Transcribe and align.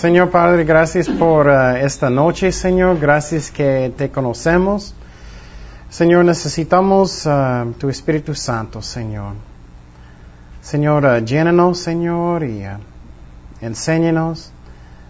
Señor 0.00 0.30
Padre, 0.30 0.64
gracias 0.64 1.10
por 1.10 1.46
uh, 1.46 1.76
esta 1.76 2.08
noche, 2.08 2.52
Señor. 2.52 2.98
Gracias 2.98 3.50
que 3.50 3.92
te 3.94 4.08
conocemos. 4.08 4.94
Señor, 5.90 6.24
necesitamos 6.24 7.26
uh, 7.26 7.70
tu 7.78 7.90
Espíritu 7.90 8.34
Santo, 8.34 8.80
Señor. 8.80 9.34
Señor, 10.62 11.04
uh, 11.04 11.18
llénanos, 11.22 11.80
Señor, 11.80 12.44
y 12.44 12.64
enséñanos. 13.60 14.50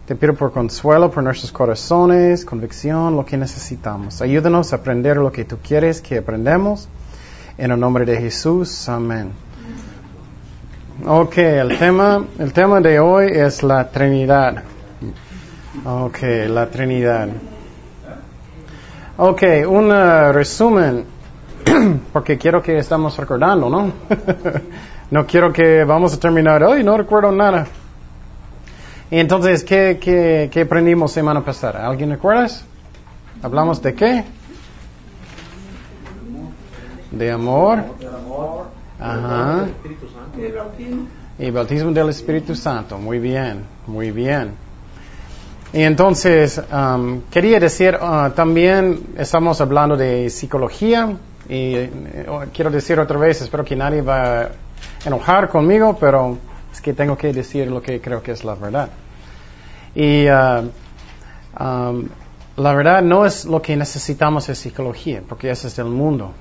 Te 0.07 0.17
pido 0.17 0.35
por 0.35 0.51
consuelo 0.51 1.09
por 1.09 1.23
nuestros 1.23 1.53
corazones, 1.53 2.45
convicción, 2.45 3.15
lo 3.15 3.25
que 3.25 3.37
necesitamos. 3.37 4.21
Ayúdanos 4.21 4.73
a 4.73 4.77
aprender 4.77 5.19
lo 5.19 5.31
que 5.31 5.45
tú 5.45 5.59
quieres 5.63 6.01
que 6.01 6.19
aprendamos. 6.19 6.89
En 7.59 7.71
el 7.71 7.79
nombre 7.79 8.05
de 8.05 8.17
Jesús, 8.17 8.89
amén. 8.89 9.31
Ok, 11.07 11.39
el 11.39 11.79
tema, 11.79 12.25
el 12.41 12.53
tema 12.53 12.81
de 12.81 12.99
hoy 12.99 13.29
es 13.31 13.63
la 13.63 13.89
Trinidad. 13.89 14.65
Ok, 15.85 16.19
la 16.49 16.69
Trinidad. 16.69 17.29
Ok, 19.17 19.43
un 19.69 19.91
uh, 19.91 20.33
resumen, 20.33 21.05
porque 22.13 22.39
quiero 22.39 22.63
que 22.63 22.79
estamos 22.79 23.17
recordando, 23.17 23.69
¿no? 23.69 23.93
no 25.11 25.27
quiero 25.27 25.53
que 25.53 25.85
vamos 25.85 26.15
a 26.15 26.19
terminar 26.19 26.63
hoy, 26.63 26.83
no 26.83 26.97
recuerdo 26.97 27.31
nada. 27.31 27.67
Y 29.11 29.19
entonces, 29.19 29.65
¿qué, 29.65 29.99
qué, 30.01 30.49
qué 30.53 30.63
aprendimos 30.63 31.13
semana 31.13 31.45
pasada? 31.45 31.87
¿Alguien 31.87 32.11
recuerdas? 32.11 32.65
¿Hablamos 33.43 33.83
de 33.83 33.95
qué? 33.95 34.25
De 37.11 37.31
amor. 37.31 37.85
Ajá. 39.01 39.67
Y 41.39 41.51
bautismo 41.51 41.91
del 41.91 42.11
Espíritu 42.11 42.55
Santo. 42.55 42.99
Muy 42.99 43.19
bien, 43.19 43.65
muy 43.87 44.11
bien. 44.11 44.55
Y 45.73 45.83
entonces, 45.83 46.61
um, 46.73 47.23
quería 47.31 47.61
decir, 47.61 47.97
uh, 47.97 48.31
también 48.31 49.15
estamos 49.17 49.61
hablando 49.61 49.97
de 49.97 50.29
psicología 50.29 51.17
y 51.49 51.77
uh, 51.77 52.51
quiero 52.53 52.71
decir 52.73 52.99
otra 52.99 53.17
vez, 53.17 53.41
espero 53.41 53.65
que 53.65 53.77
nadie 53.77 54.03
va 54.03 54.43
a 54.43 54.51
enojar 55.05 55.49
conmigo, 55.49 55.97
pero 55.99 56.39
es 56.73 56.81
que 56.81 56.93
tengo 56.93 57.17
que 57.17 57.33
decir 57.33 57.71
lo 57.71 57.81
que 57.81 58.01
creo 58.01 58.21
que 58.21 58.33
es 58.33 58.43
la 58.43 58.57
verdad. 58.57 58.89
Y 59.95 60.27
uh, 60.29 60.71
um, 61.63 62.09
la 62.57 62.75
verdad 62.75 63.01
no 63.01 63.25
es 63.25 63.45
lo 63.45 63.63
que 63.63 63.77
necesitamos 63.77 64.49
en 64.49 64.57
psicología, 64.57 65.23
porque 65.29 65.51
eso 65.51 65.69
es 65.69 65.77
del 65.77 65.87
mundo, 65.87 66.33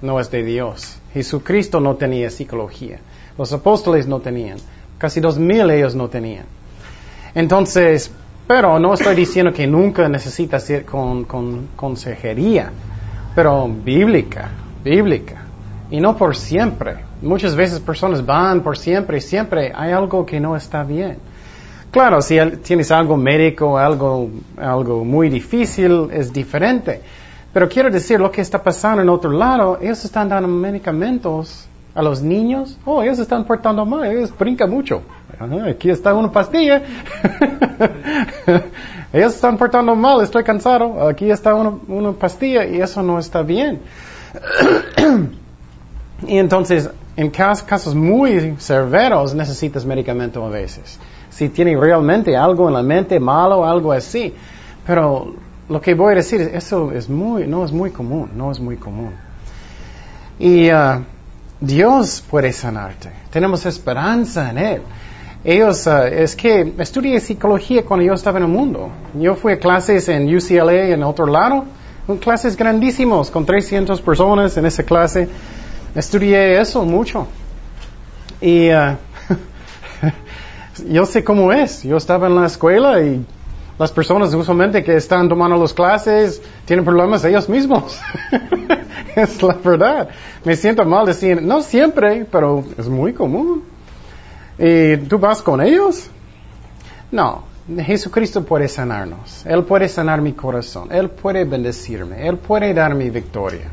no 0.00 0.18
es 0.18 0.28
de 0.28 0.42
Dios. 0.42 0.98
Jesucristo 1.14 1.78
no 1.78 1.94
tenía 1.94 2.30
psicología. 2.30 2.98
Los 3.38 3.52
apóstoles 3.52 4.08
no 4.08 4.18
tenían. 4.18 4.58
Casi 4.98 5.20
dos 5.20 5.38
mil 5.38 5.70
ellos 5.70 5.94
no 5.94 6.08
tenían. 6.08 6.46
Entonces, 7.34 8.10
pero 8.46 8.78
no 8.78 8.94
estoy 8.94 9.14
diciendo 9.14 9.52
que 9.52 9.66
nunca 9.66 10.08
necesitas 10.08 10.68
ir 10.70 10.84
con, 10.84 11.24
con 11.24 11.68
consejería, 11.76 12.70
pero 13.34 13.68
bíblica, 13.68 14.50
bíblica. 14.84 15.42
Y 15.90 16.00
no 16.00 16.16
por 16.16 16.36
siempre. 16.36 16.96
Muchas 17.20 17.54
veces 17.54 17.80
personas 17.80 18.24
van 18.24 18.62
por 18.62 18.78
siempre 18.78 19.18
y 19.18 19.20
siempre 19.20 19.72
hay 19.74 19.92
algo 19.92 20.24
que 20.24 20.40
no 20.40 20.56
está 20.56 20.82
bien. 20.82 21.18
Claro, 21.90 22.22
si 22.22 22.38
tienes 22.62 22.90
algo 22.90 23.18
médico, 23.18 23.76
algo, 23.76 24.30
algo 24.56 25.04
muy 25.04 25.28
difícil, 25.28 26.08
es 26.10 26.32
diferente. 26.32 27.02
Pero 27.52 27.68
quiero 27.68 27.90
decir, 27.90 28.18
lo 28.18 28.30
que 28.30 28.40
está 28.40 28.62
pasando 28.62 29.02
en 29.02 29.10
otro 29.10 29.30
lado, 29.30 29.78
ellos 29.80 30.02
están 30.02 30.30
dando 30.30 30.48
medicamentos 30.48 31.68
a 31.94 32.00
los 32.00 32.22
niños. 32.22 32.78
Oh, 32.86 33.02
ellos 33.02 33.18
están 33.18 33.44
portando 33.44 33.84
mal, 33.84 34.10
ellos 34.10 34.32
brincan 34.38 34.70
mucho. 34.70 35.02
Aquí 35.68 35.90
está 35.90 36.14
una 36.14 36.30
pastilla. 36.30 36.82
ellos 39.12 39.34
están 39.34 39.56
portando 39.56 39.94
mal, 39.94 40.22
estoy 40.22 40.44
cansado. 40.44 41.08
Aquí 41.08 41.30
está 41.30 41.54
una, 41.54 41.74
una 41.88 42.12
pastilla 42.12 42.64
y 42.64 42.80
eso 42.80 43.02
no 43.02 43.18
está 43.18 43.42
bien. 43.42 43.80
y 46.26 46.38
entonces, 46.38 46.90
en 47.16 47.30
casos 47.30 47.94
muy 47.94 48.56
severos, 48.58 49.34
necesitas 49.34 49.84
medicamento 49.84 50.44
a 50.44 50.48
veces. 50.48 50.98
Si 51.30 51.48
tiene 51.48 51.76
realmente 51.76 52.36
algo 52.36 52.68
en 52.68 52.74
la 52.74 52.82
mente 52.82 53.18
malo, 53.20 53.64
algo 53.64 53.92
así. 53.92 54.34
Pero 54.86 55.34
lo 55.68 55.80
que 55.80 55.94
voy 55.94 56.12
a 56.12 56.16
decir, 56.16 56.40
eso 56.54 56.92
es 56.92 57.08
muy, 57.08 57.46
no 57.46 57.64
es 57.64 57.72
muy 57.72 57.90
común, 57.90 58.30
no 58.34 58.50
es 58.50 58.60
muy 58.60 58.76
común. 58.76 59.12
Y 60.38 60.70
uh, 60.70 61.04
Dios 61.60 62.24
puede 62.28 62.52
sanarte. 62.52 63.10
Tenemos 63.30 63.64
esperanza 63.66 64.50
en 64.50 64.58
Él. 64.58 64.82
Ellos, 65.44 65.86
uh, 65.88 66.04
es 66.04 66.36
que 66.36 66.72
estudié 66.78 67.18
psicología 67.18 67.84
cuando 67.84 68.06
yo 68.06 68.14
estaba 68.14 68.38
en 68.38 68.44
el 68.44 68.50
mundo. 68.50 68.90
Yo 69.14 69.34
fui 69.34 69.52
a 69.52 69.58
clases 69.58 70.08
en 70.08 70.32
UCLA 70.32 70.90
en 70.90 71.02
otro 71.02 71.26
lado, 71.26 71.64
clases 72.20 72.56
grandísimos 72.56 73.28
con 73.28 73.44
300 73.44 74.00
personas 74.02 74.56
en 74.56 74.66
esa 74.66 74.84
clase. 74.84 75.28
Estudié 75.96 76.60
eso 76.60 76.84
mucho. 76.84 77.26
Y 78.40 78.70
uh, 78.70 78.96
yo 80.88 81.06
sé 81.06 81.24
cómo 81.24 81.52
es. 81.52 81.82
Yo 81.82 81.96
estaba 81.96 82.28
en 82.28 82.36
la 82.36 82.46
escuela 82.46 83.02
y 83.02 83.26
las 83.80 83.90
personas 83.90 84.32
usualmente 84.32 84.84
que 84.84 84.94
están 84.94 85.28
tomando 85.28 85.56
las 85.56 85.74
clases 85.74 86.40
tienen 86.66 86.84
problemas 86.84 87.24
ellos 87.24 87.48
mismos. 87.48 88.00
es 89.16 89.42
la 89.42 89.54
verdad. 89.54 90.08
Me 90.44 90.54
siento 90.54 90.84
mal 90.84 91.04
decir, 91.04 91.42
no 91.42 91.62
siempre, 91.62 92.24
pero 92.30 92.64
es 92.78 92.88
muy 92.88 93.12
común. 93.12 93.71
¿Y 94.64 94.96
tú 95.08 95.18
vas 95.18 95.42
con 95.42 95.60
ellos? 95.60 96.08
No. 97.10 97.50
Jesucristo 97.84 98.44
puede 98.44 98.68
sanarnos. 98.68 99.44
Él 99.44 99.64
puede 99.64 99.88
sanar 99.88 100.20
mi 100.20 100.34
corazón. 100.34 100.88
Él 100.92 101.10
puede 101.10 101.44
bendecirme. 101.44 102.28
Él 102.28 102.38
puede 102.38 102.72
dar 102.72 102.94
mi 102.94 103.10
victoria. 103.10 103.66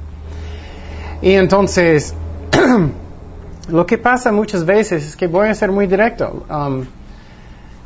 Y 1.21 1.33
entonces, 1.33 2.15
lo 3.69 3.85
que 3.85 3.99
pasa 3.99 4.31
muchas 4.31 4.65
veces 4.65 5.05
es 5.09 5.15
que 5.15 5.27
voy 5.27 5.49
a 5.49 5.53
ser 5.53 5.71
muy 5.71 5.85
directo. 5.85 6.45
Um, 6.49 6.85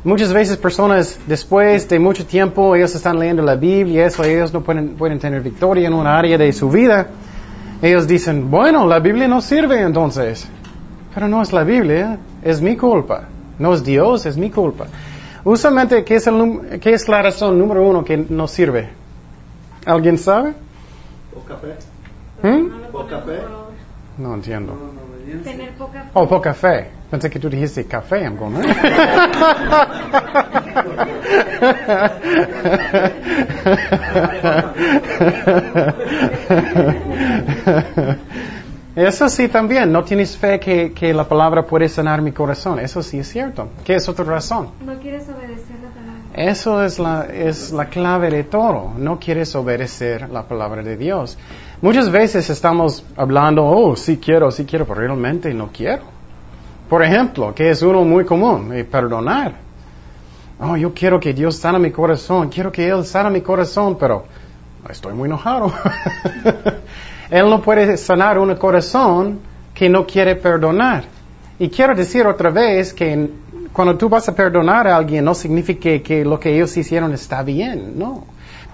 Muchas 0.04 0.34
veces 0.34 0.58
personas, 0.58 1.18
después 1.26 1.88
de 1.88 1.98
mucho 1.98 2.26
tiempo, 2.26 2.76
ellos 2.76 2.94
están 2.94 3.18
leyendo 3.18 3.42
la 3.42 3.54
Biblia 3.54 4.02
y 4.02 4.06
eso, 4.06 4.22
ellos 4.22 4.52
no 4.52 4.60
pueden, 4.60 4.96
pueden 4.96 5.18
tener 5.18 5.40
victoria 5.40 5.88
en 5.88 5.94
una 5.94 6.18
área 6.18 6.36
de 6.36 6.52
su 6.52 6.68
vida. 6.68 7.06
Ellos 7.80 8.06
dicen, 8.06 8.50
bueno, 8.50 8.86
la 8.86 8.98
Biblia 8.98 9.26
no 9.28 9.40
sirve 9.40 9.80
entonces. 9.80 10.46
Pero 11.14 11.28
no 11.28 11.42
es 11.42 11.52
la 11.52 11.62
Biblia, 11.62 12.18
es 12.42 12.60
mi 12.60 12.76
culpa. 12.76 13.28
No 13.58 13.72
es 13.72 13.84
Dios, 13.84 14.26
es 14.26 14.36
mi 14.36 14.50
culpa. 14.50 14.86
Usualmente, 15.44 16.04
¿qué 16.04 16.16
es, 16.16 16.26
el, 16.26 16.80
qué 16.80 16.92
es 16.92 17.08
la 17.08 17.22
razón 17.22 17.58
número 17.58 17.86
uno 17.86 18.04
que 18.04 18.16
no 18.16 18.48
sirve? 18.48 18.88
¿Alguien 19.86 20.18
sabe? 20.18 20.54
Poca 21.32 21.56
fe. 21.56 21.76
¿Mm? 22.48 22.90
Poca 22.90 23.20
fe. 23.20 23.38
No 24.18 24.34
entiendo. 24.34 24.72
Tener 25.42 25.74
poca 25.74 26.02
fe. 26.02 26.10
Oh, 26.14 26.28
poca 26.28 26.54
fe. 26.54 26.90
Pensé 27.10 27.30
que 27.30 27.38
tú 27.38 27.48
dijiste 27.48 27.84
café, 27.86 28.22
I'm 28.24 28.36
going, 28.36 28.60
Eso 38.96 39.28
sí 39.28 39.48
también, 39.48 39.90
no 39.90 40.04
tienes 40.04 40.36
fe 40.36 40.60
que, 40.60 40.92
que, 40.92 41.12
la 41.12 41.26
palabra 41.26 41.66
puede 41.66 41.88
sanar 41.88 42.22
mi 42.22 42.30
corazón. 42.30 42.78
Eso 42.78 43.02
sí 43.02 43.18
es 43.18 43.28
cierto. 43.28 43.68
¿Qué 43.84 43.96
es 43.96 44.08
otra 44.08 44.24
razón? 44.24 44.70
No 44.86 45.00
quieres 45.00 45.28
obedecer 45.28 45.76
la 45.82 45.88
palabra. 45.90 46.22
Eso 46.32 46.84
es 46.84 47.00
la, 47.00 47.26
es 47.26 47.72
la 47.72 47.86
clave 47.86 48.30
de 48.30 48.44
todo. 48.44 48.92
No 48.96 49.18
quieres 49.18 49.52
obedecer 49.56 50.30
la 50.30 50.44
palabra 50.44 50.82
de 50.82 50.96
Dios. 50.96 51.36
Muchas 51.82 52.08
veces 52.08 52.48
estamos 52.50 53.04
hablando, 53.16 53.64
oh, 53.64 53.96
sí 53.96 54.18
quiero, 54.18 54.52
sí 54.52 54.64
quiero, 54.64 54.86
pero 54.86 55.00
realmente 55.00 55.52
no 55.52 55.70
quiero. 55.72 56.04
Por 56.88 57.02
ejemplo, 57.02 57.52
que 57.52 57.70
es 57.70 57.82
uno 57.82 58.04
muy 58.04 58.24
común, 58.24 58.72
eh, 58.72 58.84
perdonar. 58.84 59.54
Oh, 60.60 60.76
yo 60.76 60.94
quiero 60.94 61.18
que 61.18 61.32
Dios 61.32 61.56
sana 61.56 61.80
mi 61.80 61.90
corazón, 61.90 62.48
quiero 62.48 62.70
que 62.70 62.88
Él 62.88 63.04
sana 63.04 63.28
mi 63.28 63.40
corazón, 63.40 63.96
pero 63.98 64.24
estoy 64.88 65.14
muy 65.14 65.26
enojado. 65.26 65.72
Él 67.30 67.48
no 67.48 67.60
puede 67.60 67.96
sanar 67.96 68.38
un 68.38 68.54
corazón 68.56 69.40
que 69.74 69.88
no 69.88 70.06
quiere 70.06 70.36
perdonar. 70.36 71.04
Y 71.58 71.68
quiero 71.68 71.94
decir 71.94 72.26
otra 72.26 72.50
vez 72.50 72.92
que 72.92 73.30
cuando 73.72 73.96
tú 73.96 74.08
vas 74.08 74.28
a 74.28 74.34
perdonar 74.34 74.86
a 74.86 74.96
alguien 74.96 75.24
no 75.24 75.34
significa 75.34 75.98
que 76.00 76.24
lo 76.24 76.38
que 76.38 76.54
ellos 76.54 76.76
hicieron 76.76 77.12
está 77.12 77.42
bien, 77.42 77.98
no. 77.98 78.24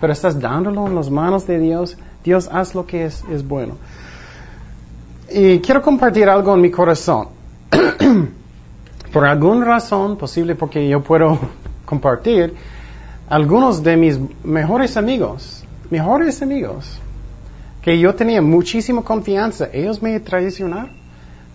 Pero 0.00 0.12
estás 0.12 0.38
dándolo 0.38 0.86
en 0.86 0.94
las 0.94 1.10
manos 1.10 1.46
de 1.46 1.58
Dios. 1.58 1.96
Dios 2.24 2.48
haz 2.52 2.74
lo 2.74 2.86
que 2.86 3.04
es, 3.04 3.24
es 3.30 3.46
bueno. 3.46 3.74
Y 5.30 5.60
quiero 5.60 5.82
compartir 5.82 6.28
algo 6.28 6.54
en 6.54 6.60
mi 6.60 6.70
corazón. 6.70 7.28
Por 9.12 9.24
alguna 9.24 9.64
razón, 9.64 10.16
posible 10.16 10.54
porque 10.54 10.88
yo 10.88 11.02
puedo 11.02 11.38
compartir, 11.84 12.54
algunos 13.28 13.82
de 13.82 13.96
mis 13.96 14.18
mejores 14.44 14.96
amigos, 14.96 15.64
mejores 15.90 16.42
amigos, 16.42 17.00
que 17.82 17.98
yo 17.98 18.14
tenía 18.14 18.42
muchísima 18.42 19.02
confianza, 19.02 19.68
ellos 19.72 20.02
me 20.02 20.18
traicionaron. 20.20 21.00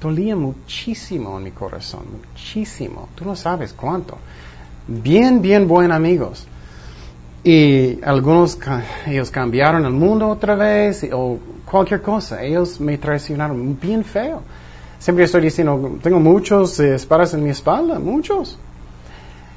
Dolía 0.01 0.36
muchísimo 0.36 1.38
en 1.38 1.44
mi 1.45 1.51
corazón, 1.51 2.04
muchísimo. 2.19 3.10
Tú 3.16 3.25
no 3.25 3.36
sabes 3.36 3.74
cuánto. 3.74 4.18
bien, 4.88 5.42
bien 5.42 5.68
buenos 5.68 5.95
amigos. 5.95 6.48
Y 7.44 8.04
algunos, 8.04 8.57
ellos 9.06 9.30
cambiaron 9.30 9.86
el 9.86 9.92
mundo 9.92 10.27
otra 10.30 10.56
vez, 10.56 11.07
o 11.12 11.38
cualquier 11.69 12.01
cosa. 12.01 12.44
Ellos 12.44 12.80
me 12.80 12.98
traicionaron 12.98 13.80
bien 13.80 14.04
feo. 14.04 14.42
Siempre 15.00 15.25
estoy 15.25 15.42
diciendo, 15.42 15.98
tengo 16.01 16.19
muchos 16.19 16.80
espadas 16.80 17.33
en 17.36 17.44
mi 17.44 17.51
espalda, 17.51 18.00
muchos. 18.00 18.57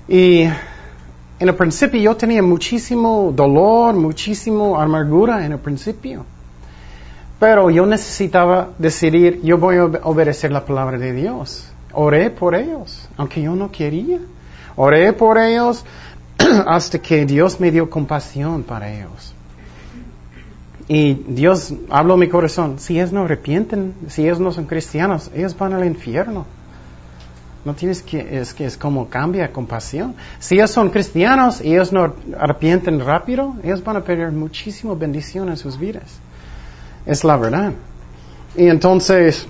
Y 0.06 0.43
en 0.43 1.49
el 1.49 1.55
principio 1.55 2.00
yo 2.00 2.17
tenía 2.17 2.43
muchísimo 2.43 3.32
dolor, 3.35 3.94
muchísimo 3.94 4.79
amargura 4.79 5.44
en 5.47 5.53
el 5.53 5.59
principio. 5.59 6.25
Pero 7.38 7.70
yo 7.70 7.87
necesitaba 7.87 8.70
decidir, 8.79 9.40
yo 9.43 9.58
voy 9.58 9.76
a 9.76 9.85
obedecer 9.85 10.50
la 10.50 10.64
palabra 10.64 10.99
de 10.99 11.12
Dios. 11.12 11.70
Oré 11.93 12.31
por 12.31 12.55
ellos, 12.55 13.08
aunque 13.17 13.43
yo 13.43 13.55
no 13.55 13.70
quería. 13.70 14.19
Oré 14.75 15.12
por 15.12 15.38
ellos 15.38 15.85
hasta 16.67 16.99
que 16.99 17.26
Dios 17.26 17.61
me 17.61 17.70
dio 17.70 17.88
compasión 17.88 18.64
para 18.64 18.93
ellos. 18.93 19.35
Y 20.88 21.14
Dios 21.14 21.75
habló 21.90 22.17
mi 22.17 22.29
corazón, 22.29 22.79
si 22.79 22.99
ellos 22.99 23.12
no 23.12 23.25
arrepienten, 23.25 23.94
si 24.08 24.23
ellos 24.23 24.41
no 24.41 24.50
son 24.50 24.64
cristianos, 24.64 25.31
ellos 25.34 25.56
van 25.56 25.75
al 25.75 25.84
infierno. 25.84 26.46
No 27.64 27.75
tienes 27.75 28.02
que, 28.02 28.38
es 28.41 28.55
que 28.55 28.64
es 28.64 28.79
como 28.79 29.08
cambia 29.08 29.52
compasión. 29.52 30.14
Si 30.38 30.55
ellos 30.55 30.70
son 30.70 30.88
cristianos 30.88 31.61
y 31.61 31.75
ellos 31.75 31.93
no 31.93 32.14
arrepienten 32.38 33.00
rápido, 33.00 33.55
ellos 33.62 33.84
van 33.84 33.96
a 33.96 34.05
perder 34.05 34.32
muchísima 34.32 34.94
bendición 34.94 35.50
en 35.50 35.56
sus 35.56 35.79
vidas. 35.79 36.20
Es 37.06 37.24
la 37.24 37.36
verdad. 37.36 37.72
Y 38.56 38.66
entonces, 38.66 39.46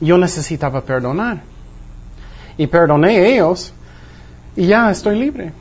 yo 0.00 0.18
necesitaba 0.18 0.82
perdonar. 0.82 1.42
Y 2.56 2.66
perdoné 2.66 3.16
a 3.16 3.26
ellos 3.26 3.72
y 4.56 4.66
ya 4.66 4.90
estoy 4.90 5.18
libre. 5.18 5.52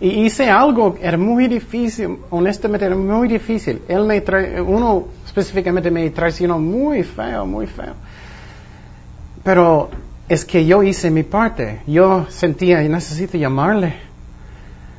Y 0.00 0.24
hice 0.24 0.50
algo, 0.50 0.96
era 1.00 1.16
muy 1.16 1.48
difícil, 1.48 2.18
honestamente 2.30 2.86
era 2.86 2.96
muy 2.96 3.28
difícil. 3.28 3.82
Él 3.88 4.04
me 4.04 4.22
uno 4.62 5.06
específicamente 5.24 5.90
me 5.90 6.08
traicionó 6.10 6.58
muy 6.58 7.02
feo, 7.02 7.46
muy 7.46 7.66
feo. 7.66 7.94
Pero 9.44 9.90
es 10.28 10.44
que 10.44 10.64
yo 10.66 10.82
hice 10.82 11.10
mi 11.10 11.22
parte. 11.22 11.80
Yo 11.86 12.26
sentía, 12.28 12.80
necesito 12.82 13.38
llamarle. 13.38 13.94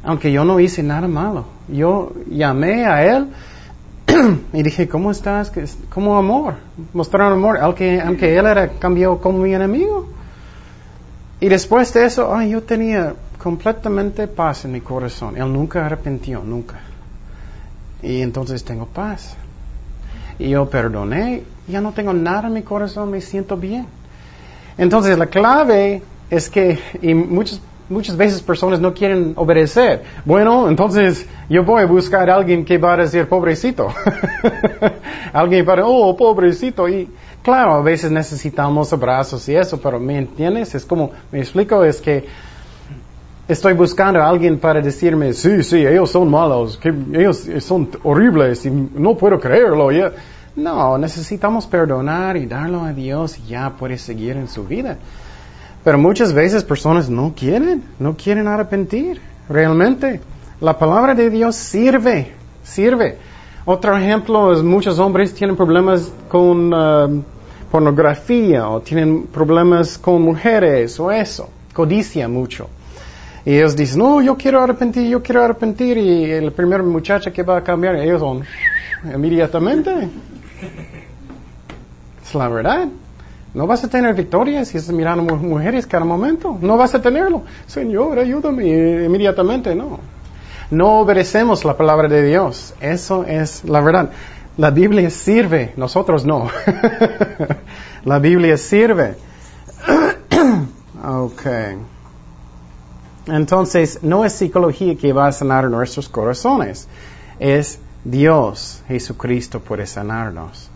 Aunque 0.04 0.32
yo 0.32 0.44
no 0.44 0.60
hice 0.60 0.84
nada 0.84 1.08
malo. 1.08 1.46
Yo 1.68 2.14
llamé 2.30 2.86
a 2.86 3.06
él 3.06 3.28
y 4.54 4.64
dije, 4.64 4.88
¿cómo 4.88 5.12
estás? 5.12 5.52
Como 5.90 6.18
amor. 6.18 6.56
Mostraron 6.94 7.34
amor. 7.34 7.58
Aunque, 7.60 8.02
aunque 8.02 8.38
él 8.38 8.46
era 8.46 8.70
cambió 8.80 9.20
como 9.20 9.40
mi 9.40 9.54
enemigo. 9.54 10.08
Y 11.40 11.50
después 11.50 11.94
de 11.94 12.06
eso, 12.06 12.42
yo 12.44 12.64
tenía 12.64 13.16
completamente 13.38 14.28
paz 14.28 14.66
en 14.66 14.72
mi 14.72 14.82
corazón. 14.82 15.36
Él 15.36 15.52
nunca 15.52 15.86
arrepintió, 15.86 16.42
nunca. 16.44 16.80
Y 18.02 18.22
entonces 18.22 18.64
tengo 18.64 18.86
paz. 18.86 19.36
Y 20.40 20.50
yo 20.50 20.70
perdoné, 20.70 21.44
ya 21.68 21.82
no 21.82 21.92
tengo 21.92 22.14
nada 22.14 22.48
en 22.48 22.54
mi 22.54 22.64
corazón, 22.64 23.12
me 23.12 23.22
siento 23.22 23.58
bien. 23.58 23.86
Entonces 24.78 25.18
la 25.18 25.28
clave 25.28 26.02
es 26.30 26.50
que, 26.50 26.80
y 27.02 27.14
muchas, 27.14 27.62
muchas 27.94 28.18
veces 28.18 28.42
personas 28.42 28.80
no 28.80 28.94
quieren 28.94 29.34
obedecer. 29.36 30.04
Bueno, 30.26 30.68
entonces 30.68 31.26
yo 31.50 31.64
voy 31.64 31.84
a 31.84 31.86
buscar 31.86 32.30
a 32.30 32.36
alguien 32.36 32.66
que 32.66 32.78
va 32.78 32.94
a 32.94 32.98
decir 32.98 33.28
pobrecito. 33.28 33.88
alguien 35.34 35.66
para, 35.66 35.86
oh, 35.86 36.16
pobrecito. 36.18 36.90
Y 36.90 37.10
claro, 37.42 37.76
a 37.76 37.82
veces 37.82 38.12
necesitamos 38.12 38.92
abrazos 38.92 39.48
y 39.48 39.56
eso, 39.56 39.80
pero 39.80 40.00
¿me 40.00 40.18
entiendes? 40.18 40.76
Es 40.76 40.86
como, 40.86 41.12
me 41.32 41.40
explico, 41.40 41.84
es 41.84 42.02
que 42.02 42.26
estoy 43.48 43.74
buscando 43.74 44.22
a 44.22 44.28
alguien 44.28 44.58
para 44.58 44.82
decirme, 44.82 45.34
sí, 45.34 45.64
sí, 45.64 45.86
ellos 45.86 46.10
son 46.10 46.30
malos, 46.30 46.78
que 46.78 46.90
ellos 47.14 47.48
son 47.60 47.90
horribles 48.04 48.66
y 48.66 48.72
no 48.72 49.16
puedo 49.16 49.40
creerlo. 49.40 49.90
No, 50.56 50.98
necesitamos 50.98 51.66
perdonar 51.66 52.38
y 52.38 52.46
darlo 52.46 52.84
a 52.84 52.94
Dios 52.94 53.40
y 53.40 53.50
ya 53.50 53.72
puede 53.72 53.98
seguir 53.98 54.38
en 54.38 54.48
su 54.48 54.66
vida. 54.66 54.98
Pero 55.84 55.98
muchas 55.98 56.34
veces 56.34 56.64
personas 56.64 57.10
no 57.10 57.34
quieren, 57.36 57.84
no 58.00 58.16
quieren 58.16 58.48
arrepentir, 58.48 59.20
realmente. 59.50 60.22
La 60.62 60.78
palabra 60.78 61.14
de 61.14 61.30
Dios 61.30 61.56
sirve, 61.56 62.32
sirve. 62.64 63.18
Otro 63.66 63.98
ejemplo 63.98 64.54
es 64.54 64.64
muchos 64.64 64.98
hombres 65.00 65.34
tienen 65.34 65.56
problemas 65.56 66.12
con 66.30 66.74
uh, 66.74 67.24
pornografía 67.70 68.70
o 68.70 68.82
tienen 68.82 69.28
problemas 69.28 69.98
con 69.98 70.22
mujeres 70.22 71.00
o 71.00 71.12
eso, 71.12 71.50
codicia 71.74 72.28
mucho. 72.28 72.70
Y 73.46 73.56
ellos 73.56 73.76
dicen, 73.76 74.00
no, 74.00 74.22
yo 74.22 74.38
quiero 74.38 74.62
arrepentir, 74.62 75.08
yo 75.08 75.22
quiero 75.22 75.44
arrepentir. 75.44 75.98
Y 75.98 76.32
el 76.32 76.52
primer 76.54 76.82
muchacho 76.82 77.32
que 77.34 77.44
va 77.44 77.58
a 77.58 77.64
cambiar, 77.64 77.96
ellos 77.96 78.22
son 78.22 78.44
inmediatamente. 79.14 80.10
Es 82.24 82.36
la 82.36 82.48
verdad. 82.48 82.88
No 83.54 83.68
vas 83.68 83.84
a 83.84 83.88
tener 83.88 84.16
victoria 84.16 84.66
si 84.66 84.78
estás 84.78 84.96
mirando 84.96 85.24
mujeres 85.36 85.86
cada 85.86 86.06
momento. 86.06 86.58
No 86.60 86.76
vas 86.76 86.96
a 86.96 87.02
tenerlo. 87.02 87.44
Señor, 87.68 88.18
ayúdame 88.18 89.06
inmediatamente. 89.06 89.76
No. 89.76 90.00
No 90.72 91.00
obedecemos 91.02 91.64
la 91.64 91.78
palabra 91.78 92.08
de 92.08 92.24
Dios. 92.24 92.74
Eso 92.82 93.26
es 93.26 93.64
la 93.64 93.80
verdad. 93.82 94.10
La 94.58 94.72
Biblia 94.72 95.10
sirve, 95.10 95.74
nosotros 95.78 96.26
no. 96.26 96.50
la 98.06 98.20
Biblia 98.20 98.58
sirve. 98.58 99.16
ok. 101.04 101.48
Entonces, 103.28 104.00
no 104.02 104.26
es 104.26 104.34
psicología 104.34 104.96
que 104.96 105.14
va 105.14 105.28
a 105.28 105.32
sanar 105.32 105.70
nuestros 105.70 106.10
corazones. 106.10 106.88
Es 107.40 107.80
Dios, 108.04 108.84
Jesucristo, 108.88 109.60
puede 109.60 109.86
sanarnos. 109.86 110.70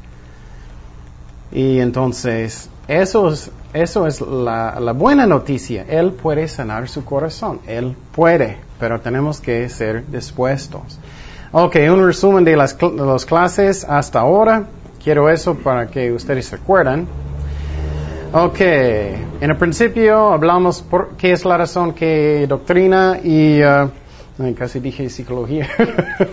Y 1.51 1.79
entonces, 1.79 2.69
eso 2.88 3.29
es, 3.29 3.51
eso 3.73 4.07
es 4.07 4.21
la, 4.21 4.93
buena 4.95 5.25
noticia. 5.25 5.86
Él 5.88 6.12
puede 6.12 6.48
sanar 6.48 6.88
su 6.89 7.03
corazón. 7.05 7.60
Él 7.67 7.95
puede, 8.12 8.57
pero 8.79 9.00
tenemos 9.00 9.41
que 9.41 9.67
ser 9.69 10.05
dispuestos. 10.07 11.00
Ok, 11.51 11.77
un 11.89 12.05
resumen 12.05 12.43
de 12.43 12.55
las, 12.55 12.77
de 12.77 13.05
las 13.05 13.25
clases 13.25 13.86
hasta 13.86 14.19
ahora. 14.19 14.65
Quiero 15.03 15.29
eso 15.29 15.55
para 15.55 15.88
que 15.88 16.12
ustedes 16.12 16.51
recuerden. 16.51 17.07
Ok, 18.33 18.60
en 18.60 19.50
el 19.50 19.55
principio 19.55 20.33
hablamos 20.33 20.81
por 20.81 21.15
qué 21.15 21.31
es 21.31 21.45
la 21.45 21.57
razón 21.57 21.93
que 21.93 22.45
doctrina 22.48 23.19
y... 23.24 23.62
Uh, 23.63 24.53
casi 24.55 24.79
dije 24.79 25.10
psicología. 25.10 25.67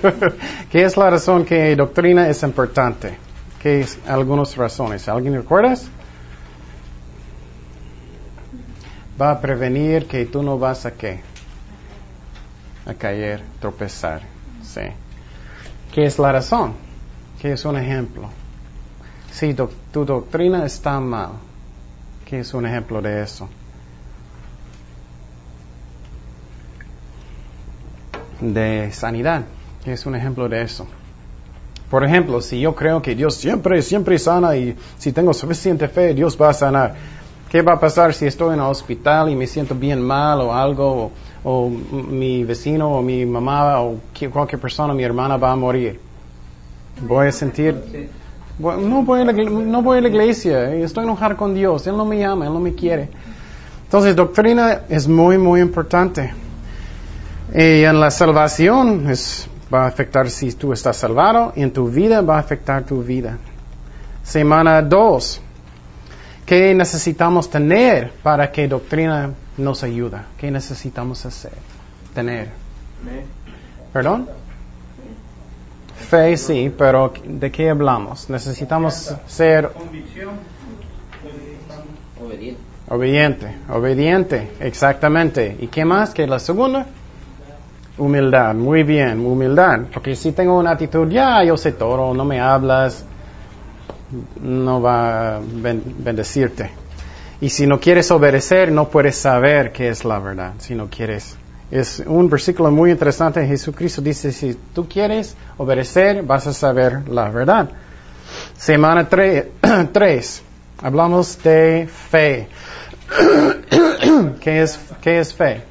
¿Qué 0.71 0.83
es 0.83 0.97
la 0.97 1.09
razón 1.09 1.45
que 1.45 1.75
doctrina 1.77 2.29
es 2.29 2.43
importante? 2.43 3.17
¿Qué 3.65 3.81
es 3.81 3.99
algunas 4.07 4.59
razones? 4.59 5.09
¿Alguien 5.09 5.35
recuerdas? 5.35 5.89
Va 9.19 9.31
a 9.31 9.41
prevenir 9.41 10.07
que 10.07 10.27
tú 10.27 10.43
no 10.43 10.59
vas 10.59 10.85
a 10.85 10.93
qué? 10.93 11.23
A 12.85 12.93
caer, 12.93 13.43
tropezar. 13.61 14.21
Sí. 14.63 14.83
¿Qué 15.95 16.05
es 16.05 16.19
la 16.19 16.33
razón? 16.33 16.75
¿Qué 17.41 17.53
es 17.53 17.65
un 17.65 17.79
ejemplo? 17.79 18.29
Si 19.33 19.55
tu 19.55 20.05
doctrina 20.05 20.67
está 20.67 21.01
mal, 21.01 21.31
¿qué 22.27 22.41
es 22.41 22.53
un 22.53 22.67
ejemplo 22.67 23.01
de 23.01 23.23
eso? 23.23 23.49
de 28.43 28.93
sanidad. 28.93 29.47
Es 29.87 30.05
un 30.05 30.17
ejemplo 30.17 30.51
de 30.51 30.61
eso. 30.61 30.87
Por 31.91 32.05
ejemplo, 32.05 32.41
si 32.41 32.61
yo 32.61 32.75
creo 32.75 33.01
que 33.03 33.15
Dios 33.15 33.35
siempre, 33.35 33.81
siempre 33.83 34.19
sana 34.19 34.57
y 34.57 34.77
si 34.99 35.13
tengo 35.13 35.33
suficiente 35.33 35.89
fe, 35.89 36.15
Dios 36.15 36.37
va 36.41 36.51
a 36.51 36.55
sanar. 36.55 36.95
¿Qué 37.49 37.63
va 37.63 37.75
a 37.75 37.81
pasar 37.81 38.13
si 38.15 38.27
estoy 38.27 38.55
en 38.55 38.61
el 38.61 38.67
hospital 38.67 39.31
y 39.31 39.37
me 39.37 39.47
siento 39.47 39.75
bien 39.75 40.03
mal 40.03 40.41
o 40.41 40.53
algo, 40.53 41.13
o, 41.45 41.71
mi 41.71 42.43
vecino 42.43 42.91
o 42.91 43.03
mi 43.03 43.25
mamá 43.25 43.81
o 43.81 44.01
cualquier 44.33 44.61
persona, 44.61 44.93
mi 44.93 45.05
hermana 45.05 45.37
va 45.37 45.53
a 45.53 45.57
morir? 45.57 46.01
Voy 47.03 47.29
a 47.29 47.33
sentir, 47.33 47.77
no, 48.59 49.03
voy 49.05 49.21
a 49.21 49.25
la, 49.25 49.33
no 49.33 49.83
voy 49.83 49.99
a 49.99 50.01
la 50.01 50.09
iglesia, 50.09 50.75
estoy 50.75 51.05
enojado 51.05 51.37
con 51.37 51.55
Dios, 51.55 51.87
Él 51.87 51.97
no 51.97 52.05
me 52.05 52.25
ama, 52.25 52.47
Él 52.47 52.53
no 52.53 52.61
me 52.61 52.75
quiere. 52.75 53.09
Entonces, 53.85 54.17
doctrina 54.17 54.81
es 54.89 55.07
muy, 55.07 55.39
muy 55.39 55.61
importante. 55.61 56.35
Y 57.55 57.85
en 57.85 58.01
la 58.01 58.11
salvación 58.11 59.09
es, 59.09 59.49
va 59.73 59.85
a 59.85 59.87
afectar 59.87 60.29
si 60.31 60.53
tú 60.53 60.73
estás 60.73 60.97
salvado, 60.97 61.53
y 61.57 61.63
en 61.63 61.73
tu 61.73 61.89
vida 61.89 62.21
va 62.21 62.37
a 62.37 62.41
afectar 62.41 62.85
tu 62.85 63.03
vida. 63.03 63.39
Semana 64.23 64.83
2. 64.83 65.41
¿Qué 66.47 66.75
necesitamos 66.75 67.49
tener 67.49 68.13
para 68.23 68.51
que 68.51 68.69
doctrina 68.69 69.33
nos 69.57 69.83
ayuda? 69.83 70.27
¿Qué 70.39 70.51
necesitamos 70.51 71.25
hacer? 71.25 71.53
Tener. 72.15 72.51
¿Perdón? 73.93 74.29
Fe, 76.11 76.37
sí, 76.37 76.73
pero 76.77 77.13
¿de 77.25 77.51
qué 77.51 77.71
hablamos? 77.71 78.29
Necesitamos 78.29 79.15
ser... 79.27 79.71
Obediente. 82.21 82.61
Obediente, 82.87 83.57
obediente, 83.71 84.51
exactamente. 84.61 85.57
¿Y 85.59 85.69
qué 85.69 85.87
más 85.87 86.13
que 86.13 86.27
la 86.27 86.39
segunda? 86.39 86.87
Humildad, 87.97 88.55
muy 88.55 88.83
bien, 88.83 89.21
humildad. 89.25 89.81
Porque 89.93 90.17
si 90.17 90.33
tengo 90.33 90.59
una 90.59 90.73
actitud, 90.73 91.09
ya 91.09 91.45
yo 91.45 91.57
sé 91.57 91.73
todo, 91.73 92.13
no 92.13 92.25
me 92.25 92.41
hablas, 92.41 93.05
no 94.41 94.83
va 94.83 95.37
a 95.37 95.41
ben- 95.41 95.83
bendecirte. 95.99 96.71
Y 97.41 97.51
si 97.51 97.67
no 97.67 97.79
quieres 97.79 98.11
obedecer, 98.11 98.73
no 98.73 98.89
puedes 98.89 99.17
saber 99.17 99.71
qué 99.73 99.89
es 99.89 100.05
la 100.05 100.19
verdad. 100.19 100.55
Si 100.59 100.75
no 100.75 100.89
quieres. 100.89 101.37
Es 101.71 102.03
un 102.07 102.29
versículo 102.29 102.71
muy 102.71 102.91
interesante. 102.91 103.47
Jesucristo 103.47 104.01
dice, 104.01 104.33
si 104.33 104.55
tú 104.75 104.89
quieres 104.89 105.37
obedecer, 105.59 106.23
vas 106.23 106.47
a 106.47 106.53
saber 106.53 107.09
la 107.09 107.31
verdad. 107.31 107.71
Semana 108.57 109.09
3. 109.09 110.43
Hablamos 110.83 111.43
de 111.43 111.89
fe. 111.89 112.49
¿Qué 114.41 114.63
es, 114.63 114.79
¿Qué 115.01 115.19
es 115.21 115.35
fe? 115.35 115.63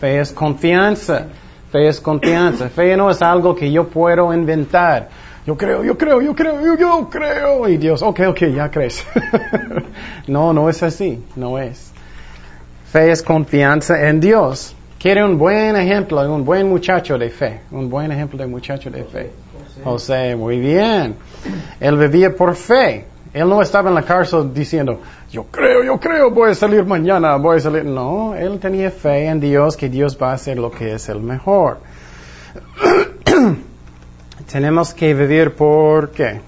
Fe 0.00 0.20
es 0.20 0.32
confianza. 0.32 1.26
Fe 1.70 1.88
es 1.88 2.00
confianza. 2.00 2.68
Fe 2.68 2.96
no 2.96 3.10
es 3.10 3.20
algo 3.20 3.54
que 3.54 3.70
yo 3.70 3.88
puedo 3.88 4.32
inventar. 4.32 5.08
Yo 5.46 5.56
creo, 5.56 5.82
yo 5.82 5.96
creo, 5.96 6.20
yo 6.20 6.34
creo, 6.34 6.76
yo, 6.76 7.08
creo. 7.10 7.68
Y 7.68 7.76
Dios, 7.78 8.02
ok, 8.02 8.20
ok, 8.28 8.40
ya 8.54 8.70
crees. 8.70 9.04
no, 10.26 10.52
no 10.52 10.68
es 10.68 10.82
así. 10.82 11.22
No 11.36 11.58
es. 11.58 11.92
Fe 12.92 13.10
es 13.10 13.22
confianza 13.22 14.08
en 14.08 14.20
Dios. 14.20 14.74
Quiere 14.98 15.24
un 15.24 15.38
buen 15.38 15.76
ejemplo, 15.76 16.20
un 16.32 16.44
buen 16.44 16.68
muchacho 16.68 17.16
de 17.18 17.30
fe. 17.30 17.60
Un 17.70 17.88
buen 17.88 18.10
ejemplo 18.10 18.38
de 18.38 18.46
muchacho 18.46 18.90
de 18.90 19.04
fe. 19.04 19.30
José, 19.84 20.34
muy 20.36 20.58
bien. 20.58 21.14
Él 21.80 21.96
vivía 21.96 22.34
por 22.34 22.54
fe. 22.56 23.06
Él 23.38 23.48
no 23.48 23.62
estaba 23.62 23.88
en 23.88 23.94
la 23.94 24.02
cárcel 24.02 24.52
diciendo, 24.52 25.00
yo 25.30 25.44
creo, 25.44 25.84
yo 25.84 25.98
creo, 25.98 26.30
voy 26.30 26.50
a 26.50 26.54
salir 26.54 26.84
mañana, 26.84 27.36
voy 27.36 27.58
a 27.58 27.60
salir. 27.60 27.84
No, 27.84 28.34
él 28.34 28.58
tenía 28.58 28.90
fe 28.90 29.26
en 29.26 29.40
Dios, 29.40 29.76
que 29.76 29.88
Dios 29.88 30.18
va 30.20 30.30
a 30.30 30.34
hacer 30.34 30.58
lo 30.58 30.70
que 30.70 30.94
es 30.94 31.08
el 31.08 31.20
mejor. 31.20 31.78
Tenemos 34.50 34.94
que 34.94 35.12
vivir 35.12 35.54
por 35.54 36.10
qué? 36.10 36.40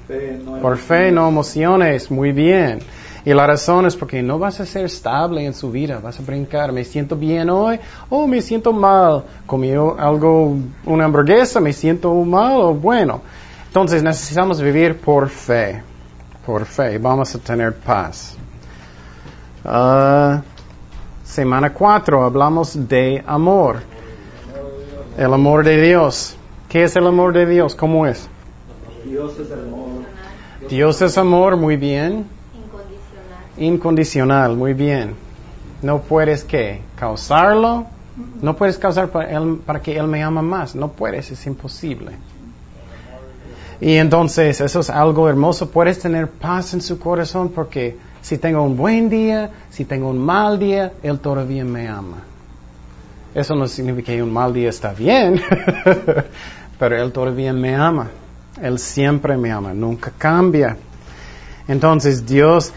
Por 0.62 0.78
fe, 0.78 1.12
no 1.12 1.28
emociones. 1.28 2.10
Muy 2.10 2.32
bien. 2.32 2.78
Y 3.24 3.34
la 3.34 3.46
razón 3.46 3.84
es 3.84 3.94
porque 3.94 4.22
no 4.22 4.38
vas 4.38 4.58
a 4.60 4.66
ser 4.66 4.86
estable 4.86 5.44
en 5.44 5.52
su 5.52 5.70
vida. 5.70 6.00
Vas 6.02 6.18
a 6.18 6.22
brincar. 6.22 6.72
Me 6.72 6.84
siento 6.84 7.14
bien 7.14 7.50
hoy. 7.50 7.78
Oh, 8.08 8.26
me 8.26 8.40
siento 8.40 8.72
mal. 8.72 9.24
Comí 9.44 9.72
algo, 9.72 10.56
una 10.86 11.04
hamburguesa. 11.04 11.60
Me 11.60 11.74
siento 11.74 12.14
mal 12.14 12.60
o 12.60 12.74
bueno. 12.74 13.20
Entonces 13.66 14.02
necesitamos 14.02 14.62
vivir 14.62 14.96
por 14.96 15.28
fe. 15.28 15.82
Por 16.50 16.64
fe. 16.66 16.98
Vamos 16.98 17.32
a 17.36 17.38
tener 17.38 17.72
paz. 17.76 18.36
Ah, 19.64 20.42
semana 21.22 21.72
4 21.72 22.24
hablamos 22.24 22.88
de 22.88 23.22
amor. 23.24 23.76
El 25.16 25.32
amor 25.32 25.62
de 25.64 25.80
Dios. 25.80 26.36
¿Qué 26.68 26.82
es 26.82 26.96
el 26.96 27.06
amor 27.06 27.34
de 27.34 27.46
Dios? 27.46 27.76
¿Cómo 27.76 28.04
es? 28.04 28.28
Dios 29.04 29.38
es 29.38 29.52
amor. 29.52 30.02
Dios 30.68 31.00
es 31.02 31.16
amor, 31.18 31.56
muy 31.56 31.76
bien. 31.76 32.26
Incondicional. 32.52 33.56
Incondicional, 33.56 34.56
muy 34.56 34.74
bien. 34.74 35.14
No 35.82 36.00
puedes 36.00 36.42
que 36.42 36.80
causarlo. 36.96 37.86
No 38.42 38.56
puedes 38.56 38.76
causar 38.76 39.10
para, 39.10 39.30
él- 39.30 39.60
para 39.64 39.80
que 39.80 39.96
Él 39.96 40.08
me 40.08 40.20
ama 40.24 40.42
más. 40.42 40.74
No 40.74 40.88
puedes, 40.88 41.30
es 41.30 41.46
imposible. 41.46 42.10
Y 43.80 43.94
entonces 43.96 44.60
eso 44.60 44.80
es 44.80 44.90
algo 44.90 45.28
hermoso. 45.28 45.70
Puedes 45.70 45.98
tener 45.98 46.28
paz 46.28 46.74
en 46.74 46.82
su 46.82 46.98
corazón 46.98 47.50
porque 47.50 47.96
si 48.20 48.36
tengo 48.36 48.62
un 48.62 48.76
buen 48.76 49.08
día, 49.08 49.50
si 49.70 49.84
tengo 49.84 50.10
un 50.10 50.18
mal 50.18 50.58
día, 50.58 50.92
Él 51.02 51.18
todavía 51.18 51.64
me 51.64 51.88
ama. 51.88 52.18
Eso 53.34 53.54
no 53.54 53.66
significa 53.66 54.12
que 54.12 54.22
un 54.22 54.32
mal 54.32 54.52
día 54.52 54.68
está 54.68 54.92
bien, 54.92 55.40
pero 56.78 57.02
Él 57.02 57.10
todavía 57.12 57.52
me 57.52 57.74
ama. 57.74 58.10
Él 58.60 58.78
siempre 58.78 59.36
me 59.36 59.50
ama, 59.50 59.72
nunca 59.72 60.12
cambia. 60.16 60.76
Entonces 61.66 62.26
Dios, 62.26 62.72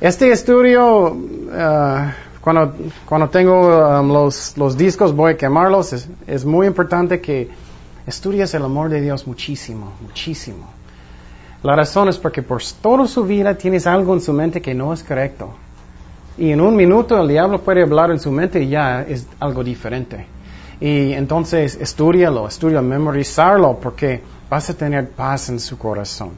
este 0.00 0.30
estudio, 0.30 1.16
ah, 1.52 2.14
cuando, 2.40 2.74
cuando 3.04 3.28
tengo 3.28 4.00
um, 4.00 4.10
los, 4.10 4.56
los 4.56 4.76
discos 4.76 5.14
voy 5.14 5.32
a 5.32 5.36
quemarlos, 5.36 6.06
es 6.26 6.44
muy 6.44 6.66
importante 6.66 7.20
que 7.20 7.50
estudies 8.06 8.54
el 8.54 8.62
amor 8.64 8.88
de 8.88 9.00
Dios 9.00 9.26
muchísimo, 9.26 9.92
muchísimo. 10.00 10.68
La 11.62 11.74
razón 11.74 12.08
es 12.08 12.18
porque 12.18 12.42
por 12.42 12.62
toda 12.80 13.06
su 13.06 13.24
vida 13.24 13.56
tienes 13.56 13.86
algo 13.86 14.14
en 14.14 14.20
su 14.20 14.32
mente 14.32 14.62
que 14.62 14.74
no 14.74 14.92
es 14.92 15.02
correcto. 15.02 15.50
Y 16.38 16.50
en 16.50 16.60
un 16.60 16.76
minuto 16.76 17.20
el 17.20 17.28
diablo 17.28 17.62
puede 17.62 17.82
hablar 17.82 18.10
en 18.10 18.20
su 18.20 18.30
mente 18.30 18.62
y 18.62 18.68
ya 18.68 19.02
es 19.02 19.26
algo 19.40 19.64
diferente. 19.64 20.26
Y 20.80 21.12
entonces 21.12 21.76
estudialo, 21.80 22.46
estudia 22.46 22.82
memorizarlo 22.82 23.78
porque 23.80 24.22
vas 24.48 24.68
a 24.68 24.74
tener 24.74 25.08
paz 25.08 25.48
en 25.48 25.58
su 25.58 25.78
corazón. 25.78 26.30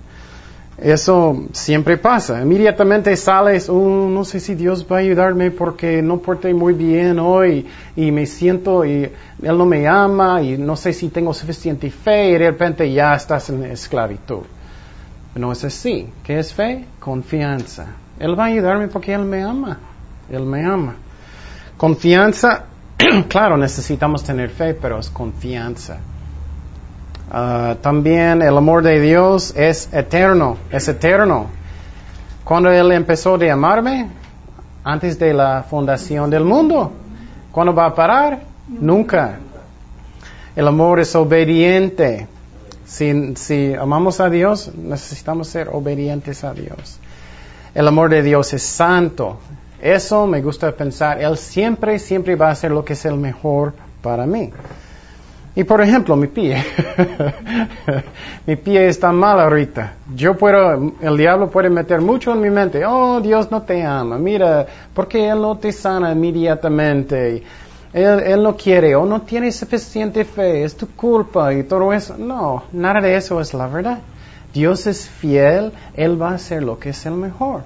Eso 0.81 1.47
siempre 1.53 1.97
pasa. 1.97 2.41
Inmediatamente 2.41 3.17
sales, 3.17 3.69
oh, 3.69 4.09
no 4.09 4.25
sé 4.25 4.39
si 4.39 4.55
Dios 4.55 4.87
va 4.91 4.97
a 4.97 5.01
ayudarme 5.01 5.51
porque 5.51 6.01
no 6.03 6.19
porté 6.19 6.55
muy 6.55 6.73
bien 6.73 7.19
hoy 7.19 7.67
y 7.97 8.13
me 8.13 8.27
siento 8.27 8.85
y 8.85 9.11
Él 9.43 9.59
no 9.59 9.67
me 9.67 9.89
ama 9.89 10.41
y 10.41 10.57
no 10.57 10.77
sé 10.77 10.93
si 10.93 11.09
tengo 11.09 11.35
suficiente 11.35 11.91
fe 11.91 12.29
y 12.29 12.33
de 12.35 12.51
repente 12.51 12.93
ya 12.93 13.15
estás 13.15 13.51
en 13.51 13.65
esclavitud. 13.65 14.43
No 15.35 15.51
es 15.51 15.65
así. 15.65 16.09
¿Qué 16.23 16.39
es 16.39 16.55
fe? 16.55 16.85
Confianza. 17.01 17.87
Él 18.21 18.39
va 18.39 18.45
a 18.45 18.47
ayudarme 18.47 18.87
porque 18.87 19.13
Él 19.13 19.25
me 19.25 19.43
ama. 19.43 19.81
Él 20.31 20.45
me 20.45 20.65
ama. 20.65 20.95
Confianza, 21.77 22.67
claro, 23.29 23.57
necesitamos 23.57 24.23
tener 24.23 24.51
fe, 24.51 24.75
pero 24.75 25.01
es 25.01 25.11
confianza. 25.11 25.99
Ah, 27.31 27.77
también 27.83 28.41
el 28.41 28.57
amor 28.57 28.83
de 28.83 29.01
Dios 29.01 29.55
es 29.55 29.93
eterno, 29.93 30.57
es 30.71 30.89
eterno. 30.89 31.47
Cuando 32.43 32.71
Él 32.71 32.91
empezó 32.93 33.37
de 33.37 33.51
amarme, 33.51 34.09
antes 34.83 35.19
de 35.19 35.35
la 35.35 35.65
fundación 35.69 36.31
del 36.31 36.45
mundo, 36.45 36.93
¿cuándo 37.53 37.75
va 37.75 37.87
a 37.87 37.95
parar? 37.95 38.41
Nunca. 38.69 39.39
El 40.57 40.67
amor 40.67 41.01
es 41.01 41.15
obediente. 41.15 42.27
Si, 42.87 43.37
si 43.37 43.75
amamos 43.75 44.21
a 44.21 44.31
Dios, 44.31 44.73
necesitamos 44.75 45.49
ser 45.49 45.69
obedientes 45.71 46.43
a 46.43 46.55
Dios. 46.55 46.99
El 47.75 47.87
amor 47.87 48.09
de 48.09 48.23
Dios 48.23 48.55
es 48.55 48.63
santo. 48.63 49.39
Eso 49.83 50.27
me 50.27 50.41
gusta 50.41 50.73
pensar. 50.73 51.21
Él 51.23 51.37
siempre, 51.37 51.99
siempre 51.99 52.35
va 52.35 52.49
a 52.49 52.53
hacer 52.53 52.71
lo 52.71 52.85
que 52.85 52.95
es 52.95 53.05
el 53.05 53.17
mejor 53.17 53.75
para 54.01 54.25
mí. 54.25 54.51
Y 55.59 55.65
por 55.65 55.81
ejemplo, 55.81 56.15
mi 56.15 56.29
pie. 56.29 56.65
mi 58.47 58.55
pie 58.55 58.87
está 58.87 59.11
mal 59.11 59.41
ahorita. 59.41 59.95
Yo 60.15 60.37
puedo, 60.37 60.93
el 61.01 61.17
diablo 61.17 61.51
puede 61.51 61.69
meter 61.69 62.01
mucho 62.01 62.33
en 62.33 62.41
mi 62.41 62.49
mente. 62.49 62.87
Oh, 62.87 63.21
Dios 63.21 63.51
no 63.51 63.63
te 63.63 63.83
ama. 63.83 64.19
Mira, 64.19 64.65
porque 64.95 65.29
Él 65.29 65.43
no 65.43 65.59
te 65.59 65.73
sana 65.73 66.13
inmediatamente. 66.13 67.43
Él, 67.93 68.41
no 68.41 68.57
quiere 68.57 68.95
o 68.95 69.05
no 69.05 69.23
tiene 69.23 69.51
suficiente 69.51 70.25
fe. 70.25 70.63
Es 70.63 70.77
tu 70.77 70.87
culpa 70.91 71.53
y 71.53 71.65
todo 71.65 71.93
eso. 71.93 72.17
No, 72.17 72.63
nada 72.71 73.01
de 73.01 73.17
eso 73.17 73.41
es 73.41 73.53
la 73.53 73.67
verdad. 73.67 73.99
Dios 74.55 74.87
es 74.87 75.09
fiel. 75.09 75.73
Él 75.95 76.23
va 76.23 76.31
a 76.31 76.35
hacer 76.35 76.63
lo 76.63 76.79
que 76.79 76.91
es 76.91 77.05
el 77.05 77.15
mejor. 77.15 77.63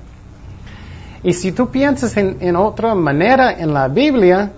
Y 1.22 1.34
si 1.34 1.52
tú 1.52 1.68
piensas 1.68 2.16
en, 2.16 2.38
en 2.40 2.56
otra 2.56 2.94
manera 2.94 3.52
en 3.52 3.74
la 3.74 3.88
Biblia, 3.88 4.50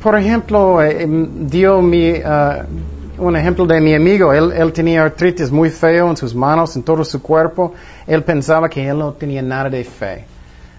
por 0.00 0.16
ejemplo, 0.18 0.82
eh, 0.82 1.02
em, 1.02 1.46
dio 1.48 1.80
mi, 1.82 2.14
ah, 2.24 2.64
un 3.18 3.36
ejemplo 3.36 3.66
de 3.66 3.80
mi 3.80 3.94
amigo. 3.94 4.32
Él, 4.32 4.52
él 4.52 4.72
tenía 4.72 5.02
artritis 5.04 5.50
muy 5.50 5.70
feo 5.70 6.10
en 6.10 6.16
sus 6.16 6.34
manos, 6.34 6.76
en 6.76 6.82
todo 6.82 7.04
su 7.04 7.22
cuerpo. 7.22 7.72
Él 8.06 8.22
pensaba 8.24 8.68
que 8.68 8.86
él 8.86 8.98
no 8.98 9.12
tenía 9.12 9.42
nada 9.42 9.70
de 9.70 9.84
fe. 9.84 10.24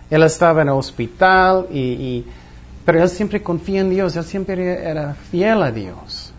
Él 0.10 0.24
estaba 0.24 0.62
en 0.62 0.70
el 0.70 0.74
hospital, 0.76 1.68
y, 1.72 1.80
y- 1.80 2.26
pero 2.86 3.02
él 3.04 3.10
siempre 3.10 3.42
confía 3.42 3.82
en 3.82 3.90
Dios. 3.90 4.16
Él 4.16 4.24
siempre 4.24 4.84
era 4.90 5.14
fiel 5.14 5.62
a 5.64 5.72
Dios. 5.72 6.32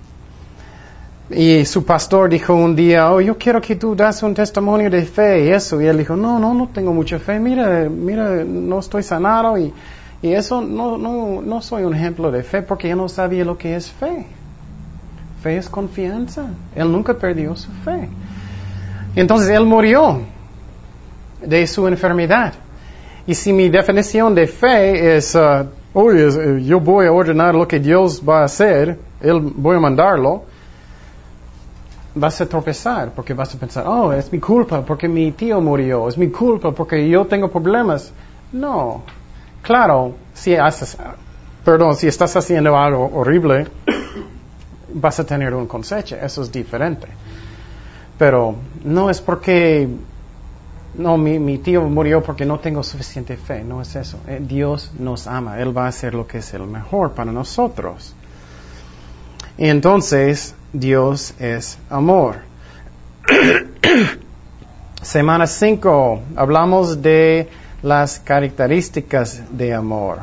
Y 1.31 1.67
su 1.67 1.85
pastor 1.85 2.31
dijo 2.31 2.55
un 2.55 2.75
día, 2.75 3.13
oh, 3.13 3.21
yo 3.21 3.37
quiero 3.37 3.61
que 3.61 3.77
tú 3.77 3.95
das 3.95 4.23
un 4.23 4.33
testimonio 4.33 4.89
de 4.89 5.03
fe 5.05 5.45
y 5.45 5.49
eso. 5.51 5.79
Y 5.83 5.87
él 5.87 5.99
dijo, 5.99 6.17
no, 6.17 6.39
no, 6.39 6.55
no 6.55 6.69
tengo 6.73 6.93
mucha 6.95 7.19
fe. 7.19 7.39
Mira, 7.39 7.87
mira, 7.91 8.43
no 8.45 8.79
estoy 8.79 9.03
sanado 9.03 9.59
y, 9.59 9.73
y 10.21 10.33
eso 10.33 10.61
no, 10.61 10.99
no, 10.99 11.43
no 11.43 11.63
soy 11.63 11.85
un 11.85 11.95
ejemplo 11.95 12.31
de 12.31 12.43
fe 12.43 12.63
porque 12.63 12.91
él 12.91 12.97
no 12.99 13.09
sabía 13.09 13.45
lo 13.45 13.57
que 13.57 13.77
es 13.77 13.91
fe. 13.91 14.27
Fe 15.43 15.57
es 15.57 15.69
confianza. 15.69 16.47
Él 16.75 16.91
nunca 16.91 17.15
perdió 17.15 17.55
su 17.55 17.71
fe. 17.85 18.09
Entonces 19.15 19.51
él 19.51 19.65
murió 19.65 20.21
de 21.41 21.67
su 21.67 21.87
enfermedad. 21.87 22.55
Y 23.27 23.35
si 23.35 23.53
mi 23.53 23.69
definición 23.69 24.35
de 24.35 24.47
fe 24.47 25.17
es, 25.17 25.35
uh, 25.35 25.67
"Oye, 25.95 26.27
es, 26.27 26.37
eh, 26.37 26.63
yo 26.65 26.81
voy 26.81 27.07
a 27.07 27.13
ordenar 27.13 27.55
lo 27.55 27.69
que 27.69 27.79
Dios 27.79 28.23
va 28.27 28.41
a 28.41 28.45
hacer, 28.45 28.99
Él 29.21 29.41
voy 29.41 29.77
a 29.77 29.81
mandarlo, 29.81 30.45
vas 32.15 32.41
a 32.41 32.47
tropezar 32.47 33.11
porque 33.15 33.35
vas 33.35 33.55
a 33.55 33.59
pensar, 33.59 33.85
oh, 33.87 34.13
es 34.13 34.33
mi 34.33 34.41
culpa 34.41 34.83
porque 34.83 35.09
mi 35.09 35.33
tío 35.33 35.61
murió, 35.61 36.09
es 36.09 36.17
mi 36.19 36.29
culpa 36.29 36.73
porque 36.73 37.09
yo 37.09 37.27
tengo 37.27 37.49
problemas. 37.49 38.13
No, 38.53 39.03
claro, 39.63 40.15
si 40.35 40.55
haces, 40.55 40.97
perdón, 41.65 41.97
si 41.97 42.07
estás 42.07 42.35
haciendo 42.37 42.77
algo 42.77 43.11
horrible, 43.15 43.67
vas 44.95 45.21
a 45.21 45.25
tener 45.25 45.55
un 45.55 45.67
cosecha, 45.67 46.17
eso 46.25 46.43
es 46.43 46.53
diferente. 46.53 47.09
Pero 48.19 48.57
no 48.85 49.11
es 49.11 49.21
porque, 49.21 49.89
no, 50.95 51.17
mi, 51.17 51.39
mi, 51.39 51.59
tío 51.59 51.83
murió 51.83 52.23
porque 52.23 52.45
no 52.45 52.59
tengo 52.59 52.83
suficiente 52.83 53.37
fe, 53.37 53.63
no 53.63 53.81
es 53.81 53.95
eso. 53.95 54.19
Eh, 54.27 54.41
Dios 54.43 54.93
nos 54.99 55.27
ama, 55.27 55.61
Él 55.61 55.77
va 55.77 55.85
a 55.85 55.89
hacer 55.89 56.15
lo 56.15 56.27
que 56.27 56.39
es 56.39 56.53
el 56.55 56.63
mejor 56.63 57.13
para 57.13 57.31
nosotros. 57.31 58.15
Y 59.57 59.69
entonces, 59.69 60.55
Dios 60.73 61.35
es 61.39 61.79
amor. 61.91 62.37
Semana 65.03 65.47
5, 65.47 66.21
hablamos 66.37 67.03
de 67.03 67.49
las 67.83 68.19
características 68.21 69.57
de 69.57 69.75
amor. 69.75 70.21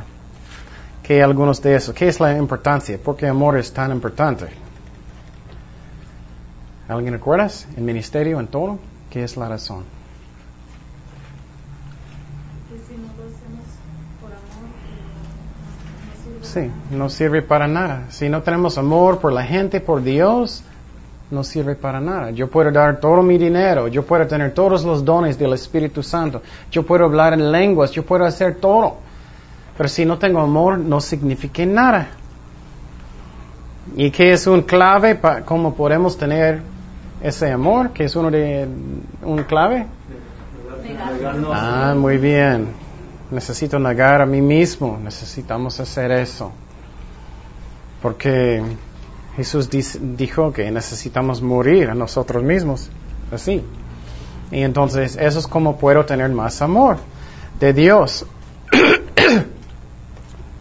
¿Qué 1.03 1.21
algunos 1.21 1.62
de 1.62 1.75
esos? 1.75 1.93
¿Qué 1.93 2.07
es 2.07 2.19
la 2.19 2.35
importancia? 2.38 2.97
¿Por 2.97 3.15
qué 3.15 3.27
amor 3.27 3.57
es 3.57 3.71
tan 3.71 3.91
importante? 3.91 4.47
¿Alguien 6.88 7.13
recuerdas? 7.13 7.67
¿En 7.77 7.85
ministerio, 7.85 8.39
en 8.39 8.47
todo? 8.47 8.79
¿Qué 9.09 9.24
es 9.24 9.38
la 9.38 9.47
razón? 9.50 9.83
Sí, 16.41 16.71
no 16.91 17.09
sirve 17.09 17.41
para 17.41 17.67
nada. 17.67 18.05
Si 18.09 18.29
no 18.29 18.41
tenemos 18.43 18.77
amor 18.77 19.19
por 19.19 19.33
la 19.33 19.43
gente, 19.43 19.81
por 19.81 20.03
Dios, 20.03 20.63
no 21.32 21.44
sirve 21.44 21.75
para 21.75 22.00
nada. 22.00 22.32
Yo 22.32 22.50
puedo 22.50 22.72
dar 22.72 23.00
todo 23.00 23.22
mi 23.22 23.38
dinero, 23.38 23.88
yo 23.88 24.05
puedo 24.05 24.25
tener 24.27 24.53
todos 24.53 24.84
los 24.84 25.03
dones 25.03 25.38
del 25.38 25.53
Espíritu 25.53 26.03
Santo, 26.03 26.41
yo 26.72 26.84
puedo 26.84 27.05
hablar 27.05 27.34
en 27.34 27.51
lenguas, 27.51 27.91
yo 27.91 28.05
puedo 28.05 28.25
hacer 28.25 28.55
todo. 28.55 28.98
Pero 29.77 29.89
si 29.89 30.05
no 30.05 30.17
tengo 30.17 30.39
amor, 30.39 30.77
no 30.77 31.01
significa 31.01 31.65
nada. 31.65 32.08
¿Y 33.96 34.10
qué 34.10 34.34
es 34.34 34.48
un 34.48 34.62
clave 34.62 35.15
para 35.15 35.44
cómo 35.44 35.75
podemos 35.75 36.17
tener 36.17 36.62
ese 37.22 37.51
amor? 37.51 37.91
¿Qué 37.91 38.05
es 38.05 38.15
uno 38.15 38.32
de 38.32 38.67
un 39.22 39.44
clave? 39.44 39.86
Ah, 41.51 41.94
muy 41.98 42.17
bien. 42.17 42.67
Necesito 43.32 43.77
negar 43.79 44.22
a 44.22 44.25
mí 44.25 44.41
mismo. 44.41 45.00
Necesitamos 45.03 45.79
hacer 45.79 46.12
eso. 46.12 46.51
Porque 48.01 48.62
Jesús 49.36 49.70
dijo 49.70 50.54
que 50.54 50.72
necesitamos 50.72 51.42
morir 51.42 51.89
a 51.89 51.96
nosotros 51.96 52.44
mismos. 52.44 52.89
Así. 53.32 53.63
Y 54.51 54.62
entonces 54.62 55.18
eso 55.18 55.39
es 55.39 55.48
como 55.48 55.77
puedo 55.77 56.06
tener 56.06 56.30
más 56.30 56.62
amor 56.62 56.98
de 57.60 57.74
Dios. 57.74 58.25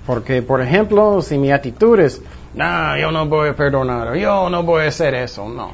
Porque, 0.07 0.43
por 0.43 0.61
ejemplo, 0.61 1.23
si 1.23 1.38
mi 1.38 1.50
actitud 1.52 1.99
es, 2.00 2.21
no, 2.54 2.99
yo 2.99 3.11
no 3.11 3.26
voy 3.26 3.50
a 3.50 3.57
perdonar, 3.57 4.14
yo 4.16 4.50
no 4.50 4.62
voy 4.62 4.85
a 4.85 4.88
hacer 4.88 5.14
eso, 5.14 5.49
no. 5.49 5.73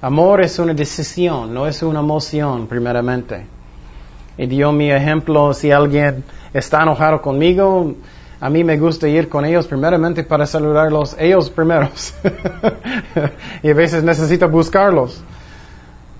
Amor 0.00 0.42
es 0.42 0.58
una 0.58 0.74
decisión, 0.74 1.52
no 1.52 1.66
es 1.66 1.82
una 1.82 2.00
emoción, 2.00 2.66
primeramente. 2.66 3.46
Y 4.38 4.46
dio 4.46 4.72
mi 4.72 4.90
ejemplo, 4.90 5.52
si 5.54 5.72
alguien 5.72 6.24
está 6.52 6.82
enojado 6.82 7.20
conmigo, 7.22 7.94
a 8.40 8.50
mí 8.50 8.64
me 8.64 8.76
gusta 8.76 9.08
ir 9.08 9.28
con 9.28 9.44
ellos 9.44 9.66
primeramente 9.66 10.22
para 10.22 10.46
saludarlos 10.46 11.16
ellos 11.18 11.48
primeros. 11.48 12.14
y 13.62 13.70
a 13.70 13.74
veces 13.74 14.02
necesito 14.02 14.48
buscarlos. 14.48 15.22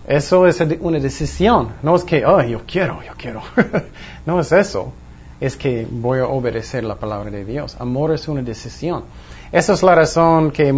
Eso 0.06 0.46
es 0.46 0.60
una 0.80 0.98
decisión. 0.98 1.74
No 1.82 1.96
es 1.96 2.04
que, 2.04 2.24
oh, 2.24 2.40
yo 2.42 2.62
quiero, 2.66 3.02
yo 3.02 3.12
quiero. 3.16 3.42
no 4.26 4.40
es 4.40 4.52
eso. 4.52 4.92
Es 5.40 5.56
que 5.56 5.86
voy 5.90 6.20
a 6.20 6.26
obedecer 6.26 6.84
la 6.84 6.94
palabra 6.94 7.30
de 7.30 7.44
Dios. 7.44 7.76
Amor 7.80 8.14
es 8.14 8.26
una 8.28 8.40
decisión. 8.40 9.04
Esa 9.52 9.74
es 9.74 9.82
la 9.82 9.94
razón 9.94 10.50
que, 10.50 10.74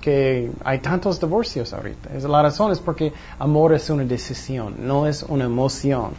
que 0.00 0.50
hay 0.64 0.78
tantos 0.78 1.20
divorcios 1.20 1.72
ahorita. 1.72 2.10
La 2.28 2.42
razón 2.42 2.72
es 2.72 2.80
porque 2.80 3.12
amor 3.38 3.74
es 3.74 3.90
una 3.90 4.04
decisión, 4.04 4.76
no 4.78 5.06
es 5.06 5.22
una 5.22 5.44
emoción. 5.44 6.12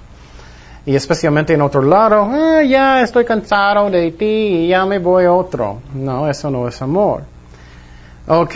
Y 0.85 0.95
especialmente 0.95 1.53
en 1.53 1.61
otro 1.61 1.81
lado, 1.83 2.27
ah, 2.31 2.63
ya 2.63 3.01
estoy 3.01 3.23
cansado 3.23 3.89
de 3.91 4.11
ti 4.11 4.25
y 4.25 4.67
ya 4.69 4.85
me 4.85 4.97
voy 4.97 5.25
a 5.25 5.33
otro. 5.33 5.79
No, 5.93 6.27
eso 6.27 6.49
no 6.49 6.67
es 6.67 6.81
amor. 6.81 7.21
Ok, 8.27 8.53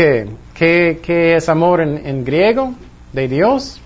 ¿qué, 0.53 0.99
qué 1.03 1.35
es 1.35 1.49
amor 1.49 1.81
en, 1.81 2.05
en, 2.05 2.25
griego? 2.25 2.73
¿De 3.13 3.27
Dios? 3.27 3.79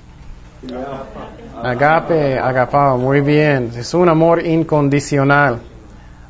Agape, 1.62 2.40
agapao, 2.40 2.98
muy 2.98 3.20
bien. 3.22 3.72
Es 3.76 3.94
un 3.94 4.08
amor 4.08 4.46
incondicional. 4.46 5.60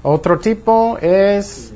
Otro 0.02 0.40
tipo 0.40 0.98
es 1.00 1.74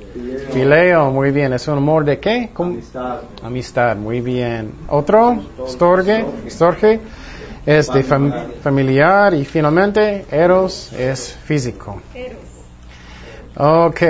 fileo, 0.52 1.12
muy 1.12 1.32
bien. 1.32 1.54
¿Es 1.54 1.68
un 1.68 1.78
amor 1.78 2.06
de 2.06 2.20
qué? 2.20 2.50
Amistad. 2.56 3.20
Amistad, 3.44 3.96
muy 3.98 4.22
bien. 4.22 4.72
Otro, 4.88 5.44
storge, 5.68 6.26
storge 6.50 7.00
es 7.66 7.92
de 7.92 8.04
familiar 8.04 9.34
y 9.34 9.46
finalmente 9.46 10.26
eros 10.32 10.94
es 10.94 11.34
físico. 11.34 12.02
Ok. 13.56 14.02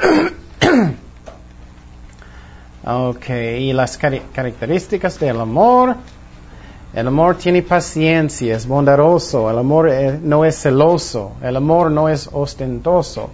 ok, 2.84 3.30
y 3.58 3.72
las 3.72 3.98
características 3.98 5.18
del 5.18 5.40
amor. 5.40 5.96
El 6.92 7.06
amor 7.06 7.36
tiene 7.36 7.62
paciencia, 7.62 8.56
es 8.56 8.66
bondadoso, 8.66 9.48
el 9.48 9.58
amor 9.58 9.88
eh, 9.88 10.18
no 10.20 10.44
es 10.44 10.60
celoso, 10.60 11.34
el 11.40 11.54
amor 11.54 11.92
no 11.92 12.08
es 12.08 12.28
ostentoso, 12.32 13.30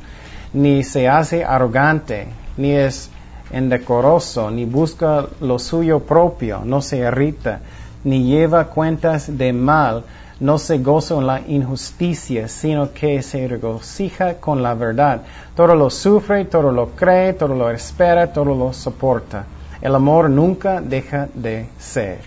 ni 0.52 0.84
se 0.84 1.08
hace 1.08 1.42
arrogante, 1.42 2.28
ni 2.58 2.72
es 2.72 3.08
indecoroso, 3.50 4.50
ni 4.50 4.66
busca 4.66 5.24
lo 5.40 5.58
suyo 5.58 6.00
propio, 6.00 6.60
no 6.66 6.82
se 6.82 6.98
irrita, 6.98 7.60
ni 8.06 8.22
lleva 8.22 8.68
cuentas 8.68 9.36
de 9.36 9.52
mal, 9.52 10.04
no 10.38 10.58
se 10.58 10.78
goza 10.78 11.16
en 11.16 11.26
la 11.26 11.40
injusticia, 11.40 12.46
sino 12.46 12.92
que 12.92 13.20
se 13.20 13.48
regocija 13.48 14.34
con 14.34 14.62
la 14.62 14.74
verdad. 14.74 15.22
Todo 15.56 15.74
lo 15.74 15.90
sufre, 15.90 16.44
todo 16.44 16.70
lo 16.70 16.90
cree, 16.90 17.32
todo 17.32 17.56
lo 17.56 17.68
espera, 17.68 18.32
todo 18.32 18.54
lo 18.54 18.72
soporta. 18.72 19.44
El 19.82 19.92
amor 19.92 20.30
nunca 20.30 20.80
deja 20.80 21.28
de 21.34 21.66
ser. 21.78 22.20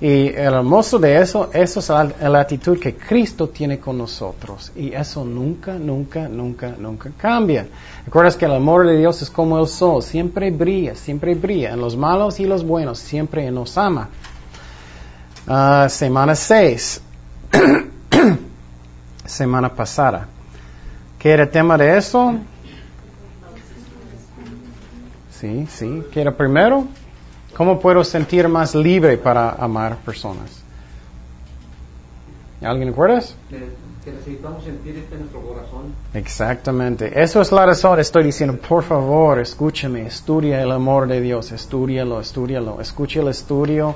Y 0.00 0.28
el 0.28 0.54
hermoso 0.54 1.00
de 1.00 1.20
eso, 1.20 1.50
eso 1.52 1.80
es 1.80 1.88
la, 1.88 2.40
actitud 2.40 2.78
que 2.78 2.94
Cristo 2.94 3.48
tiene 3.48 3.80
con 3.80 3.98
nosotros. 3.98 4.70
Y 4.76 4.94
eso 4.94 5.24
nunca, 5.24 5.74
nunca, 5.74 6.28
nunca, 6.28 6.76
nunca 6.78 7.10
cambia. 7.18 7.66
Recuerdas 8.06 8.36
que 8.36 8.44
el 8.44 8.52
amor 8.52 8.86
de 8.86 8.96
Dios 8.96 9.20
es 9.22 9.28
como 9.28 9.58
el 9.58 9.66
sol, 9.66 10.04
siempre 10.04 10.52
brilla, 10.52 10.94
siempre 10.94 11.34
brilla. 11.34 11.72
En 11.72 11.80
los 11.80 11.96
malos 11.96 12.38
y 12.38 12.46
los 12.46 12.64
buenos, 12.64 13.00
siempre 13.00 13.50
nos 13.50 13.76
ama. 13.76 14.08
Ah, 15.46 15.88
semana 15.88 16.34
6. 16.34 17.00
semana 19.26 19.74
pasada. 19.74 20.28
¿Qué 21.18 21.30
era 21.30 21.44
el 21.44 21.50
tema 21.50 21.76
de 21.76 21.96
eso? 21.96 22.34
Sí, 25.30 25.66
sí. 25.70 26.02
¿Qué 26.12 26.20
era 26.20 26.36
primero? 26.36 26.86
¿Cómo 27.56 27.80
puedo 27.80 28.04
sentir 28.04 28.48
más 28.48 28.74
libre 28.74 29.16
para 29.16 29.50
amar 29.50 29.96
personas? 29.98 30.62
¿Alguien 32.62 32.88
recuerdas? 32.88 33.34
Que 34.04 34.12
necesitamos 34.12 34.64
sentir 34.64 34.96
esto 34.96 35.14
en 35.14 35.20
nuestro 35.20 35.42
corazón. 35.42 35.94
Exactamente. 36.14 37.22
Eso 37.22 37.40
es 37.40 37.52
la 37.52 37.66
razón. 37.66 38.00
Estoy 38.00 38.24
diciendo, 38.24 38.56
por 38.56 38.82
favor, 38.82 39.38
escúchame, 39.38 40.06
estudia 40.06 40.62
el 40.62 40.70
amor 40.72 41.06
de 41.06 41.20
Dios, 41.20 41.52
estúdialo, 41.52 42.20
estúdialo. 42.20 42.80
Escucha 42.80 43.20
el 43.20 43.28
estudio 43.28 43.94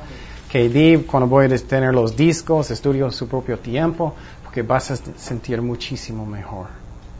di 0.58 1.04
cuando 1.04 1.38
a 1.38 1.48
tener 1.48 1.94
los 1.94 2.16
discos, 2.16 2.70
estudio 2.70 3.10
su 3.10 3.26
propio 3.28 3.58
tiempo, 3.58 4.14
porque 4.42 4.62
vas 4.62 4.90
a 4.90 4.96
sentir 4.96 5.60
muchísimo 5.60 6.24
mejor. 6.24 6.66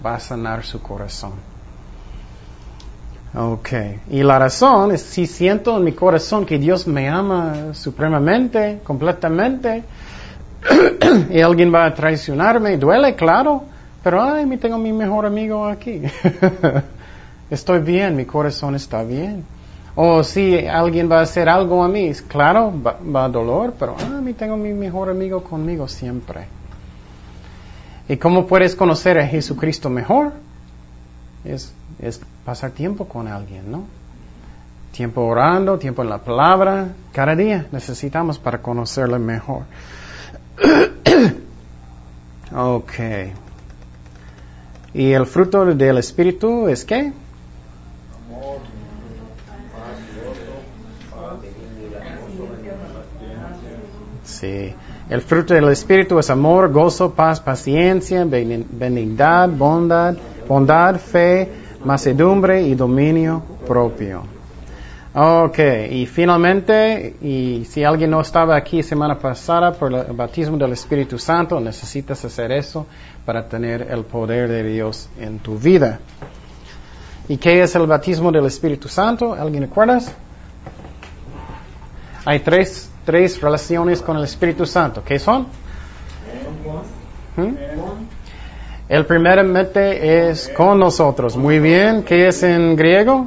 Va 0.04 0.14
a 0.14 0.20
sanar 0.20 0.64
su 0.64 0.80
corazón. 0.80 1.32
Ok. 3.36 3.68
Y 4.10 4.22
la 4.22 4.38
razón 4.38 4.92
es 4.92 5.02
si 5.02 5.26
siento 5.26 5.76
en 5.76 5.84
mi 5.84 5.92
corazón 5.92 6.46
que 6.46 6.58
Dios 6.58 6.86
me 6.86 7.08
ama 7.08 7.74
supremamente, 7.74 8.80
completamente, 8.84 9.82
y 11.30 11.40
alguien 11.40 11.74
va 11.74 11.86
a 11.86 11.94
traicionarme, 11.94 12.76
duele, 12.76 13.16
claro, 13.16 13.64
pero 14.02 14.22
ay, 14.22 14.46
tengo 14.58 14.78
mi 14.78 14.92
mejor 14.92 15.26
amigo 15.26 15.66
aquí. 15.66 16.02
Estoy 17.50 17.80
bien, 17.80 18.14
mi 18.16 18.24
corazón 18.24 18.74
está 18.74 19.02
bien. 19.02 19.44
O 19.96 20.24
si 20.24 20.66
alguien 20.66 21.10
va 21.10 21.20
a 21.20 21.22
hacer 21.22 21.48
algo 21.48 21.84
a 21.84 21.88
mí, 21.88 22.12
claro, 22.26 22.72
va, 22.84 23.28
dolor, 23.28 23.74
pero 23.78 23.96
a 23.98 24.20
mí 24.20 24.32
tengo 24.32 24.56
mi 24.56 24.72
mejor 24.72 25.10
amigo 25.10 25.44
conmigo 25.44 25.86
siempre. 25.86 26.46
¿Y 28.08 28.16
cómo 28.16 28.46
puedes 28.46 28.74
conocer 28.74 29.18
a 29.18 29.26
Jesucristo 29.26 29.88
mejor? 29.88 30.32
Es, 31.44 31.72
es 32.00 32.20
pasar 32.44 32.72
tiempo 32.72 33.06
con 33.06 33.28
alguien, 33.28 33.70
¿no? 33.70 33.84
tiempo 34.94 35.22
orando, 35.22 35.76
tiempo 35.76 36.02
en 36.02 36.08
la 36.08 36.18
palabra, 36.18 36.88
cada 37.12 37.34
día 37.34 37.66
necesitamos 37.72 38.38
para 38.38 38.62
conocerle 38.62 39.18
mejor. 39.18 39.64
ok. 42.54 42.92
¿Y 44.94 45.12
el 45.12 45.26
fruto 45.26 45.64
del 45.64 45.98
Espíritu 45.98 46.68
es 46.68 46.84
qué? 46.84 47.12
El 55.10 55.20
fruto 55.20 55.54
del 55.54 55.68
Espíritu 55.68 56.18
es 56.18 56.30
amor, 56.30 56.72
gozo, 56.72 57.12
paz, 57.12 57.40
paciencia, 57.40 58.24
benignidad, 58.24 59.48
bondad, 59.48 60.14
bondad, 60.48 60.96
fe, 60.96 61.48
macedumbre 61.84 62.62
y 62.62 62.74
dominio 62.74 63.42
propio. 63.66 64.22
Ok, 65.16 65.58
y 65.90 66.06
finalmente, 66.06 67.14
y 67.22 67.64
si 67.66 67.84
alguien 67.84 68.10
no 68.10 68.20
estaba 68.20 68.56
aquí 68.56 68.82
semana 68.82 69.16
pasada 69.16 69.72
por 69.72 69.94
el 69.94 70.12
bautismo 70.12 70.56
del 70.56 70.72
Espíritu 70.72 71.20
Santo, 71.20 71.60
necesitas 71.60 72.24
hacer 72.24 72.50
eso 72.50 72.86
para 73.24 73.48
tener 73.48 73.82
el 73.82 74.04
poder 74.04 74.48
de 74.48 74.64
Dios 74.64 75.08
en 75.20 75.38
tu 75.38 75.56
vida. 75.56 76.00
¿Y 77.28 77.36
qué 77.36 77.62
es 77.62 77.74
el 77.76 77.86
bautismo 77.86 78.32
del 78.32 78.46
Espíritu 78.46 78.88
Santo? 78.88 79.34
¿Alguien 79.34 79.62
recuerda? 79.62 80.00
Hay 82.24 82.40
tres, 82.40 82.90
tres 83.04 83.40
relaciones 83.40 84.02
con 84.02 84.16
el 84.16 84.24
Espíritu 84.24 84.66
Santo. 84.66 85.02
¿Qué 85.04 85.18
son? 85.18 85.46
¿Mm? 87.36 87.54
El 88.88 89.06
primeramente 89.06 90.28
es 90.28 90.48
con 90.50 90.78
nosotros. 90.78 91.36
Muy 91.36 91.58
bien. 91.58 92.02
¿Qué 92.02 92.28
es 92.28 92.42
en 92.42 92.76
griego? 92.76 93.26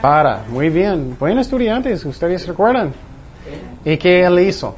Para. 0.00 0.44
Muy 0.48 0.70
bien. 0.70 1.16
Buenos 1.18 1.46
estudiantes, 1.46 2.04
ustedes 2.04 2.46
recuerdan. 2.46 2.92
¿Y 3.84 3.96
qué 3.96 4.24
él 4.24 4.38
hizo? 4.40 4.76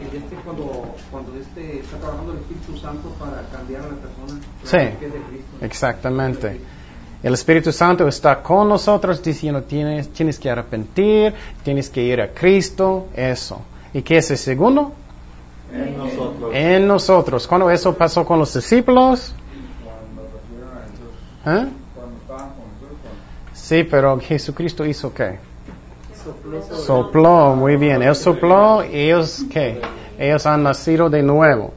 Este 0.00 0.36
cuando, 0.44 0.94
cuando 1.10 1.32
este 1.40 1.80
está 1.80 1.96
trabajando 1.96 2.32
el 2.32 2.38
Espíritu 2.38 2.76
Santo 2.76 3.08
para 3.18 3.42
cambiar 3.50 3.82
a 3.82 3.88
la 3.88 3.94
persona. 3.94 4.40
Sí, 4.64 5.06
exactamente. 5.60 6.60
El 7.22 7.34
Espíritu 7.34 7.70
Santo 7.70 8.08
está 8.08 8.42
con 8.42 8.68
nosotros 8.68 9.22
diciendo 9.22 9.62
tienes, 9.62 10.08
tienes 10.08 10.38
que 10.38 10.50
arrepentir, 10.50 11.32
tienes 11.62 11.88
que 11.88 12.02
ir 12.02 12.20
a 12.20 12.28
Cristo, 12.32 13.06
eso. 13.14 13.62
¿Y 13.94 14.02
qué 14.02 14.16
es 14.16 14.30
el 14.32 14.38
segundo? 14.38 14.92
En 15.72 15.96
nosotros. 15.96 16.50
En 16.52 16.88
nosotros. 16.88 17.46
¿Cuándo 17.46 17.70
eso 17.70 17.94
pasó 17.94 18.24
con 18.24 18.40
los 18.40 18.52
discípulos? 18.52 19.34
¿Eh? 21.46 21.68
Sí, 23.52 23.84
pero 23.84 24.18
Jesucristo 24.18 24.84
hizo 24.84 25.14
qué? 25.14 25.38
Sopló, 26.72 27.54
muy 27.54 27.76
bien. 27.76 28.02
Él 28.02 28.14
sopló 28.14 28.84
y 28.84 28.96
ellos 28.96 29.44
qué? 29.50 29.80
Ellos 30.18 30.44
han 30.46 30.62
nacido 30.62 31.08
de 31.08 31.22
nuevo. 31.22 31.72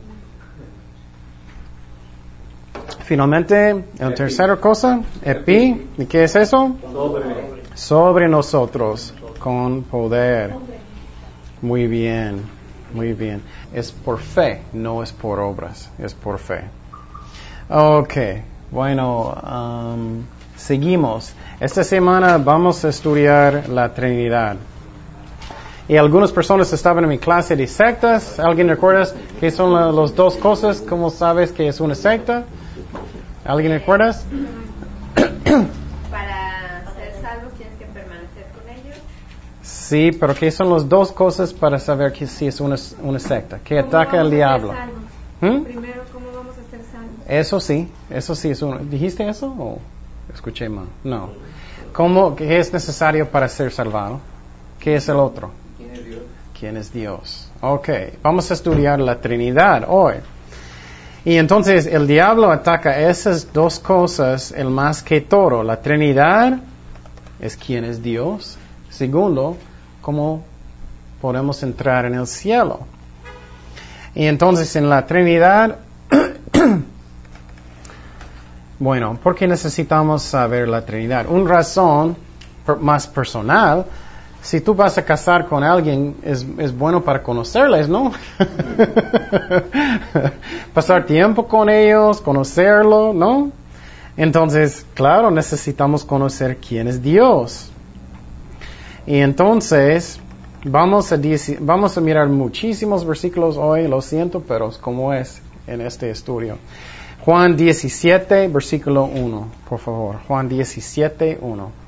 Finalmente, 3.06 3.86
la 4.00 4.16
tercera 4.16 4.56
cosa, 4.56 5.00
epi, 5.22 5.90
¿y 5.96 6.06
qué 6.08 6.24
es 6.24 6.36
eso? 6.36 6.76
Sobre. 6.92 7.24
Sobre 7.76 8.28
nosotros, 8.28 9.14
con 9.38 9.84
poder. 9.84 10.56
Muy 11.62 11.86
bien, 11.86 12.42
muy 12.96 13.14
bien. 13.14 13.44
Es 13.72 13.92
por 13.92 14.18
fe, 14.18 14.62
no 14.74 15.04
es 15.04 15.12
por 15.12 15.40
obras, 15.40 15.92
es 16.00 16.16
por 16.16 16.40
fe. 16.40 16.64
Ok, 17.70 18.14
bueno, 18.72 19.36
um, 19.36 20.24
seguimos. 20.56 21.32
Esta 21.60 21.84
semana 21.84 22.40
vamos 22.40 22.84
a 22.86 22.90
estudiar 22.90 23.70
la 23.70 23.94
Trinidad. 23.94 24.56
Y 25.88 25.96
algunas 25.98 26.32
personas 26.32 26.74
estaban 26.74 27.04
en 27.04 27.10
mi 27.12 27.20
clase 27.20 27.56
de 27.56 27.68
sectas. 27.68 28.40
¿Alguien 28.40 28.68
recuerda 28.68 29.08
qué 29.40 29.52
son 29.52 29.76
las 29.76 30.16
dos 30.16 30.38
cosas? 30.38 30.82
¿Cómo 30.82 31.12
sabes 31.12 31.52
que 31.52 31.68
es 31.68 31.80
una 31.80 31.94
secta? 31.94 32.46
¿Alguien 33.46 33.74
recuerda? 33.74 34.12
Para 36.10 36.84
ser 36.96 37.14
salvos 37.22 37.54
tienes 37.54 37.78
que 37.78 37.86
permanecer 37.86 38.48
con 38.56 38.68
ellos. 38.68 38.98
Sí, 39.62 40.12
pero 40.20 40.34
¿qué 40.34 40.50
son 40.50 40.72
las 40.74 40.90
dos 40.90 41.12
cosas 41.12 41.54
para 41.54 41.78
saber 41.78 42.12
que 42.12 42.26
sí 42.26 42.48
es 42.48 42.60
una, 42.60 42.76
una 43.04 43.20
secta? 43.20 43.60
Que 43.60 43.76
¿Cómo 43.76 43.88
ataca 43.88 44.20
al 44.20 44.32
diablo. 44.32 44.74
¿Mm? 45.42 45.62
Primero, 45.62 46.02
¿cómo 46.12 46.32
vamos 46.36 46.56
a 46.58 46.72
ser 46.72 46.82
salvos? 46.92 47.12
Eso 47.28 47.60
sí, 47.60 47.88
eso 48.10 48.34
sí 48.34 48.50
es 48.50 48.64
uno. 48.64 48.80
¿Dijiste 48.80 49.30
eso 49.30 49.48
o 49.48 49.78
escuché 50.34 50.68
mal? 50.68 50.88
No. 51.04 51.30
¿Cómo 51.94 52.36
qué 52.36 52.58
es 52.58 52.74
necesario 52.74 53.30
para 53.30 53.48
ser 53.48 53.72
salvado? 53.72 54.22
¿Qué 54.80 54.96
es 54.96 55.08
el 55.08 55.18
otro? 55.18 55.52
¿Quién 55.78 55.92
es 55.92 56.06
Dios? 56.06 56.22
¿Quién 56.60 56.78
es 56.78 56.92
Dios? 56.92 57.52
Ok, 57.62 57.90
vamos 58.24 58.50
a 58.50 58.56
estudiar 58.56 59.00
la 59.00 59.22
Trinidad 59.22 59.86
hoy. 59.88 60.16
Y 61.26 61.38
entonces 61.38 61.88
el 61.88 62.06
diablo 62.06 62.52
ataca 62.52 63.00
esas 63.00 63.52
dos 63.52 63.80
cosas 63.80 64.52
el 64.52 64.70
más 64.70 65.02
que 65.02 65.22
todo. 65.22 65.64
La 65.64 65.82
Trinidad 65.82 66.60
es 67.40 67.58
quién 67.58 67.84
es 67.84 68.04
Dios. 68.04 68.60
Segundo, 68.92 69.58
cómo 70.02 70.44
podemos 71.20 71.64
entrar 71.64 72.06
en 72.06 72.14
el 72.14 72.28
cielo. 72.28 72.82
Y 74.14 74.28
entonces 74.28 74.76
en 74.76 74.88
la 74.88 75.08
Trinidad, 75.08 75.80
bueno, 78.80 79.20
¿por 79.22 79.34
qué 79.34 79.48
necesitamos 79.48 80.22
saber 80.22 80.68
la 80.68 80.86
Trinidad? 80.86 81.26
Una 81.28 81.50
razón 81.50 82.16
más 82.80 83.08
personal, 83.08 83.86
si 84.46 84.62
tú 84.62 84.76
vas 84.76 84.96
a 85.00 85.04
casar 85.04 85.48
con 85.48 85.64
alguien, 85.64 86.18
es, 86.22 86.46
es 86.60 86.78
bueno 86.78 87.04
para 87.04 87.24
conocerles, 87.24 87.90
¿no? 87.90 88.12
Pasar 90.74 91.08
tiempo 91.08 91.48
con 91.48 91.68
ellos, 91.68 92.22
conocerlo, 92.22 93.12
¿no? 93.12 93.52
Entonces, 94.16 94.86
claro, 94.94 95.32
necesitamos 95.32 96.06
conocer 96.06 96.58
quién 96.58 96.88
es 96.88 97.02
Dios. 97.02 97.72
Y 99.08 99.18
entonces, 99.18 100.20
vamos 100.64 101.12
a, 101.12 101.20
vamos 101.62 101.98
a 101.98 102.02
mirar 102.02 102.30
muchísimos 102.30 103.04
versículos 103.04 103.58
hoy, 103.58 103.88
lo 103.88 104.00
siento, 104.00 104.44
pero 104.48 104.70
es 104.70 104.78
como 104.78 105.12
es 105.12 105.42
en 105.66 105.82
este 105.82 106.12
estudio. 106.12 106.60
Juan 107.22 107.58
17, 107.58 108.48
versículo 108.50 109.06
1, 109.06 109.48
por 109.68 109.80
favor. 109.80 110.18
Juan 110.28 110.48
17, 110.48 111.40
1. 111.42 111.85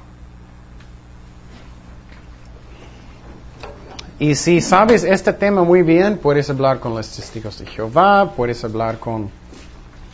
Y 4.20 4.34
si 4.34 4.62
sabes 4.62 5.04
este 5.04 5.32
tema 5.32 5.64
muy 5.64 5.84
bien, 5.84 6.18
puedes 6.18 6.50
hablar 6.50 6.80
con 6.80 6.96
los 6.96 7.08
testigos 7.08 7.60
de 7.60 7.68
Jehová, 7.68 8.32
puedes 8.36 8.64
hablar 8.64 8.98
con 8.98 9.30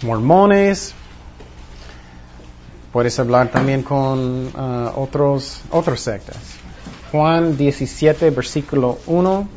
mormones, 0.01 0.93
puedes 2.91 3.17
hablar 3.17 3.47
también 3.47 3.81
con 3.81 4.51
ah, 4.55 4.91
otros, 4.97 5.61
otras 5.71 6.01
sectas. 6.01 6.37
Juan 7.13 7.55
17, 7.55 8.29
versículo 8.31 8.99
1 9.07 9.47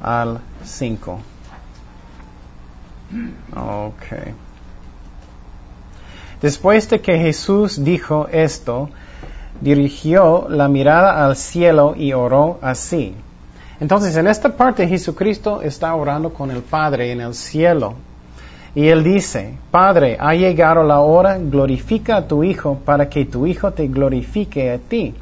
al 0.00 0.40
5. 0.62 1.20
Ok. 3.56 4.06
Después 6.40 6.88
de 6.88 7.00
que 7.00 7.18
Jesús 7.18 7.82
dijo 7.82 8.28
esto, 8.30 8.90
dirigió 9.60 10.46
la 10.48 10.68
mirada 10.68 11.26
al 11.26 11.34
cielo 11.34 11.94
y 11.96 12.12
oró 12.12 12.60
así. 12.62 13.16
Entonces, 13.82 14.16
en 14.16 14.28
esta 14.28 14.48
parte 14.50 14.86
Jesucristo 14.86 15.60
está 15.60 15.92
orando 15.96 16.32
con 16.32 16.52
el 16.52 16.62
Padre 16.62 17.10
en 17.10 17.20
el 17.20 17.34
cielo. 17.34 17.94
Y 18.76 18.86
él 18.86 19.02
dice, 19.02 19.54
Padre, 19.72 20.16
ha 20.20 20.34
llegado 20.34 20.84
la 20.84 21.00
hora, 21.00 21.36
glorifica 21.36 22.18
a 22.18 22.28
tu 22.28 22.44
Hijo 22.44 22.78
para 22.84 23.08
que 23.08 23.24
tu 23.24 23.44
Hijo 23.44 23.72
te 23.72 23.88
glorifique 23.88 24.70
a 24.70 24.78
ti, 24.78 25.12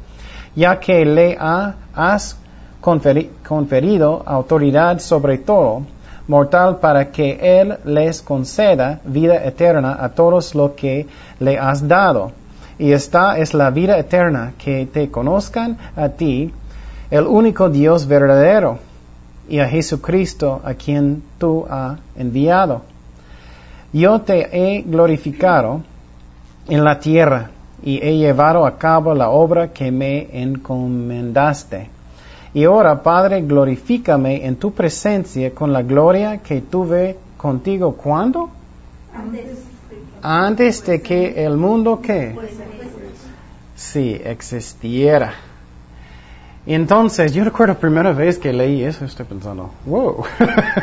ya 0.55 0.79
que 0.79 1.03
le 1.05 1.35
ha- 1.39 1.73
has 1.95 2.37
conferi- 2.83 3.29
conferido 3.43 4.21
autoridad 4.27 4.99
sobre 4.99 5.39
todo, 5.39 5.81
mortal 6.27 6.77
para 6.77 7.09
que 7.11 7.39
Él 7.41 7.79
les 7.83 8.21
conceda 8.21 8.99
vida 9.03 9.43
eterna 9.43 9.97
a 9.99 10.09
todos 10.09 10.53
los 10.53 10.73
que 10.73 11.07
le 11.39 11.57
has 11.57 11.87
dado. 11.87 12.31
Y 12.77 12.91
esta 12.91 13.39
es 13.39 13.55
la 13.55 13.71
vida 13.71 13.97
eterna, 13.97 14.53
que 14.63 14.85
te 14.85 15.09
conozcan 15.09 15.79
a 15.95 16.09
ti, 16.09 16.53
el 17.11 17.27
único 17.27 17.69
Dios 17.69 18.07
verdadero, 18.07 18.79
y 19.51 19.59
a 19.59 19.67
Jesucristo 19.67 20.61
a 20.63 20.73
quien 20.73 21.21
tú 21.37 21.65
has 21.69 21.99
enviado. 22.15 22.83
Yo 23.91 24.21
te 24.21 24.47
he 24.51 24.81
glorificado 24.81 25.81
en 26.69 26.85
la 26.85 26.99
tierra 26.99 27.51
y 27.83 27.99
he 28.01 28.17
llevado 28.17 28.65
a 28.65 28.77
cabo 28.77 29.13
la 29.13 29.29
obra 29.29 29.73
que 29.73 29.91
me 29.91 30.41
encomendaste. 30.41 31.89
Y 32.53 32.63
ahora, 32.63 33.03
Padre, 33.03 33.41
glorifícame 33.41 34.45
en 34.45 34.55
tu 34.55 34.71
presencia 34.71 35.53
con 35.53 35.73
la 35.73 35.81
gloria 35.81 36.37
que 36.37 36.61
tuve 36.61 37.17
contigo. 37.35 37.93
¿Cuándo? 37.95 38.49
Antes 40.21 40.85
de 40.85 41.01
que 41.01 41.43
el 41.43 41.57
mundo, 41.57 41.99
¿qué? 42.01 42.35
si 43.75 44.13
existiera. 44.13 45.33
Entonces, 46.73 47.33
yo 47.33 47.43
recuerdo 47.43 47.73
la 47.73 47.79
primera 47.79 48.13
vez 48.13 48.37
que 48.37 48.53
leí 48.53 48.83
eso, 48.83 49.03
estoy 49.03 49.25
pensando, 49.25 49.71
wow, 49.85 50.23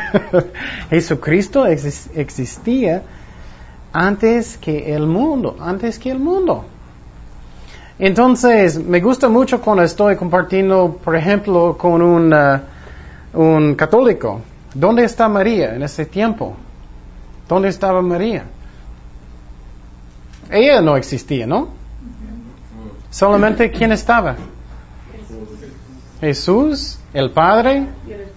Jesucristo 0.90 1.64
existía 1.64 3.02
antes 3.92 4.58
que 4.58 4.94
el 4.94 5.06
mundo, 5.06 5.56
antes 5.60 5.98
que 5.98 6.10
el 6.10 6.18
mundo. 6.18 6.66
Entonces, 7.98 8.78
me 8.78 9.00
gusta 9.00 9.30
mucho 9.30 9.62
cuando 9.62 9.82
estoy 9.82 10.16
compartiendo, 10.16 11.00
por 11.02 11.16
ejemplo, 11.16 11.76
con 11.78 12.02
un, 12.02 12.34
uh, 12.34 12.60
un 13.32 13.74
católico. 13.74 14.42
¿Dónde 14.74 15.04
está 15.04 15.26
María 15.28 15.74
en 15.74 15.82
ese 15.82 16.04
tiempo? 16.04 16.54
¿Dónde 17.48 17.68
estaba 17.68 18.02
María? 18.02 18.44
Ella 20.50 20.82
no 20.82 20.98
existía, 20.98 21.46
¿no? 21.46 21.68
Solamente 23.10 23.70
quién 23.70 23.90
estaba? 23.92 24.36
Jesús, 26.20 26.98
el 27.14 27.30
Padre, 27.30 27.86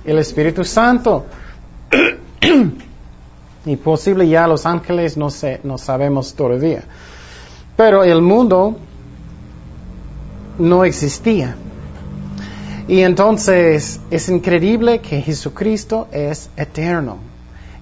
el 0.06 0.17
Espíritu 0.20 0.63
Santo. 0.63 1.26
y 3.65 3.76
posible 3.76 4.28
ya 4.28 4.48
los 4.48 4.65
ángeles 4.65 5.17
no, 5.17 5.30
sé, 5.30 5.60
no 5.63 5.78
sabemos 5.78 6.34
todavía. 6.34 6.84
Pero 7.76 8.04
el 8.04 8.22
mundo 8.22 8.78
no 10.58 10.86
existía. 10.86 11.56
Y 12.88 13.02
entonces 13.02 14.00
es 14.10 14.30
increíble 14.30 15.00
que 15.00 15.22
Jesucristo 15.22 16.08
es 16.12 16.50
eterno. 16.58 17.17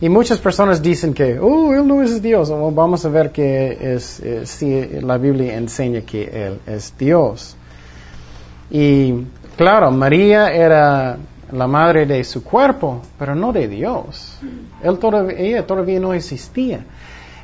Y 0.01 0.07
muchas 0.07 0.39
personas 0.39 0.81
dicen 0.81 1.13
que, 1.13 1.39
oh, 1.39 1.73
Él 1.73 1.85
no 1.85 2.01
es 2.01 2.21
Dios. 2.21 2.49
vamos 2.49 3.05
a 3.05 3.09
ver 3.09 3.31
que 3.31 3.95
es, 3.95 4.21
si 4.45 4.87
la 5.01 5.17
Biblia 5.17 5.57
enseña 5.57 6.01
que 6.01 6.23
Él 6.23 6.59
es 6.67 6.93
Dios. 6.97 7.57
Y 8.71 9.13
claro, 9.59 9.91
María 9.91 10.53
era 10.53 11.17
la 11.51 11.67
madre 11.67 12.05
de 12.05 12.23
su 12.23 12.45
cuerpo, 12.45 13.01
pero 13.17 13.35
no 13.35 13.51
de 13.51 13.67
Dios. 13.67 14.39
Él 14.81 14.97
todavía, 14.97 15.37
ella 15.37 15.67
todavía 15.67 15.99
no 15.99 16.13
existía. 16.13 16.85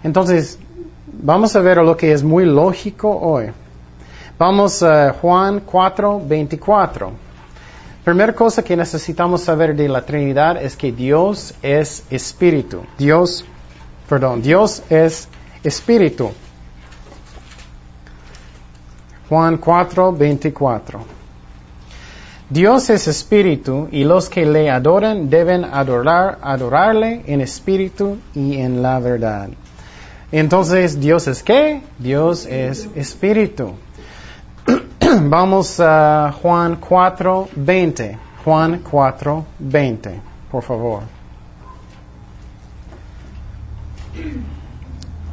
Entonces, 0.01 0.57
vamos 1.11 1.53
a 1.57 1.59
ver 1.59 1.75
lo 1.79 1.97
que 1.97 2.13
es 2.13 2.23
muy 2.23 2.45
lógico 2.45 3.09
hoy. 3.09 3.47
Vamos 4.39 4.81
a 4.81 5.11
Juan 5.11 5.59
4, 5.65 6.21
24. 6.25 7.11
Primera 8.05 8.31
cosa 8.31 8.63
que 8.63 8.77
necesitamos 8.77 9.41
saber 9.41 9.75
de 9.75 9.89
la 9.89 10.03
Trinidad 10.03 10.63
es 10.63 10.77
que 10.77 10.93
Dios 10.93 11.53
es 11.61 12.05
espíritu. 12.09 12.83
Dios, 12.97 13.43
perdón, 14.07 14.41
Dios 14.41 14.83
es 14.89 15.27
espíritu. 15.65 16.31
Juan 19.27 19.57
4, 19.57 20.13
24. 20.13 21.24
Dios 22.49 22.91
es 22.91 23.07
espíritu 23.07 23.87
y 23.91 24.03
los 24.03 24.29
que 24.29 24.45
le 24.45 24.69
adoran 24.69 25.29
deben 25.31 25.65
adorar, 25.65 26.37
adorarle 26.43 27.23
en 27.25 27.41
espíritu 27.41 28.19
y 28.35 28.57
en 28.57 28.83
la 28.83 28.99
verdad. 28.99 29.49
Entonces, 30.31 30.99
¿Dios 30.99 31.27
es 31.27 31.41
qué? 31.41 31.81
Dios 31.97 32.45
es 32.45 32.87
espíritu. 32.95 33.73
Vamos 35.21 35.79
a 35.79 36.35
Juan 36.39 36.75
4, 36.75 37.49
20. 37.55 38.17
Juan 38.43 38.81
4, 38.91 39.45
20, 39.57 40.21
por 40.51 40.61
favor. 40.61 41.03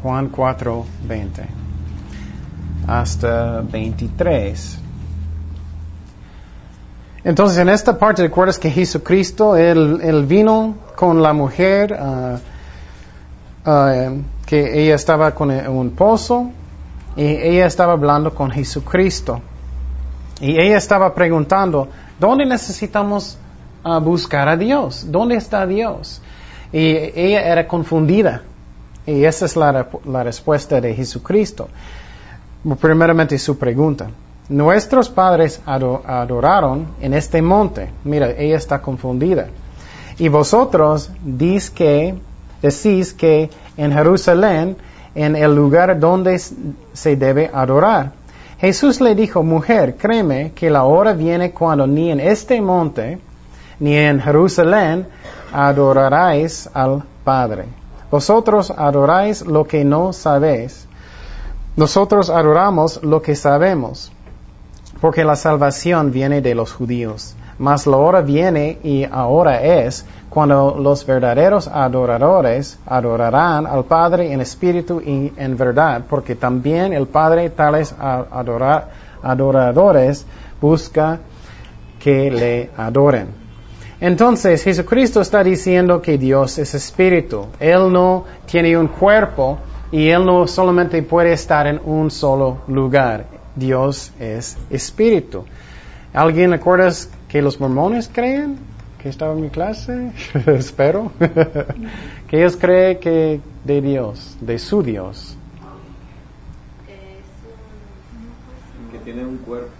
Juan 0.02 0.28
4, 0.28 0.86
20. 1.06 1.42
Hasta 2.86 3.60
23. 3.60 4.81
Entonces, 7.24 7.58
en 7.58 7.68
esta 7.68 7.98
parte, 7.98 8.22
recuerdas 8.22 8.58
que 8.58 8.70
Jesucristo, 8.70 9.56
él, 9.56 10.26
vino 10.26 10.74
con 10.96 11.22
la 11.22 11.32
mujer, 11.32 11.96
uh, 11.96 13.70
uh, 13.70 14.22
que 14.44 14.82
ella 14.82 14.96
estaba 14.96 15.32
con 15.32 15.50
un 15.50 15.90
pozo, 15.90 16.50
y 17.16 17.24
ella 17.24 17.66
estaba 17.66 17.92
hablando 17.92 18.34
con 18.34 18.50
Jesucristo. 18.50 19.40
Y 20.40 20.58
ella 20.58 20.78
estaba 20.78 21.14
preguntando, 21.14 21.88
¿dónde 22.18 22.44
necesitamos 22.44 23.38
ah, 23.84 23.98
buscar 23.98 24.48
a 24.48 24.56
Dios? 24.56 25.06
¿Dónde 25.08 25.36
está 25.36 25.66
Dios? 25.66 26.20
Y 26.72 26.96
ella 27.14 27.42
era 27.42 27.68
confundida. 27.68 28.42
Y 29.06 29.24
esa 29.24 29.44
es 29.44 29.56
la, 29.56 29.86
respuesta 30.24 30.80
de 30.80 30.94
Jesucristo. 30.94 31.68
Primeramente 32.80 33.38
su 33.38 33.58
pregunta. 33.58 34.08
Nuestros 34.52 35.08
padres 35.08 35.62
adoraron 35.64 36.88
en 37.00 37.14
este 37.14 37.40
monte. 37.40 37.88
Mira, 38.04 38.32
ella 38.32 38.58
está 38.58 38.82
confundida. 38.82 39.46
Y 40.18 40.28
vosotros 40.28 41.10
que, 41.74 42.14
decís 42.60 43.14
que 43.14 43.48
en 43.78 43.92
Jerusalén, 43.92 44.76
en 45.14 45.36
el 45.36 45.54
lugar 45.54 45.98
donde 45.98 46.38
se 46.38 47.16
debe 47.16 47.50
adorar. 47.52 48.12
Jesús 48.58 49.00
le 49.00 49.14
dijo, 49.14 49.42
mujer, 49.42 49.96
créeme 49.96 50.52
que 50.52 50.68
la 50.68 50.84
hora 50.84 51.14
viene 51.14 51.52
cuando 51.52 51.86
ni 51.86 52.10
en 52.10 52.20
este 52.20 52.60
monte 52.60 53.20
ni 53.80 53.96
en 53.96 54.20
Jerusalén 54.20 55.06
adoraréis 55.50 56.68
al 56.74 57.02
Padre. 57.24 57.64
Vosotros 58.10 58.70
adoráis 58.70 59.46
lo 59.46 59.64
que 59.64 59.82
no 59.82 60.12
sabéis. 60.12 60.86
Nosotros 61.74 62.28
adoramos 62.28 63.02
lo 63.02 63.22
que 63.22 63.34
sabemos, 63.34 64.12
porque 65.02 65.24
la 65.24 65.34
salvación 65.34 66.12
viene 66.12 66.40
de 66.40 66.54
los 66.54 66.72
judíos. 66.72 67.34
Mas 67.58 67.88
la 67.88 67.96
hora 67.96 68.20
viene 68.20 68.78
y 68.84 69.02
ahora 69.02 69.60
es 69.60 70.06
cuando 70.30 70.76
los 70.78 71.04
verdaderos 71.04 71.66
adoradores 71.66 72.78
adorarán 72.86 73.66
al 73.66 73.84
Padre 73.84 74.32
en 74.32 74.40
espíritu 74.40 75.00
y 75.00 75.32
en 75.36 75.56
verdad, 75.56 76.04
porque 76.08 76.36
también 76.36 76.92
el 76.92 77.08
Padre 77.08 77.50
tales 77.50 77.92
adoradores 79.22 80.24
busca 80.60 81.18
que 81.98 82.30
le 82.30 82.70
adoren. 82.76 83.26
Entonces 84.00 84.62
Jesucristo 84.62 85.20
está 85.20 85.42
diciendo 85.42 86.00
que 86.00 86.16
Dios 86.16 86.58
es 86.58 86.74
espíritu. 86.74 87.46
Él 87.58 87.92
no 87.92 88.24
tiene 88.46 88.78
un 88.78 88.86
cuerpo 88.86 89.58
y 89.90 90.10
Él 90.10 90.24
no 90.24 90.46
solamente 90.46 91.02
puede 91.02 91.32
estar 91.32 91.66
en 91.66 91.80
un 91.84 92.08
solo 92.08 92.58
lugar. 92.68 93.31
Dios 93.56 94.12
es 94.18 94.56
espíritu. 94.70 95.44
¿Alguien 96.12 96.52
acuerdas 96.52 97.08
que 97.28 97.42
los 97.42 97.60
mormones 97.60 98.10
creen? 98.12 98.72
que 99.02 99.08
estaba 99.08 99.32
en 99.32 99.40
mi 99.40 99.50
clase, 99.50 100.12
espero, 100.46 101.10
que 102.28 102.38
ellos 102.38 102.56
creen 102.56 102.98
que 103.00 103.40
de 103.64 103.80
Dios, 103.80 104.36
de 104.40 104.58
su 104.58 104.82
Dios. 104.82 105.36
Que 108.92 108.98
tiene 108.98 109.24
un 109.24 109.38
cuerpo. 109.38 109.70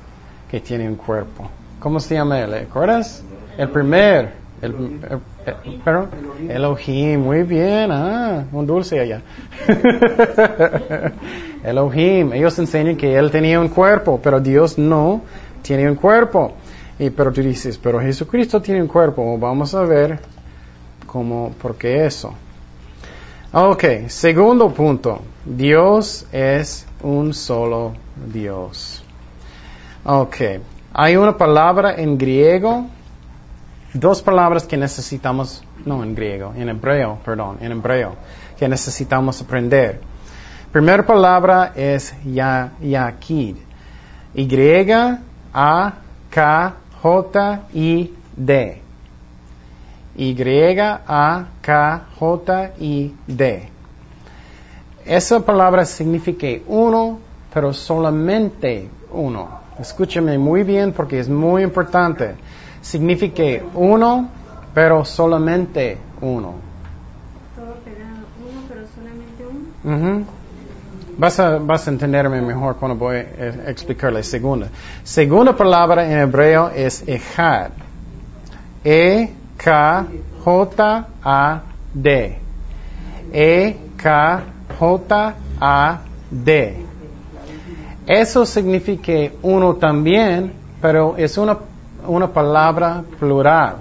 Que 0.50 0.61
tiene 0.61 0.88
un 0.88 0.96
cuerpo. 0.96 1.48
¿Cómo 1.78 2.00
se 2.00 2.14
llama 2.16 2.40
él? 2.40 2.50
¿Recuerdas? 2.50 3.22
El 3.56 3.68
primer. 3.68 4.42
El, 4.61 5.00
el, 5.44 6.50
Elohim, 6.50 7.20
muy 7.20 7.42
bien, 7.42 7.90
ah, 7.90 8.44
un 8.52 8.66
dulce 8.66 9.00
allá. 9.00 9.22
Elohim, 11.64 12.33
ellos 12.33 12.59
enseñan 12.59 12.96
que 12.96 13.16
él 13.16 13.31
tenía 13.31 13.61
un 13.61 13.68
cuerpo, 13.68 14.20
pero 14.22 14.40
Dios 14.40 14.79
no 14.79 15.22
tiene 15.62 15.88
un 15.88 15.96
cuerpo. 15.96 16.53
Y, 16.98 17.11
pero 17.11 17.33
tú 17.33 17.40
dices, 17.40 17.79
pero 17.79 18.01
Jesucristo 18.01 18.61
tiene 18.61 18.83
un 18.83 18.88
cuerpo, 18.88 19.38
vamos 19.38 19.75
a 19.75 19.83
ver 19.83 20.20
cómo, 21.07 21.53
por 21.61 21.77
qué 21.77 22.07
eso. 22.07 22.35
Ok, 23.53 23.85
segundo 24.09 24.72
punto, 24.72 25.20
Dios 25.44 26.27
es 26.33 26.87
un 27.03 27.35
solo 27.35 27.92
Dios. 28.33 29.05
Ok, 30.05 30.37
hay 30.92 31.16
una 31.16 31.37
palabra 31.37 31.94
en 31.96 32.18
griego, 32.18 32.87
dos 33.94 34.22
palabras 34.22 34.64
que 34.64 34.77
necesitamos, 34.77 35.62
no 35.85 36.03
en 36.03 36.14
griego, 36.14 36.55
en 36.57 36.70
hebreo, 36.70 37.18
perdón, 37.25 37.59
en 37.61 37.72
hebreo, 37.72 38.16
que 38.59 38.68
necesitamos 38.68 39.40
aprender. 39.42 40.01
Primera 40.72 41.04
palabra 41.04 41.72
es 41.76 42.14
ya, 42.24 42.72
yakid. 42.80 43.56
Y, 44.35 44.48
A, 45.52 45.92
K, 46.30 46.74
J-I-D. 47.02 48.82
Y-A-K-J-I-D. 50.16 50.48
Esa 55.04 55.40
palabra 55.40 55.85
significa 55.85 56.46
uno, 56.66 57.18
pero 57.52 57.74
solamente 57.74 58.88
uno. 59.12 59.61
Escúchame 59.78 60.38
muy 60.38 60.62
bien 60.62 60.94
porque 60.94 61.18
es 61.18 61.28
muy 61.28 61.64
importante. 61.64 62.37
Significa 62.80 63.62
uno, 63.74 64.30
pero 64.72 65.04
solamente 65.04 65.98
uno. 66.22 66.54
Todo 67.54 67.74
pegado, 67.85 68.24
uno, 68.40 68.62
pero 68.68 68.87
solamente 68.94 69.44
uno. 69.85 70.24
Vas 71.16 71.38
a, 71.40 71.59
vas 71.59 71.87
a 71.87 71.90
entenderme 71.90 72.40
mejor 72.40 72.77
cuando 72.77 72.96
voy 72.96 73.16
a 73.16 73.70
explicar 73.70 74.12
la 74.12 74.22
segunda. 74.22 74.68
Segunda 75.03 75.57
palabra 75.57 76.07
en 76.11 76.18
hebreo 76.18 76.70
es 76.70 77.07
ejad. 77.07 77.70
E-K-J-A-D. 78.85 80.09
E-K-J-A-D. 83.33 84.42
Eso 88.07 88.44
significa 88.44 89.12
uno 89.42 89.75
también, 89.77 90.53
pero 90.81 91.16
es 91.16 91.38
una, 91.38 91.59
una 92.07 92.27
palabra 92.27 93.05
plural. 93.18 93.77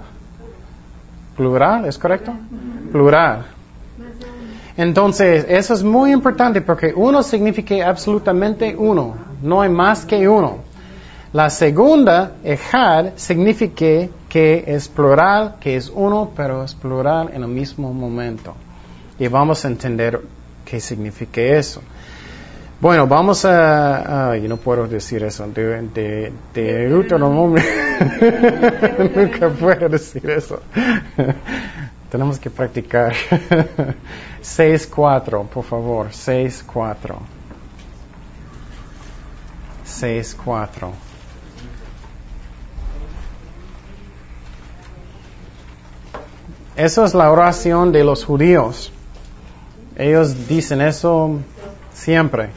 ¿Plural? 1.36 1.86
¿Es 1.86 1.98
correcto? 1.98 2.32
Plural. 2.92 3.46
Entonces, 4.82 5.46
eso 5.48 5.74
es 5.74 5.84
muy 5.84 6.10
importante 6.10 6.60
porque 6.60 6.92
uno 6.92 7.22
significa 7.22 7.88
absolutamente 7.88 8.74
uno. 8.76 9.14
No 9.40 9.62
hay 9.62 9.68
más 9.68 10.04
que 10.04 10.26
uno. 10.28 10.58
La 11.32 11.50
segunda, 11.50 12.32
ejad, 12.42 13.12
significa 13.14 14.08
que 14.28 14.64
es 14.66 14.88
plural, 14.88 15.54
que 15.60 15.76
es 15.76 15.88
uno, 15.88 16.32
pero 16.34 16.64
es 16.64 16.74
plural 16.74 17.30
en 17.32 17.42
el 17.44 17.48
mismo 17.48 17.92
momento. 17.94 18.56
Y 19.20 19.28
vamos 19.28 19.64
a 19.64 19.68
entender 19.68 20.20
qué 20.64 20.80
significa 20.80 21.40
eso. 21.40 21.80
Bueno, 22.80 23.06
vamos 23.06 23.44
a... 23.44 24.36
yo 24.36 24.48
no 24.48 24.56
puedo 24.56 24.88
decir 24.88 25.22
eso. 25.22 25.46
De, 25.46 25.82
de, 25.94 26.32
de 26.52 26.88
Deuteronomio. 26.88 27.62
Nunca 29.14 29.48
puedo 29.48 29.88
decir 29.88 30.28
eso. 30.28 30.60
Tenemos 32.12 32.38
que 32.38 32.50
practicar. 32.50 33.14
6-4, 34.42 35.48
por 35.48 35.64
favor. 35.64 36.08
6-4. 36.10 37.16
6-4. 39.86 40.90
Esa 46.76 47.04
es 47.06 47.14
la 47.14 47.30
oración 47.30 47.92
de 47.92 48.04
los 48.04 48.26
judíos. 48.26 48.92
Ellos 49.96 50.46
dicen 50.46 50.82
eso 50.82 51.38
siempre. 51.94 52.50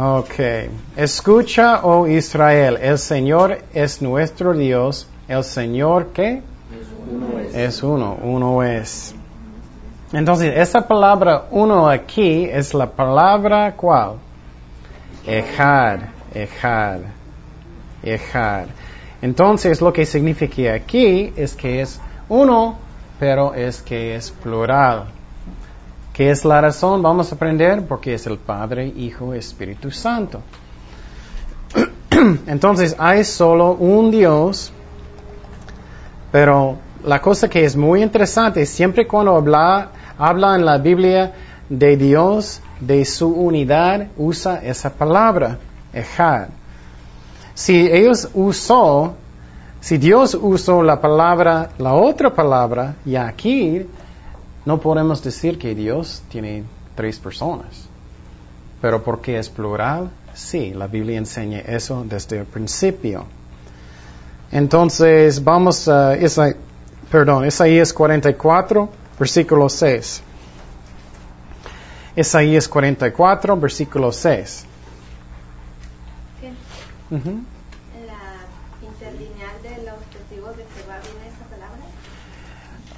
Ok. 0.00 0.38
Escucha, 0.96 1.80
oh 1.82 2.06
Israel, 2.06 2.78
el 2.80 2.98
Señor 2.98 3.58
es 3.74 4.00
nuestro 4.00 4.54
Dios. 4.54 5.08
El 5.26 5.42
Señor, 5.42 6.12
¿qué? 6.12 6.40
Es 7.52 7.82
uno. 7.82 8.16
uno, 8.22 8.62
es. 8.62 9.12
Entonces, 10.12 10.56
esa 10.56 10.86
palabra 10.86 11.46
uno 11.50 11.88
aquí 11.88 12.44
es 12.44 12.74
la 12.74 12.88
palabra 12.88 13.74
¿cuál? 13.74 14.18
Ejad, 15.26 15.98
ejad, 16.32 17.00
ejad. 18.00 18.66
Entonces, 19.20 19.80
lo 19.80 19.92
que 19.92 20.06
significa 20.06 20.74
aquí 20.74 21.32
es 21.34 21.56
que 21.56 21.80
es 21.80 22.00
uno, 22.28 22.78
pero 23.18 23.52
es 23.52 23.82
que 23.82 24.14
es 24.14 24.30
plural. 24.30 25.06
¿Qué 26.18 26.32
es 26.32 26.44
la 26.44 26.60
razón? 26.60 27.00
Vamos 27.00 27.30
a 27.30 27.36
aprender 27.36 27.86
porque 27.86 28.14
es 28.14 28.26
el 28.26 28.38
Padre, 28.38 28.88
Hijo, 28.88 29.34
Espíritu 29.34 29.92
Santo. 29.92 30.42
Entonces 32.48 32.96
hay 32.98 33.22
solo 33.22 33.74
un 33.74 34.10
Dios, 34.10 34.72
pero 36.32 36.76
la 37.04 37.22
cosa 37.22 37.48
que 37.48 37.64
es 37.64 37.76
muy 37.76 38.02
interesante, 38.02 38.66
siempre 38.66 39.06
cuando 39.06 39.36
habla, 39.36 39.90
habla 40.18 40.56
en 40.56 40.64
la 40.64 40.78
Biblia 40.78 41.34
de 41.68 41.96
Dios, 41.96 42.62
de 42.80 43.04
su 43.04 43.28
unidad, 43.28 44.08
usa 44.16 44.56
esa 44.56 44.90
palabra, 44.90 45.60
ejad. 45.92 46.48
Si 47.54 47.86
ellos 47.92 48.28
usó, 48.34 49.14
si 49.78 49.98
Dios 49.98 50.34
usó 50.34 50.82
la 50.82 51.00
palabra, 51.00 51.68
la 51.78 51.94
otra 51.94 52.34
palabra, 52.34 52.96
Yakir, 53.04 53.86
no 54.64 54.80
podemos 54.80 55.22
decir 55.22 55.58
que 55.58 55.74
Dios 55.74 56.22
tiene 56.30 56.64
tres 56.94 57.18
personas. 57.18 57.88
Pero 58.80 59.02
porque 59.02 59.38
es 59.38 59.48
plural, 59.48 60.10
sí, 60.34 60.72
la 60.74 60.86
Biblia 60.86 61.18
enseña 61.18 61.60
eso 61.60 62.04
desde 62.06 62.38
el 62.38 62.46
principio. 62.46 63.26
Entonces, 64.50 65.42
vamos 65.42 65.88
a, 65.88 66.14
esa, 66.14 66.54
perdón, 67.10 67.46
Isaías 67.46 67.92
44, 67.92 68.88
versículo 69.18 69.68
6. 69.68 70.22
Isaías 72.16 72.68
44, 72.68 73.56
versículo 73.56 74.12
6. 74.12 74.64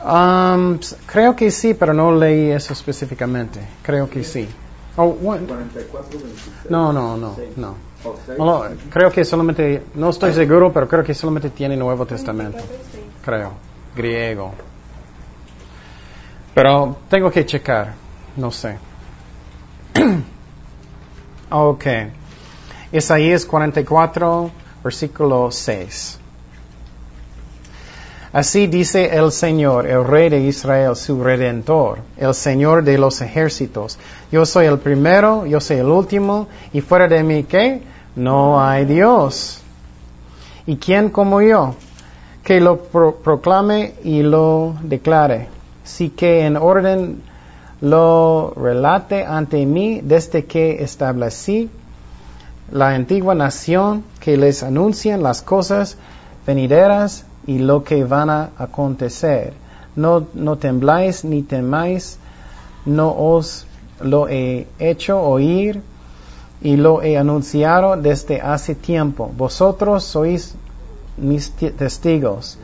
Um, 0.02 0.78
creo 1.06 1.36
que 1.36 1.50
sí, 1.50 1.74
pero 1.74 1.92
no 1.92 2.14
leí 2.14 2.50
eso 2.50 2.72
específicamente. 2.72 3.60
Creo 3.82 4.08
que 4.08 4.24
sí. 4.24 4.48
Oh, 4.96 5.16
no, 6.68 6.92
no, 6.92 7.16
no, 7.16 7.36
no. 7.56 7.76
Creo 8.90 9.10
que 9.10 9.24
solamente, 9.24 9.82
no 9.94 10.10
estoy 10.10 10.32
seguro, 10.32 10.72
pero 10.72 10.88
creo 10.88 11.04
que 11.04 11.14
solamente 11.14 11.50
tiene 11.50 11.76
Nuevo 11.76 12.06
Testamento. 12.06 12.58
Creo. 13.24 13.52
Griego. 13.94 14.52
Pero 16.54 16.96
tengo 17.08 17.30
que 17.30 17.44
checar. 17.44 17.94
No 18.36 18.50
sé. 18.50 18.78
ok. 21.50 21.86
Isaías 22.92 23.44
44, 23.44 24.50
versículo 24.82 25.50
6. 25.50 26.19
Así 28.33 28.69
dice 28.69 29.16
el 29.16 29.33
Señor, 29.33 29.88
el 29.88 30.05
Rey 30.05 30.29
de 30.29 30.38
Israel, 30.38 30.95
su 30.95 31.21
Redentor, 31.21 31.99
el 32.16 32.33
Señor 32.33 32.85
de 32.85 32.97
los 32.97 33.21
ejércitos. 33.23 33.99
Yo 34.31 34.47
soy 34.47 34.66
el 34.66 34.79
primero, 34.79 35.47
yo 35.47 35.61
soy 35.61 35.79
el 35.79 35.87
último, 35.87 36.47
y 36.73 36.81
fuera 36.81 37.09
de 37.09 37.25
mí, 37.25 37.43
¿qué? 37.43 37.83
No 38.14 38.62
hay 38.62 38.85
Dios. 38.85 39.62
¿Y 40.64 40.77
quién 40.77 41.11
como 41.11 41.43
yo? 41.43 41.75
Que 42.45 42.61
lo 42.61 42.79
proclame 42.79 43.95
y 44.05 44.23
lo 44.23 44.77
declare. 44.81 45.49
Sí 45.83 46.11
que 46.11 46.47
en 46.47 46.57
orden 46.57 47.23
lo 47.81 48.55
relate 48.57 49.25
ante 49.25 49.66
mí 49.66 50.03
desde 50.05 50.45
que 50.45 50.85
establecí 50.85 51.69
la 52.71 52.90
antigua 52.90 53.35
nación 53.35 54.05
que 54.21 54.37
les 54.37 54.62
anuncian 54.62 55.25
las 55.25 55.43
cosas 55.43 55.97
venideras 56.47 57.25
y 57.46 57.59
lo 57.59 57.83
que 57.85 58.05
van 58.05 58.31
a 58.31 58.50
acontecer. 58.59 59.53
No, 59.96 60.26
no 60.35 60.57
tembláis 60.57 61.24
ni 61.24 61.42
temáis, 61.42 62.18
no 62.87 63.11
os 63.11 63.66
lo 64.00 64.29
he 64.29 64.66
hecho 64.79 65.20
oír 65.20 65.83
y 66.62 66.76
lo 66.76 67.03
he 67.03 67.16
anunciado 67.16 67.96
desde 67.96 68.40
hace 68.40 68.74
tiempo. 68.74 69.31
Vosotros 69.37 70.05
sois 70.05 70.55
mis 71.16 71.50
testigos. 71.53 72.59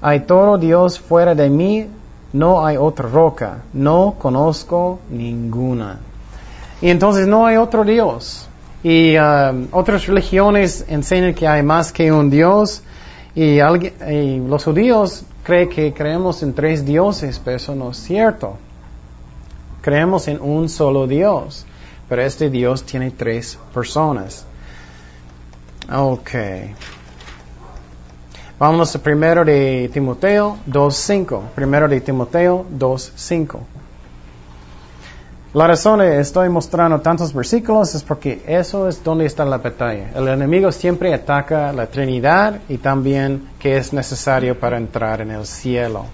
Hay 0.00 0.20
todo 0.20 0.58
Dios 0.58 0.98
fuera 0.98 1.34
de 1.34 1.50
mí, 1.50 1.86
no 2.32 2.64
hay 2.64 2.76
otra 2.76 3.08
roca, 3.08 3.62
no 3.72 4.14
conozco 4.18 5.00
ninguna. 5.10 5.98
Y 6.80 6.90
entonces 6.90 7.26
no 7.26 7.46
hay 7.46 7.56
otro 7.56 7.84
Dios. 7.84 8.48
Y 8.82 9.16
um, 9.16 9.66
otras 9.72 10.06
religiones 10.06 10.84
enseñan 10.88 11.34
que 11.34 11.48
hay 11.48 11.62
más 11.62 11.92
que 11.92 12.12
un 12.12 12.30
Dios. 12.30 12.82
Y, 13.38 13.60
los 14.40 14.64
judíos 14.64 15.22
creen 15.44 15.68
que 15.68 15.94
creemos 15.94 16.42
en 16.42 16.54
tres 16.54 16.84
dioses, 16.84 17.40
pero 17.44 17.56
eso 17.56 17.72
no 17.72 17.92
es 17.92 17.98
cierto. 17.98 18.56
Creemos 19.80 20.26
en 20.26 20.40
un 20.40 20.68
solo 20.68 21.06
Dios, 21.06 21.64
pero 22.08 22.22
este 22.22 22.50
Dios 22.50 22.82
tiene 22.82 23.12
tres 23.12 23.56
personas. 23.72 24.44
Ok. 25.88 26.30
Vamos 28.58 28.96
a 28.96 28.98
primero 29.00 29.44
de 29.44 29.88
Timoteo 29.92 30.56
2.5. 30.68 31.50
Primero 31.54 31.86
de 31.86 32.00
Timoteo 32.00 32.66
2.5. 32.76 33.60
La 35.54 35.66
razón 35.66 36.00
que 36.00 36.20
estoy 36.20 36.50
mostrando 36.50 37.00
tantos 37.00 37.32
versículos 37.32 37.94
es 37.94 38.02
porque 38.02 38.42
eso 38.46 38.86
es 38.86 39.02
donde 39.02 39.24
está 39.24 39.46
la 39.46 39.56
batalla. 39.56 40.10
El 40.14 40.28
enemigo 40.28 40.70
siempre 40.70 41.14
ataca 41.14 41.72
la 41.72 41.86
Trinidad 41.86 42.60
y 42.68 42.76
también 42.76 43.48
que 43.58 43.78
es 43.78 43.94
necesario 43.94 44.60
para 44.60 44.76
entrar 44.76 45.22
en 45.22 45.30
el 45.30 45.46
cielo. 45.46 46.04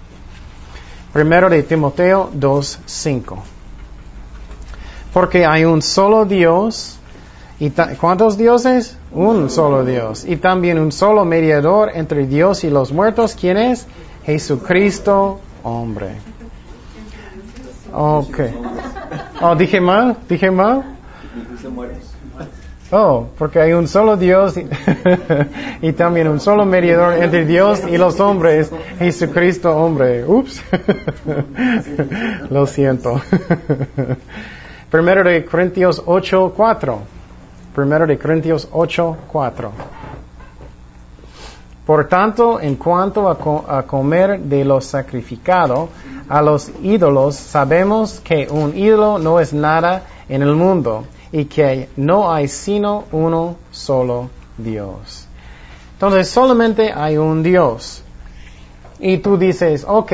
Primero 1.11 1.49
de 1.49 1.63
Timoteo 1.63 2.29
2.5. 2.33 3.37
Porque 5.11 5.45
hay 5.45 5.65
un 5.65 5.81
solo 5.81 6.23
Dios. 6.23 6.97
¿Y 7.59 7.71
cuántos 7.71 8.37
dioses? 8.37 8.97
Un 9.11 9.49
solo 9.49 9.83
Dios. 9.83 10.23
Y 10.25 10.37
también 10.37 10.79
un 10.79 10.93
solo 10.93 11.25
mediador 11.25 11.91
entre 11.93 12.25
Dios 12.25 12.63
y 12.63 12.69
los 12.69 12.93
muertos. 12.93 13.35
¿Quién 13.37 13.57
es? 13.57 13.85
Jesucristo, 14.25 15.41
hombre. 15.61 16.15
Ok. 17.93 18.39
Oh, 19.47 19.53
dije 19.53 19.79
mal, 19.79 20.17
dije 20.27 20.49
mal. 20.49 20.83
Oh, 22.91 23.27
porque 23.37 23.59
hay 23.59 23.73
un 23.73 23.87
solo 23.87 24.17
Dios 24.17 24.57
y, 24.57 24.67
y, 25.87 25.93
también 25.93 26.27
un 26.27 26.39
solo 26.39 26.65
mediador 26.65 27.21
entre 27.21 27.45
Dios 27.45 27.83
y 27.87 27.99
los 27.99 28.19
hombres, 28.19 28.71
Jesucristo 28.97 29.69
hombre. 29.69 30.25
Ups. 30.25 30.63
Lo 32.49 32.65
siento. 32.65 33.21
Primero 34.89 35.23
de 35.23 35.45
Corintios 35.45 36.01
8, 36.03 36.53
4. 36.57 36.99
Primero 37.75 38.07
de 38.07 38.17
Corintios 38.17 38.67
8, 38.71 39.17
4. 39.31 39.71
Por 41.85 42.07
tanto, 42.07 42.59
en 42.59 42.75
cuanto 42.77 43.29
a, 43.29 43.83
comer 43.83 44.39
de 44.39 44.65
lo 44.65 44.81
sacrificado 44.81 45.89
a 46.27 46.41
los 46.41 46.71
ídolos, 46.81 47.35
sabemos 47.35 48.19
que 48.21 48.47
un 48.49 48.75
ídolo 48.75 49.19
no 49.19 49.39
es 49.39 49.53
nada 49.53 50.01
en 50.27 50.41
el 50.41 50.55
mundo 50.55 51.05
y 51.31 51.45
que 51.45 51.89
no 51.95 52.33
hay 52.33 52.47
sino 52.47 53.03
uno 53.11 53.57
solo 53.69 54.31
Dios. 54.57 55.27
Entonces, 55.93 56.27
solamente 56.27 56.91
hay 56.91 57.17
un 57.17 57.43
Dios. 57.43 58.01
Y 58.99 59.19
tú 59.19 59.37
dices, 59.37 59.85
ok, 59.87 60.11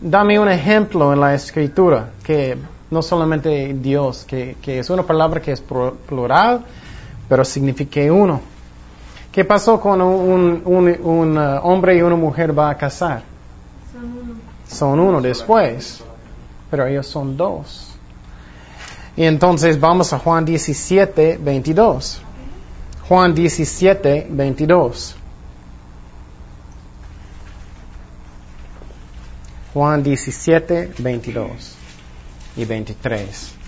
dame 0.00 0.38
un 0.38 0.48
ejemplo 0.48 1.12
en 1.12 1.20
la 1.20 1.34
escritura, 1.34 2.10
que 2.24 2.56
no 2.90 3.02
solamente 3.02 3.74
Dios, 3.74 4.24
que, 4.24 4.56
que 4.62 4.78
es 4.78 4.88
una 4.88 5.02
palabra 5.02 5.42
que 5.42 5.52
es 5.52 5.60
plural, 5.60 6.64
pero 7.28 7.44
significa 7.44 8.00
uno. 8.10 8.51
¿Qué 9.32 9.46
pasó 9.46 9.80
cuando 9.80 10.10
un, 10.10 10.60
un, 10.66 10.88
un 11.02 11.38
uh, 11.38 11.60
hombre 11.62 11.96
y 11.96 12.02
una 12.02 12.16
mujer 12.16 12.56
va 12.56 12.68
a 12.68 12.76
casar? 12.76 13.22
Son 13.90 14.04
uno. 14.04 14.34
Son 14.68 15.00
uno 15.00 15.20
después, 15.22 16.04
pero 16.70 16.86
ellos 16.86 17.06
son 17.06 17.34
dos. 17.34 17.94
Y 19.16 19.24
entonces 19.24 19.80
vamos 19.80 20.12
a 20.12 20.18
Juan 20.18 20.44
17, 20.44 21.38
22. 21.42 22.20
Juan 23.08 23.34
17, 23.34 24.26
22. 24.30 25.16
Juan 29.72 30.02
17, 30.02 30.92
22 30.98 31.74
y 32.56 32.64
23. 32.66 33.61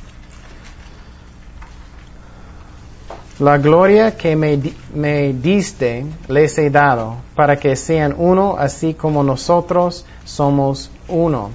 La 3.41 3.59
gloria 3.59 4.16
que 4.16 4.37
me, 4.37 4.61
me, 4.95 5.32
diste 5.32 6.07
les 6.28 6.57
he 6.57 6.70
dado, 6.70 7.16
para 7.35 7.57
que 7.57 7.74
sean 7.74 8.14
uno 8.16 8.55
así 8.57 8.95
como 8.95 9.24
nosotros 9.24 10.07
somos 10.24 10.89
uno. 11.09 11.51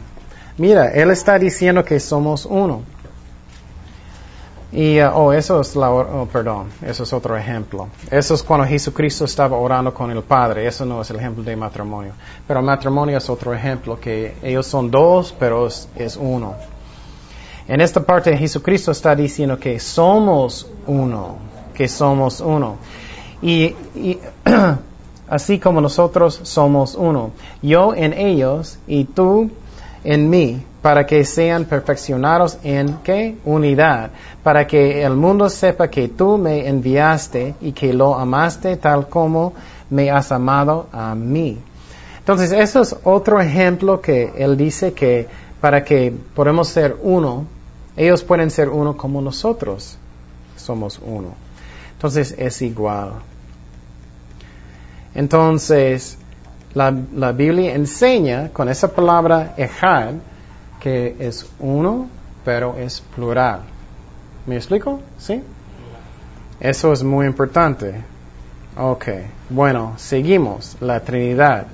Mira, 0.58 0.92
Él 0.92 1.10
está 1.10 1.40
diciendo 1.40 1.86
que 1.86 2.02
somos 2.02 2.46
uno. 2.46 2.82
Y, 4.74 5.02
uh, 5.02 5.10
oh, 5.16 5.32
eso 5.32 5.62
es 5.62 5.74
la, 5.78 5.90
oh, 5.90 6.28
perdón, 6.28 6.68
eso 6.86 7.04
es 7.04 7.14
otro 7.14 7.38
ejemplo. 7.38 7.88
Eso 8.12 8.34
es 8.34 8.44
cuando 8.44 8.68
Jesucristo 8.68 9.24
estaba 9.24 9.56
orando 9.56 9.94
con 9.94 10.12
el 10.12 10.22
Padre. 10.22 10.68
Eso 10.68 10.86
no 10.86 11.02
es 11.02 11.10
el 11.10 11.16
ejemplo 11.16 11.46
de 11.46 11.56
matrimonio. 11.56 12.12
Pero 12.46 12.62
matrimonio 12.62 13.18
es 13.18 13.30
otro 13.30 13.54
ejemplo, 13.54 13.98
que 13.98 14.36
ellos 14.44 14.68
son 14.68 14.92
dos, 14.92 15.34
pero 15.40 15.66
es, 15.66 15.88
es 15.96 16.18
uno. 16.18 16.56
En 17.70 17.80
esta 17.80 18.04
parte 18.04 18.36
Jesucristo 18.36 18.92
está 18.92 19.16
diciendo 19.16 19.58
que 19.58 19.80
somos 19.80 20.68
uno 20.86 21.49
que 21.80 21.88
somos 21.88 22.42
uno. 22.42 22.76
Y, 23.42 23.74
así 25.30 25.60
como 25.60 25.80
nosotros 25.80 26.38
somos 26.44 26.94
uno. 26.94 27.32
Yo 27.62 27.96
en 27.96 28.12
ellos 28.12 28.80
y 28.86 29.06
tú 29.06 29.50
en 30.04 30.30
mí, 30.30 30.62
para 30.82 31.06
que 31.06 31.24
sean 31.24 31.64
perfeccionados 31.64 32.58
en 32.64 32.98
qué? 33.02 33.38
Unidad, 33.46 34.10
para 34.44 34.68
que 34.68 35.04
el 35.04 35.16
mundo 35.16 35.48
sepa 35.50 35.88
que 35.88 36.10
tú 36.10 36.38
me 36.38 36.68
enviaste 36.68 37.56
y 37.62 37.72
que 37.72 37.94
lo 37.94 38.16
amaste 38.16 38.76
tal 38.76 39.08
como 39.08 39.54
me 39.90 40.12
has 40.12 40.34
amado 40.34 40.88
a 40.92 41.16
mí. 41.16 41.60
Entonces, 42.18 42.52
eso 42.52 42.82
es 42.82 42.94
otro 43.06 43.40
ejemplo 43.40 44.02
que 44.02 44.34
él 44.36 44.58
dice 44.58 44.92
que 44.92 45.30
para 45.62 45.86
que 45.86 46.14
podamos 46.36 46.68
ser 46.68 46.98
uno, 47.02 47.46
ellos 47.96 48.22
pueden 48.26 48.52
ser 48.52 48.68
uno 48.68 48.98
como 48.98 49.22
nosotros 49.22 49.98
somos 50.58 51.00
uno. 51.02 51.49
Entonces 52.00 52.34
es 52.38 52.62
igual. 52.62 53.12
Entonces, 55.14 56.18
la, 56.74 56.96
la, 57.14 57.34
Biblia 57.34 57.76
enseña 57.76 58.52
con 58.54 58.70
esa 58.70 58.96
palabra 58.96 59.54
ejad 59.58 60.14
que 60.80 61.18
es 61.20 61.46
uno, 61.60 62.08
pero 62.46 62.78
es 62.78 63.02
plural. 63.02 63.64
¿Me 64.46 64.56
explico? 64.56 65.02
¿Sí? 65.18 65.44
Eso 66.62 66.94
es 66.94 67.04
muy 67.04 67.26
importante. 67.26 67.96
Ok, 68.78 69.08
bueno, 69.50 69.96
seguimos. 69.98 70.78
La 70.80 71.02
Trinidad. 71.02 71.66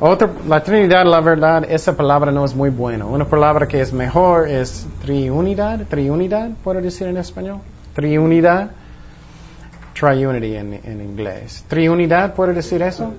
Otra, 0.00 0.28
la 0.46 0.62
Trinidad, 0.62 1.06
la 1.06 1.22
verdad, 1.22 1.64
esa 1.66 1.96
palabra 1.96 2.30
no 2.30 2.44
es 2.44 2.54
muy 2.54 2.68
buena. 2.68 3.06
Una 3.06 3.24
palabra 3.24 3.66
que 3.66 3.80
es 3.80 3.90
mejor 3.90 4.50
es 4.50 4.86
triunidad. 5.00 5.80
Triunidad, 5.88 6.50
¿puedo 6.62 6.82
decir 6.82 7.06
en 7.06 7.16
español? 7.16 7.60
Triunidad 7.94 8.72
triunity 9.94 10.56
en, 10.56 10.80
en 10.84 11.00
inglés. 11.00 11.64
¿Triunidad 11.68 12.34
puede 12.34 12.54
decir 12.54 12.82
eso? 12.82 13.14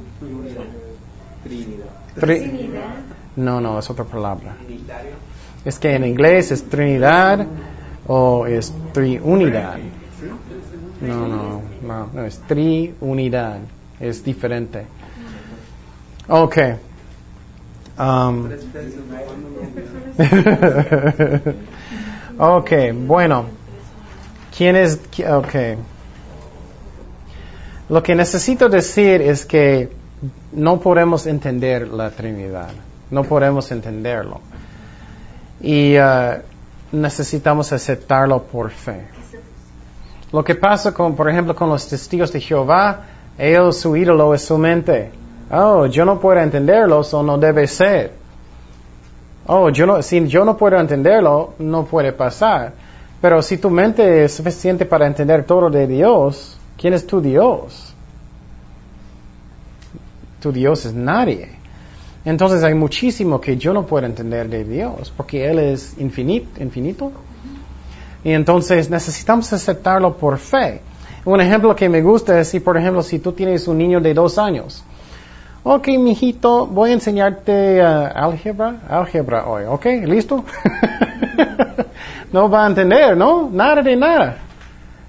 Trinidad. 1.44 1.86
Trinidad. 2.20 2.96
No, 3.36 3.62
no, 3.62 3.80
es 3.80 3.90
otra 3.90 4.06
palabra. 4.06 4.56
Es 5.64 5.80
que 5.80 5.96
en 5.96 6.06
inglés 6.06 6.52
es 6.52 6.70
Trinidad 6.70 7.46
o 8.08 8.46
es 8.46 8.74
triunidad. 8.94 9.78
No, 11.02 11.28
no, 11.28 11.62
no, 11.82 12.10
no, 12.14 12.26
es 12.26 12.40
triunidad. 12.40 13.60
Es 14.00 14.24
diferente. 14.24 14.86
Ok. 16.28 16.58
Um, 18.00 18.50
ok, 22.40 22.72
bueno. 23.06 23.46
¿Quién 24.56 24.76
es? 24.76 25.00
Ok. 25.28 25.56
Lo 27.92 28.02
que 28.02 28.16
necesito 28.16 28.70
decir 28.70 29.22
es 29.22 29.46
que 29.46 29.90
no 30.54 30.80
podemos 30.80 31.28
entender 31.28 31.90
la 31.90 32.10
Trinidad, 32.10 32.70
no 33.10 33.26
podemos 33.26 33.70
entenderlo. 33.70 34.40
Y 35.60 35.98
uh, 35.98 36.40
necesitamos 36.94 37.74
aceptarlo 37.74 38.44
por 38.44 38.72
fe. 38.72 39.08
Lo 40.32 40.42
que 40.42 40.56
pasa 40.56 40.94
con, 40.94 41.18
por 41.18 41.30
ejemplo, 41.30 41.54
con 41.54 41.68
los 41.68 41.86
testigos 41.86 42.32
de 42.32 42.40
Jehová, 42.40 43.02
ellos, 43.38 43.82
su 43.82 43.94
ídolo 43.98 44.34
es 44.34 44.46
su 44.46 44.58
mente. 44.58 45.12
Oh, 45.52 45.86
yo 45.86 46.06
no 46.06 46.18
puedo 46.18 46.40
entenderlo, 46.40 47.02
eso 47.02 47.22
no 47.22 47.38
debe 47.38 47.68
ser. 47.68 48.14
Oh, 49.48 49.70
yo 49.70 49.86
no, 49.86 50.02
si 50.02 50.26
yo 50.30 50.46
no 50.46 50.56
puedo 50.56 50.80
entenderlo, 50.80 51.56
no 51.60 51.84
puede 51.84 52.14
pasar. 52.14 52.72
Pero 53.20 53.42
si 53.42 53.58
tu 53.58 53.70
mente 53.70 54.24
es 54.24 54.34
suficiente 54.34 54.86
para 54.86 55.08
entender 55.08 55.44
todo 55.44 55.70
de 55.70 55.88
Dios, 55.88 56.58
¿Quién 56.78 56.94
es 56.94 57.06
tu 57.06 57.22
Dios? 57.22 57.94
Tu 60.40 60.52
Dios 60.52 60.86
es 60.86 60.94
nadie. 60.94 61.50
Entonces 62.26 62.64
hay 62.64 62.74
muchísimo 62.74 63.42
que 63.42 63.58
yo 63.58 63.74
no 63.74 63.86
puedo 63.86 64.06
entender 64.06 64.48
de 64.50 64.64
Dios, 64.64 65.12
porque 65.16 65.50
Él 65.50 65.60
es 65.60 65.98
infinito, 66.00 66.62
infinito. 66.62 67.12
Y 68.24 68.32
entonces 68.32 68.90
necesitamos 68.90 69.52
aceptarlo 69.54 70.16
por 70.18 70.38
fe. 70.38 70.82
Un 71.26 71.42
ejemplo 71.42 71.76
que 71.76 71.90
me 71.90 72.02
gusta 72.02 72.40
es 72.40 72.50
si, 72.50 72.60
por 72.60 72.78
ejemplo, 72.78 73.02
si 73.02 73.20
tú 73.20 73.32
tienes 73.32 73.68
un 73.68 73.78
niño 73.78 74.00
de 74.00 74.14
dos 74.14 74.38
años. 74.38 74.84
Ok, 75.64 75.90
mijito, 76.00 76.66
voy 76.66 76.90
a 76.90 76.94
enseñarte 76.94 77.80
uh, 77.80 78.10
álgebra, 78.16 78.82
álgebra 78.90 79.46
hoy. 79.46 79.64
Ok, 79.68 79.86
listo. 80.06 80.44
no 82.34 82.50
va 82.50 82.66
a 82.66 82.68
entender, 82.68 83.16
¿no? 83.16 83.50
Nada 83.52 83.84
de 83.84 83.96
nada. 83.96 84.38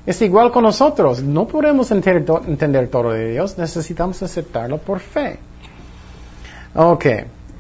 Es 0.04 0.20
igual 0.22 0.50
con 0.50 0.64
nosotros. 0.64 1.22
No 1.22 1.46
podemos 1.46 1.90
entender, 1.90 2.88
todo 2.88 3.10
de 3.10 3.32
Dios. 3.32 3.56
Necesitamos 3.56 4.22
aceptarlo 4.22 4.78
por 4.78 4.98
fe. 5.00 5.38
Ok. 6.74 7.06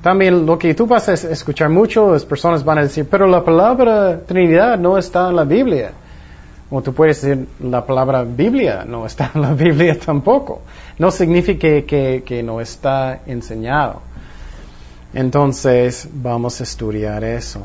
También 0.02 0.44
lo 0.44 0.58
que 0.58 0.74
tú 0.74 0.86
vas 0.86 1.08
a 1.08 1.12
escuchar 1.12 1.68
mucho, 1.68 2.12
las 2.12 2.24
personas 2.24 2.64
van 2.64 2.78
a 2.78 2.82
decir, 2.82 3.06
pero 3.08 3.28
la 3.28 3.44
palabra 3.44 4.20
Trinidad 4.26 4.76
no 4.76 4.98
está 4.98 5.28
en 5.28 5.36
la 5.36 5.44
Biblia. 5.44 5.92
O 6.70 6.82
tú 6.82 6.92
puedes 6.92 7.22
decir, 7.22 7.46
la 7.60 7.86
palabra 7.86 8.24
Biblia 8.24 8.84
no 8.84 9.06
está 9.06 9.30
en 9.32 9.42
la 9.42 9.54
Biblia 9.54 9.96
tampoco. 9.96 10.62
No 10.98 11.12
significa 11.12 11.82
que, 11.86 12.24
que 12.26 12.42
no 12.42 12.60
está 12.60 13.20
enseñado. 13.26 14.00
Entonces, 15.14 16.08
vamos 16.12 16.58
a 16.60 16.64
estudiar 16.64 17.22
eso. 17.22 17.60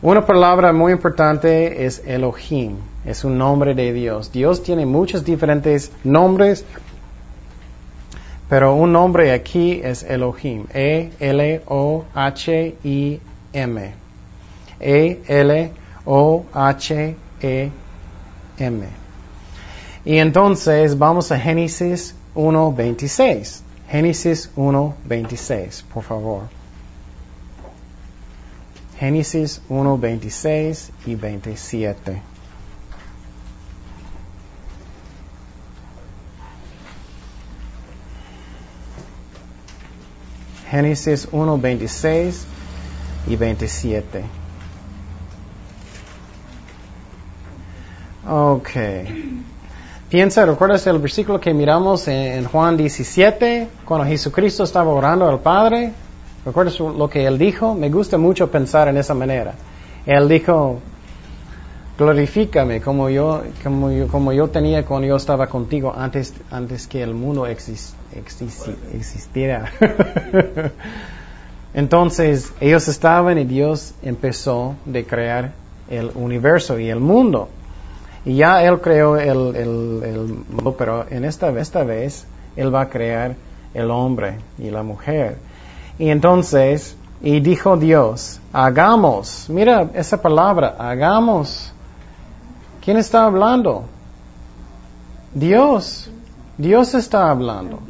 Una 0.00 0.24
palabra 0.24 0.72
muy 0.72 0.92
importante 0.92 1.84
es 1.84 2.02
Elohim, 2.06 2.76
es 3.08 3.24
un 3.24 3.38
nombre 3.38 3.74
de 3.74 3.92
Dios. 3.94 4.30
Dios 4.32 4.62
tiene 4.62 4.84
muchos 4.84 5.24
diferentes 5.24 5.90
nombres, 6.04 6.66
pero 8.50 8.74
un 8.74 8.92
nombre 8.92 9.32
aquí 9.32 9.80
es 9.82 10.02
Elohim, 10.02 10.66
E-L-O-H-I-M. 10.74 11.18
E-L-O-H-E-M. 14.80 15.68
Y 20.04 20.18
entonces 20.18 20.98
vamos 20.98 21.32
a 21.32 21.38
Génesis 21.38 22.14
1.26. 22.34 23.62
Génesis 23.88 24.50
1.26, 24.54 25.82
por 25.94 26.02
favor. 26.02 26.42
Génesis 28.98 29.62
1.26 29.70 30.90
y 31.06 31.14
27. 31.14 32.20
Génesis 40.70 41.28
1, 41.30 41.58
26 41.58 42.46
y 43.28 43.36
27. 43.36 44.24
Ok. 48.28 48.70
Piensa, 50.10 50.46
¿recuerdas 50.46 50.86
el 50.86 50.98
versículo 50.98 51.40
que 51.40 51.52
miramos 51.52 52.08
en 52.08 52.44
Juan 52.44 52.76
17, 52.76 53.68
cuando 53.84 54.06
Jesucristo 54.06 54.64
estaba 54.64 54.90
orando 54.90 55.28
al 55.28 55.40
Padre? 55.40 55.92
¿Recuerdas 56.44 56.78
lo 56.80 57.08
que 57.08 57.26
él 57.26 57.38
dijo? 57.38 57.74
Me 57.74 57.90
gusta 57.90 58.16
mucho 58.16 58.50
pensar 58.50 58.88
en 58.88 58.96
esa 58.96 59.14
manera. 59.14 59.54
Él 60.06 60.28
dijo, 60.28 60.80
glorifícame 61.98 62.80
como 62.80 63.10
yo, 63.10 63.42
como 63.64 63.90
yo, 63.90 64.06
como 64.06 64.32
yo 64.32 64.48
tenía 64.48 64.86
cuando 64.86 65.08
yo 65.08 65.16
estaba 65.16 65.48
contigo 65.48 65.92
antes, 65.94 66.32
antes 66.50 66.86
que 66.86 67.02
el 67.02 67.12
mundo 67.12 67.44
existiera. 67.46 69.72
Entonces 71.74 72.52
ellos 72.60 72.86
estaban 72.86 73.36
y 73.38 73.44
Dios 73.44 73.94
empezó 74.02 74.76
de 74.84 75.04
crear 75.04 75.52
el 75.90 76.12
universo 76.14 76.78
y 76.78 76.88
el 76.88 77.00
mundo. 77.00 77.48
Y 78.24 78.36
ya 78.36 78.62
Él 78.62 78.80
creó 78.80 79.16
el, 79.16 79.56
el, 79.56 80.44
mundo, 80.48 80.76
pero 80.78 81.04
en 81.10 81.24
esta, 81.24 81.50
esta 81.58 81.82
vez 81.82 82.26
Él 82.56 82.72
va 82.72 82.82
a 82.82 82.88
crear 82.88 83.34
el 83.74 83.90
hombre 83.90 84.38
y 84.56 84.70
la 84.70 84.84
mujer. 84.84 85.36
Y 85.98 86.10
entonces, 86.10 86.96
y 87.20 87.40
dijo 87.40 87.76
Dios, 87.76 88.40
hagamos, 88.52 89.46
mira 89.48 89.90
esa 89.94 90.22
palabra, 90.22 90.76
hagamos. 90.78 91.72
¿Quién 92.88 92.96
está 92.96 93.24
hablando? 93.24 93.84
Dios. 95.34 96.10
Dios 96.56 96.94
está 96.94 97.30
hablando. 97.30 97.82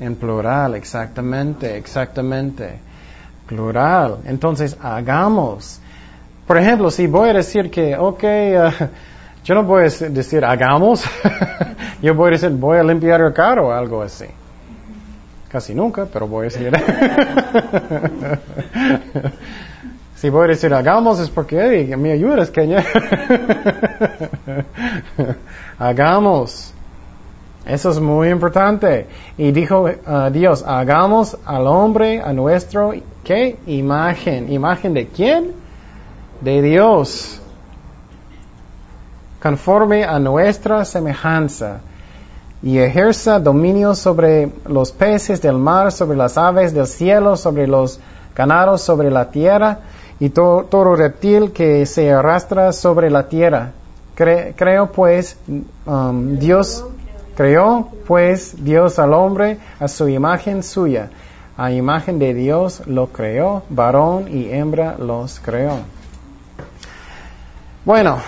En 0.00 0.16
plural, 0.16 0.74
exactamente, 0.74 1.76
exactamente. 1.76 2.80
Plural. 3.46 4.18
Entonces, 4.24 4.76
hagamos. 4.82 5.80
Por 6.44 6.58
ejemplo, 6.58 6.90
si 6.90 7.06
voy 7.06 7.28
a 7.28 7.34
decir 7.34 7.70
que, 7.70 7.96
ok, 7.96 8.24
uh, 8.24 8.86
yo 9.44 9.54
no 9.54 9.62
voy 9.62 9.84
a 9.84 9.88
decir 10.08 10.44
hagamos, 10.44 11.04
yo 12.02 12.12
voy 12.12 12.30
a 12.30 12.32
decir 12.32 12.50
voy 12.50 12.78
a 12.78 12.82
limpiar 12.82 13.20
el 13.20 13.32
carro 13.32 13.68
o 13.68 13.70
algo 13.70 14.02
así. 14.02 14.26
Casi 15.48 15.72
nunca, 15.72 16.08
pero 16.12 16.26
voy 16.26 16.46
a 16.46 16.50
decir. 16.50 16.72
si 20.20 20.28
voy 20.28 20.44
a 20.44 20.48
decir 20.48 20.74
hagamos 20.74 21.18
es 21.18 21.30
porque 21.30 21.96
me 21.96 22.12
ayudas, 22.12 22.50
Kenya. 22.50 22.84
hagamos. 25.78 26.74
Eso 27.64 27.88
es 27.88 28.00
muy 28.00 28.28
importante. 28.28 29.06
Y 29.38 29.50
dijo 29.50 29.84
uh, 29.84 30.30
Dios, 30.30 30.62
hagamos 30.66 31.38
al 31.46 31.66
hombre 31.66 32.20
a 32.20 32.34
nuestro, 32.34 32.92
¿qué? 33.24 33.56
Imagen. 33.66 34.52
¿Imagen 34.52 34.92
de 34.92 35.06
quién? 35.06 35.52
De 36.42 36.60
Dios. 36.60 37.40
Conforme 39.42 40.04
a 40.04 40.18
nuestra 40.18 40.84
semejanza. 40.84 41.80
Y 42.62 42.76
ejerza 42.76 43.40
dominio 43.40 43.94
sobre 43.94 44.50
los 44.66 44.92
peces 44.92 45.40
del 45.40 45.56
mar, 45.56 45.92
sobre 45.92 46.18
las 46.18 46.36
aves 46.36 46.74
del 46.74 46.86
cielo, 46.86 47.38
sobre 47.38 47.66
los 47.66 47.98
ganados, 48.34 48.82
sobre 48.82 49.10
la 49.10 49.30
tierra, 49.30 49.78
y 50.20 50.28
todo 50.28 50.94
reptil 50.94 51.50
que 51.50 51.84
se 51.86 52.12
arrastra 52.12 52.72
sobre 52.72 53.10
la 53.10 53.28
tierra. 53.28 53.72
creo 54.14 54.92
pues, 54.92 55.36
um, 55.86 56.38
Dios 56.38 56.84
Creó 57.40 57.88
pues 58.06 58.62
Dios 58.62 58.98
al 58.98 59.14
hombre 59.14 59.56
a 59.78 59.88
su 59.88 60.10
imagen 60.10 60.62
suya. 60.62 61.08
A 61.56 61.72
imagen 61.72 62.18
de 62.18 62.34
Dios 62.34 62.82
lo 62.86 63.06
creó, 63.06 63.62
varón 63.70 64.26
y 64.28 64.50
hembra 64.50 64.96
los 64.98 65.40
creó. 65.40 65.78
Bueno, 67.86 68.18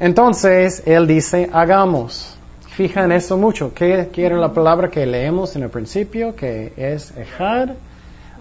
entonces 0.00 0.82
él 0.86 1.06
dice, 1.06 1.50
hagamos. 1.52 2.34
Fija 2.68 3.04
en 3.04 3.12
eso 3.12 3.36
mucho. 3.36 3.74
¿Qué 3.74 4.08
quiere 4.10 4.36
la 4.36 4.54
palabra 4.54 4.88
que 4.88 5.04
leemos 5.04 5.54
en 5.54 5.64
el 5.64 5.68
principio? 5.68 6.34
Que 6.34 6.72
es 6.74 7.12
echad, 7.14 7.74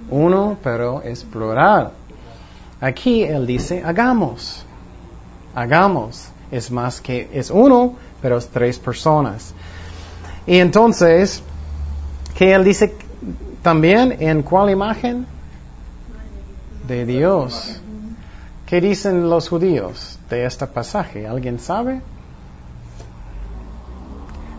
uno, 0.10 0.56
pero 0.64 1.02
es 1.02 1.26
plural. 1.26 1.92
Aquí 2.82 3.24
él 3.24 3.46
dice, 3.46 3.84
hagamos. 3.86 4.66
Hagamos. 5.54 6.30
Es 6.52 6.72
más 6.72 7.00
que, 7.00 7.30
es 7.32 7.52
uno, 7.52 7.94
pero 8.22 8.38
es 8.38 8.48
tres 8.48 8.80
personas. 8.80 9.54
Y 10.48 10.58
entonces, 10.58 11.44
¿qué 12.36 12.54
él 12.54 12.64
dice 12.64 12.96
también? 13.62 14.18
¿En 14.20 14.42
cuál 14.42 14.72
imagen? 14.72 15.28
De 16.88 17.06
Dios. 17.06 17.80
¿Qué 18.66 18.82
dicen 18.82 19.30
los 19.30 19.48
judíos 19.48 20.18
de 20.30 20.46
este 20.46 20.66
pasaje? 20.66 21.28
¿Alguien 21.28 21.60
sabe? 21.60 22.02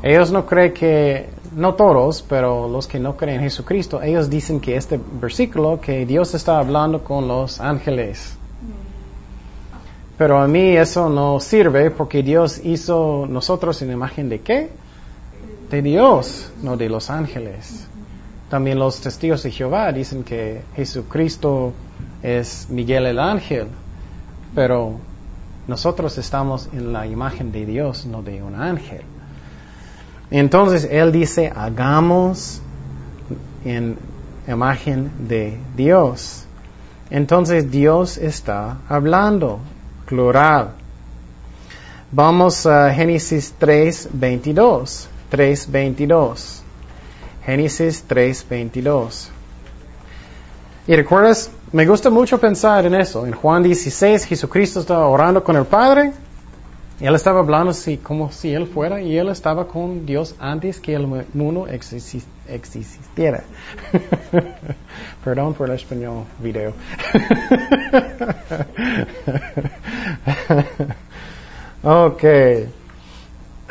Ellos 0.03 0.31
no 0.31 0.47
creen 0.47 0.73
que, 0.73 1.29
no 1.55 1.75
todos, 1.75 2.23
pero 2.23 2.69
los 2.69 2.87
que 2.87 2.99
no 2.99 3.17
creen 3.17 3.37
en 3.37 3.43
Jesucristo, 3.43 4.03
ellos 4.03 4.31
dicen 4.31 4.61
que 4.61 4.77
este 4.77 4.99
versículo, 5.21 5.81
que 5.81 6.07
Dios 6.07 6.35
está 6.35 6.59
hablando 6.59 7.05
con 7.05 7.29
los 7.29 7.61
ángeles. 7.61 8.37
Pero 10.19 10.39
a 10.39 10.47
mí 10.47 10.77
eso 10.77 11.09
no 11.09 11.41
sirve 11.41 11.91
porque 11.91 12.23
Dios 12.23 12.61
hizo 12.65 13.27
nosotros 13.29 13.83
en 13.83 13.91
imagen 13.91 14.29
de 14.29 14.41
qué? 14.41 14.71
de 15.73 15.81
Dios, 15.81 16.53
no 16.63 16.77
de 16.77 16.91
los 16.91 17.09
ángeles. 17.09 17.87
También 18.51 18.79
los 18.79 19.01
testigos 19.01 19.43
de 19.43 19.51
Jehová 19.51 19.91
dicen 19.91 20.23
que 20.23 20.61
Jesucristo 20.77 21.73
es 22.23 22.69
Miguel 22.69 23.07
el 23.07 23.19
ángel, 23.19 23.69
pero 24.55 24.97
nosotros 25.67 26.19
estamos 26.19 26.69
en 26.75 26.93
la 26.93 27.07
imagen 27.07 27.53
de 27.53 27.65
Dios, 27.65 28.05
no 28.05 28.23
de 28.23 28.43
un 28.43 28.55
ángel. 28.55 29.01
Entonces 30.33 30.89
Él 30.91 31.13
dice, 31.13 31.53
hagamos 31.55 32.63
en 33.67 33.99
imagen 34.49 35.11
de 35.29 35.59
Dios. 35.77 36.47
Entonces 37.11 37.71
Dios 37.71 38.17
está 38.17 38.79
hablando, 38.89 39.61
plural. 40.07 40.71
Vamos 42.11 42.65
a 42.65 42.93
Génesis 42.95 43.55
3, 43.59 44.09
22. 44.15 45.09
3.22. 45.31 46.61
Génesis 47.45 48.05
3.22. 48.09 49.29
Y 50.87 50.97
recuerdas, 50.97 51.51
me 51.73 51.87
gusta 51.87 52.09
mucho 52.09 52.39
pensar 52.39 52.87
en 52.87 52.95
eso. 52.95 53.27
En 53.27 53.33
Juan 53.33 53.63
16, 53.63 54.25
Jesucristo 54.25 54.81
estaba 54.81 55.07
orando 55.07 55.45
con 55.45 55.57
el 55.57 55.67
Padre. 55.67 56.13
Él 57.03 57.15
estaba 57.17 57.41
hablando 57.41 57.73
así 57.73 57.97
como 57.97 58.31
si 58.31 58.55
él 58.55 58.69
fuera 58.69 59.03
y 59.03 59.19
él 59.19 59.29
estaba 59.29 59.67
con 59.67 60.07
Dios 60.07 60.37
antes 60.39 60.79
que 60.79 60.95
el 60.95 61.09
mundo 61.35 61.67
existiera. 61.67 63.43
Perdón 65.25 65.55
por 65.55 65.69
el 65.69 65.75
español 65.75 66.27
video. 66.39 66.73
ok. 71.83 72.25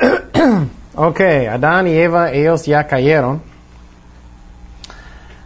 Ok, 0.93 1.21
Adán 1.21 1.87
y 1.87 1.93
Eva, 1.93 2.33
ellos 2.33 2.65
ya 2.65 2.85
cayeron. 2.85 3.41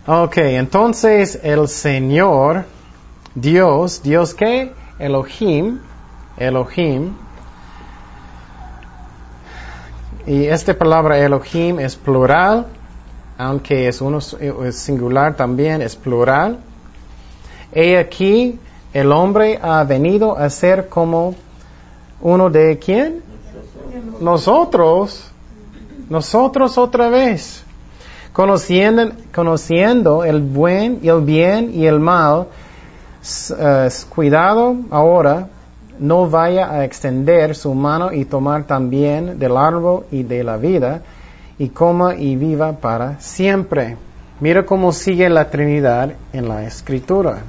Ok, 0.08 0.38
entonces 0.38 1.40
el 1.44 1.68
Señor, 1.68 2.66
Dios, 3.36 4.02
Dios 4.02 4.34
qué? 4.34 4.74
Elohim, 4.98 5.82
Elohim. 6.38 7.25
Y 10.28 10.46
esta 10.46 10.74
palabra 10.74 11.20
Elohim 11.20 11.80
es 11.80 11.96
plural, 11.96 12.66
aunque 13.38 13.88
es 13.88 14.02
uno 14.02 14.20
singular 14.22 15.36
también, 15.36 15.84
es 15.84 15.96
plural. 15.96 16.58
He 17.72 17.98
aquí, 17.98 18.60
el 18.92 19.12
hombre 19.12 19.60
ha 19.62 19.84
venido 19.84 20.36
a 20.36 20.50
ser 20.50 20.90
como 20.90 21.36
uno 22.22 22.50
de 22.50 22.80
quién? 22.80 23.22
Nosotros. 24.20 25.32
Nosotros 26.10 26.78
otra 26.78 27.10
vez, 27.10 27.64
conociendo, 28.32 29.12
conociendo 29.34 30.24
el 30.24 30.42
buen 30.42 31.00
y 31.04 31.10
el 31.10 31.22
bien 31.22 31.72
y 31.74 31.86
el 31.86 32.00
mal, 32.00 32.48
eh, 33.60 33.90
cuidado 34.10 34.76
ahora, 34.92 35.50
no 36.00 36.30
vaya 36.30 36.72
a 36.72 36.86
extender 36.86 37.56
su 37.56 37.74
mano 37.74 38.12
y 38.12 38.26
tomar 38.26 38.66
también 38.66 39.40
del 39.40 39.58
árbol 39.58 40.06
y 40.12 40.24
de 40.24 40.44
la 40.44 40.58
vida, 40.58 41.02
y 41.58 41.70
coma 41.70 42.16
y 42.16 42.36
viva 42.36 42.74
para 42.74 43.20
siempre. 43.20 43.98
Mira 44.40 44.66
cómo 44.66 44.92
sigue 44.92 45.30
la 45.30 45.50
Trinidad 45.50 46.14
en 46.34 46.50
la 46.50 46.66
Escritura. 46.66 47.44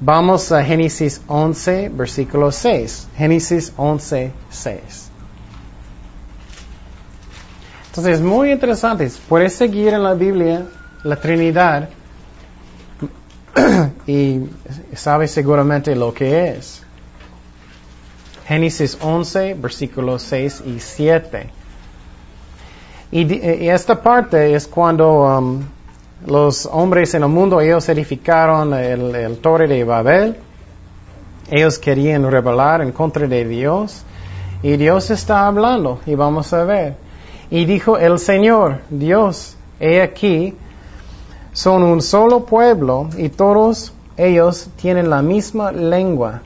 Vamos 0.00 0.50
a 0.50 0.64
Génesis 0.64 1.22
11, 1.28 1.90
versículo 1.90 2.50
6. 2.50 3.08
Génesis 3.16 3.72
11, 3.76 4.32
6. 4.50 5.10
Entonces 7.86 8.16
es 8.16 8.20
muy 8.20 8.50
interesante. 8.50 9.08
Puedes 9.28 9.54
seguir 9.54 9.94
en 9.94 10.02
la 10.02 10.14
Biblia 10.14 10.66
la 11.04 11.16
Trinidad 11.16 11.88
y 14.06 14.40
sabes 14.94 15.30
seguramente 15.30 15.94
lo 15.94 16.12
que 16.12 16.48
es. 16.48 16.81
Génesis 18.52 18.98
11, 19.00 19.54
versículos 19.54 20.20
6 20.24 20.64
y 20.66 20.78
7. 20.78 21.46
Y, 23.10 23.68
esta 23.70 24.02
parte 24.02 24.54
es 24.54 24.66
cuando 24.66 25.22
um, 25.22 25.62
los 26.26 26.66
hombres 26.66 27.14
en 27.14 27.22
el 27.22 27.30
mundo, 27.30 27.62
ellos 27.62 27.88
edificaron 27.88 28.74
el, 28.74 29.38
torre 29.38 29.66
de 29.68 29.84
Babel. 29.84 30.36
Ellos 31.50 31.78
querían 31.78 32.30
rebelar 32.30 32.82
en 32.82 32.92
contra 32.92 33.26
de 33.26 33.46
Dios. 33.46 34.04
Y 34.62 34.76
Dios 34.76 35.10
está 35.10 35.46
hablando, 35.46 36.00
y 36.04 36.14
vamos 36.14 36.52
a 36.52 36.64
ver. 36.64 36.96
Y 37.50 37.64
dijo 37.64 37.96
el 37.96 38.18
Señor, 38.18 38.82
Dios, 38.90 39.56
he 39.80 40.02
aquí, 40.02 40.54
son 41.54 41.82
un 41.82 42.02
solo 42.02 42.44
pueblo 42.44 43.08
y 43.16 43.30
todos 43.30 43.94
ellos 44.18 44.68
tienen 44.76 45.08
la 45.08 45.22
misma 45.22 45.72
lengua. 45.72 46.42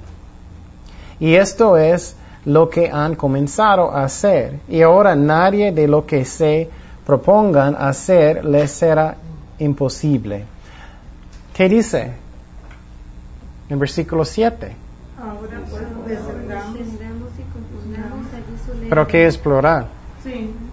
Y 1.21 1.35
esto 1.35 1.77
es 1.77 2.17
lo 2.45 2.71
que 2.71 2.91
han 2.91 3.15
comenzado 3.17 3.91
a 3.91 4.05
hacer. 4.05 4.61
Y 4.69 4.83
ahora 4.83 5.15
nadie 5.17 5.73
de 5.73 5.89
lo 5.89 6.07
que 6.07 6.25
se 6.25 6.71
propongan 7.05 7.77
hacer 7.77 8.45
les 8.45 8.71
será 8.71 9.17
imposible. 9.59 10.45
¿Qué 11.55 11.69
dice? 11.69 12.13
En 13.69 13.79
versículo 13.79 14.25
7. 14.25 14.77
Pero 18.89 19.07
¿qué 19.07 19.27
es 19.27 19.39
plural? 19.39 19.89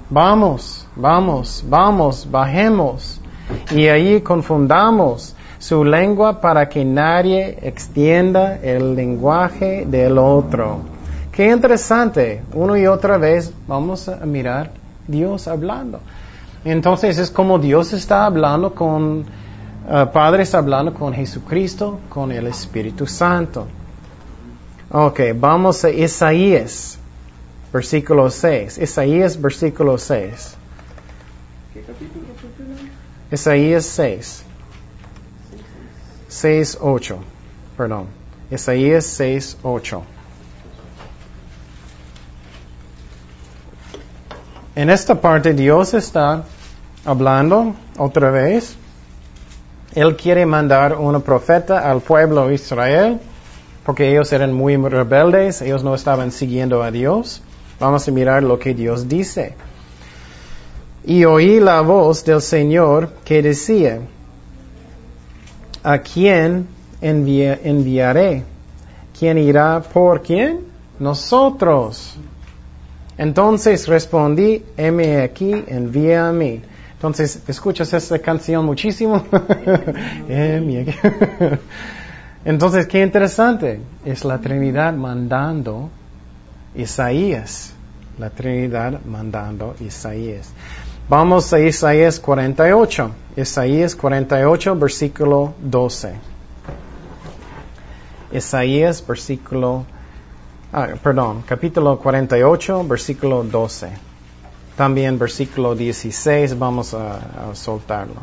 Vamos, 0.09 0.87
vamos, 0.95 1.63
vamos, 1.67 2.27
bajemos. 2.29 3.21
Y 3.71 3.87
ahí 3.87 4.21
confundamos 4.21 5.35
su 5.64 5.86
lengua 5.86 6.41
para 6.41 6.68
que 6.68 6.84
nadie 6.84 7.57
extienda 7.61 8.57
el 8.61 8.95
lenguaje 8.95 9.86
del 9.88 10.18
otro. 10.18 10.82
Qué 11.32 11.49
interesante. 11.49 12.43
Uno 12.53 12.76
y 12.76 12.86
otra 12.86 13.18
vez 13.18 13.53
vamos 13.66 14.09
a 14.09 14.26
mirar 14.26 14.72
Dios 15.07 15.47
hablando. 15.47 16.01
Entonces 16.66 17.18
es 17.18 17.32
como 17.32 17.59
Dios 17.59 17.93
está 17.93 18.26
hablando 18.26 18.76
con, 18.76 19.20
uh, 19.20 20.11
Padre 20.11 20.43
está 20.43 20.57
hablando 20.57 20.93
con 20.93 21.14
Jesucristo, 21.14 22.01
con 22.09 22.34
el 22.34 22.47
Espíritu 22.47 23.07
Santo. 23.07 23.66
Ok, 24.91 25.22
vamos 25.34 25.86
a 25.86 25.89
Isaías, 25.89 26.99
versículo 27.72 28.30
6. 28.30 28.80
Isaías, 28.80 29.41
versículo 29.41 29.97
6. 29.97 30.57
¿Qué 31.74 31.82
capítulo? 31.84 32.26
Isaías 33.32 33.86
6. 33.86 34.47
6, 36.34 36.79
8. 36.81 37.17
Perdón. 37.77 38.07
Isaías 38.49 39.05
6, 39.05 39.57
8. 39.61 40.03
En 44.75 44.89
esta 44.89 45.21
parte 45.21 45.53
Dios 45.53 45.93
está 45.93 46.43
hablando 47.05 47.75
otra 47.99 48.31
vez. 48.31 48.75
Él 49.93 50.15
quiere 50.15 50.47
mandar 50.47 50.97
un 50.97 51.21
profeta 51.21 51.89
al 51.89 52.01
pueblo 52.01 52.47
de 52.47 52.55
Israel 52.55 53.19
porque 53.86 54.09
ellos 54.09 54.34
eran 54.34 54.53
muy 54.53 54.75
rebeldes, 54.77 55.61
ellos 55.61 55.84
no 55.84 55.93
estaban 55.93 56.31
siguiendo 56.31 56.81
a 56.81 56.89
Dios. 56.89 57.43
Vamos 57.79 58.07
a 58.07 58.11
mirar 58.11 58.41
lo 58.41 58.57
que 58.57 58.73
Dios 58.73 59.07
dice. 59.07 59.53
Y 61.05 61.25
oí 61.25 61.59
la 61.59 61.81
voz 61.81 62.25
del 62.25 62.41
Señor 62.41 63.09
que 63.23 63.43
decía, 63.43 63.99
¿a 65.84 65.99
quién 65.99 66.67
enviaré? 67.01 68.43
¿Quién 69.17 69.38
irá 69.38 69.81
por 69.81 70.21
quién? 70.21 70.61
Nosotros. 70.99 72.15
Entonces 73.17 73.88
respondí, 73.88 74.63
heme 74.77 75.21
aquí, 75.21 75.53
envía 75.67 76.29
a 76.29 76.31
mí. 76.31 76.61
Entonces, 76.93 77.43
¿escuchas 77.47 77.93
esta 77.93 78.19
canción 78.19 78.65
muchísimo? 78.65 79.25
Entonces, 82.45 82.88
qué 82.88 83.01
interesante. 83.01 83.79
Es 84.05 84.25
la 84.25 84.39
Trinidad 84.39 84.93
mandando 84.93 85.89
Isaías. 86.75 87.73
La 88.17 88.29
Trinidad 88.29 89.01
mandando 89.05 89.75
Isaías. 89.79 90.51
Vamos 91.09 91.53
a 91.53 91.59
Isaías 91.59 92.19
48. 92.19 93.11
Isaías 93.35 93.95
48, 93.95 94.75
versículo 94.75 95.53
12. 95.61 96.13
Isaías, 98.31 99.05
versículo 99.05 99.85
Ah, 100.75 100.87
perdón, 101.03 101.43
capítulo 101.47 101.99
48, 101.99 102.83
versículo 102.87 103.43
12. 103.43 103.89
También 104.75 105.19
versículo 105.19 105.75
16, 105.75 106.57
vamos 106.57 106.95
a, 106.95 107.53
soltarlo. 107.53 108.15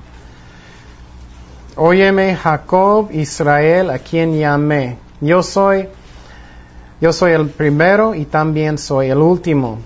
Óyeme 1.76 2.34
Jacob, 2.34 3.12
Israel, 3.12 3.90
a 3.90 4.00
quien 4.00 4.36
llamé. 4.36 4.98
Yo 5.20 5.44
soy, 5.44 5.88
yo 7.00 7.12
soy 7.12 7.30
el 7.34 7.50
primero 7.50 8.16
y 8.16 8.24
también 8.24 8.78
soy 8.78 9.10
el 9.10 9.18
último. 9.18 9.78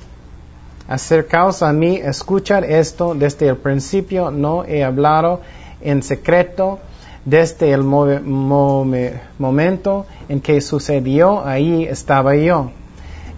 Acercaos 0.86 1.62
a 1.62 1.72
mí, 1.72 1.96
escuchad 1.96 2.64
esto, 2.64 3.14
desde 3.14 3.48
el 3.48 3.56
principio 3.56 4.30
no 4.30 4.64
he 4.64 4.84
hablado 4.84 5.40
en 5.80 6.02
secreto, 6.02 6.78
desde 7.24 7.72
el 7.72 7.84
momento 7.84 10.06
en 10.28 10.40
que 10.40 10.60
sucedió, 10.60 11.44
ahí 11.44 11.84
estaba 11.84 12.36
yo. 12.36 12.70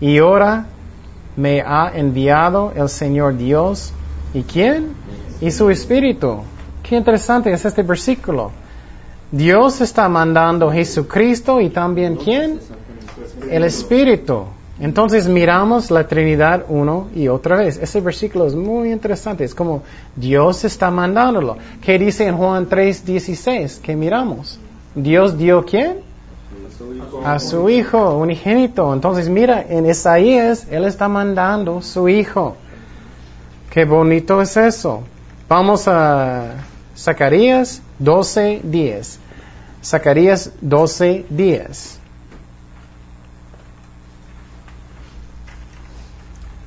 Y 0.01 0.19
ahora 0.19 0.67
me 1.37 1.61
ha 1.61 1.93
enviado 1.95 2.73
el 2.75 2.89
Señor 2.89 3.37
Dios. 3.37 3.93
¿Y 4.35 4.43
quién? 4.43 4.95
Y 5.41 5.53
su 5.53 5.71
Espíritu. 5.71 6.41
Qué 6.83 6.97
interesante 6.97 7.53
es 7.53 7.65
este 7.65 7.83
versículo. 7.83 8.51
Dios 9.31 9.81
está 9.81 10.09
mandando 10.09 10.71
Jesucristo 10.71 11.61
y 11.61 11.71
también 11.71 12.17
quién? 12.17 12.59
El 13.49 13.65
Espíritu. 13.65 14.47
Entonces 14.79 15.27
miramos 15.27 15.91
la 15.91 16.07
Trinidad 16.07 16.65
uno 16.69 17.09
y 17.15 17.29
otra 17.29 17.57
vez. 17.57 17.79
Ese 17.79 18.01
versículo 18.01 18.47
es 18.47 18.55
muy 18.55 18.93
interesante. 18.93 19.45
Es 19.45 19.55
como 19.55 19.83
Dios 20.15 20.65
está 20.65 20.91
mandándolo. 20.91 21.57
¿Qué 21.83 21.99
dice 21.99 22.27
en 22.27 22.37
Juan 22.37 22.69
3:16? 22.69 23.81
¿Qué 23.81 23.97
miramos? 23.97 24.59
Dios 24.95 25.39
dio 25.39 25.65
quién? 25.65 26.01
A 27.25 27.39
su 27.39 27.71
hijo 27.71 28.17
unigénito. 28.19 28.93
Entonces 28.93 29.31
mira, 29.31 29.65
en 29.67 29.87
Isaías 29.87 30.67
Él 30.71 30.85
está 30.85 31.09
mandando 31.09 31.81
su 31.81 32.09
hijo. 32.11 32.57
Qué 33.71 33.87
bonito 33.87 34.43
es 34.43 34.59
eso. 34.59 35.03
Vamos 35.49 35.89
a 35.89 36.53
Zacarías 36.95 37.81
12:10. 37.99 39.19
Zacarías 39.83 40.53
12:10. 40.61 41.99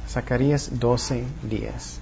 Zacarías 0.09 0.79
12, 0.79 1.23
10. 1.43 1.99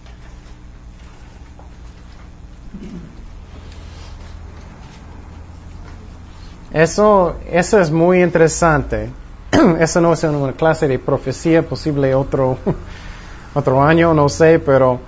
Eso, 6.72 7.36
eso 7.52 7.82
es 7.82 7.92
muy 7.92 8.24
interesante. 8.24 9.10
Eso 9.80 10.00
no 10.00 10.14
es 10.14 10.24
una 10.24 10.54
clase 10.54 10.88
de 10.88 11.00
profecía, 11.00 11.64
posible 11.64 12.14
otro, 12.16 12.58
otro 13.54 13.82
año, 13.84 14.14
no 14.14 14.30
sé, 14.30 14.60
pero 14.60 15.00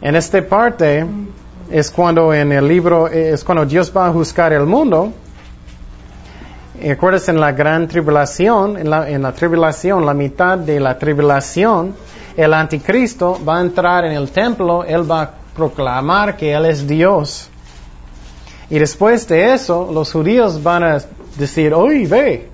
en 0.00 0.16
esta 0.16 0.40
parte 0.46 1.04
es 1.70 1.90
cuando 1.90 2.32
en 2.32 2.52
el 2.52 2.66
libro, 2.66 3.08
es 3.08 3.44
cuando 3.44 3.66
Dios 3.66 3.92
va 3.94 4.06
a 4.06 4.12
juzgar 4.12 4.52
el 4.52 4.64
mundo. 4.64 5.12
¿Recuerdas 6.80 7.28
en 7.28 7.40
la 7.40 7.52
gran 7.52 7.88
tribulación, 7.88 8.76
en 8.76 8.92
en 8.92 9.22
la 9.22 9.32
tribulación, 9.32 10.04
la 10.06 10.14
mitad 10.14 10.58
de 10.58 10.80
la 10.80 10.98
tribulación, 10.98 11.94
el 12.36 12.54
anticristo 12.54 13.38
va 13.46 13.58
a 13.58 13.60
entrar 13.60 14.04
en 14.04 14.12
el 14.12 14.30
templo, 14.30 14.84
él 14.84 15.10
va 15.10 15.22
a 15.22 15.30
proclamar 15.54 16.36
que 16.36 16.52
él 16.52 16.66
es 16.66 16.86
Dios. 16.86 17.48
Y 18.70 18.78
después 18.78 19.28
de 19.28 19.52
eso, 19.52 19.90
los 19.92 20.12
judíos 20.12 20.62
van 20.62 20.82
a 20.82 20.98
decir, 21.36 21.74
oye, 21.74 22.06
ve, 22.06 22.48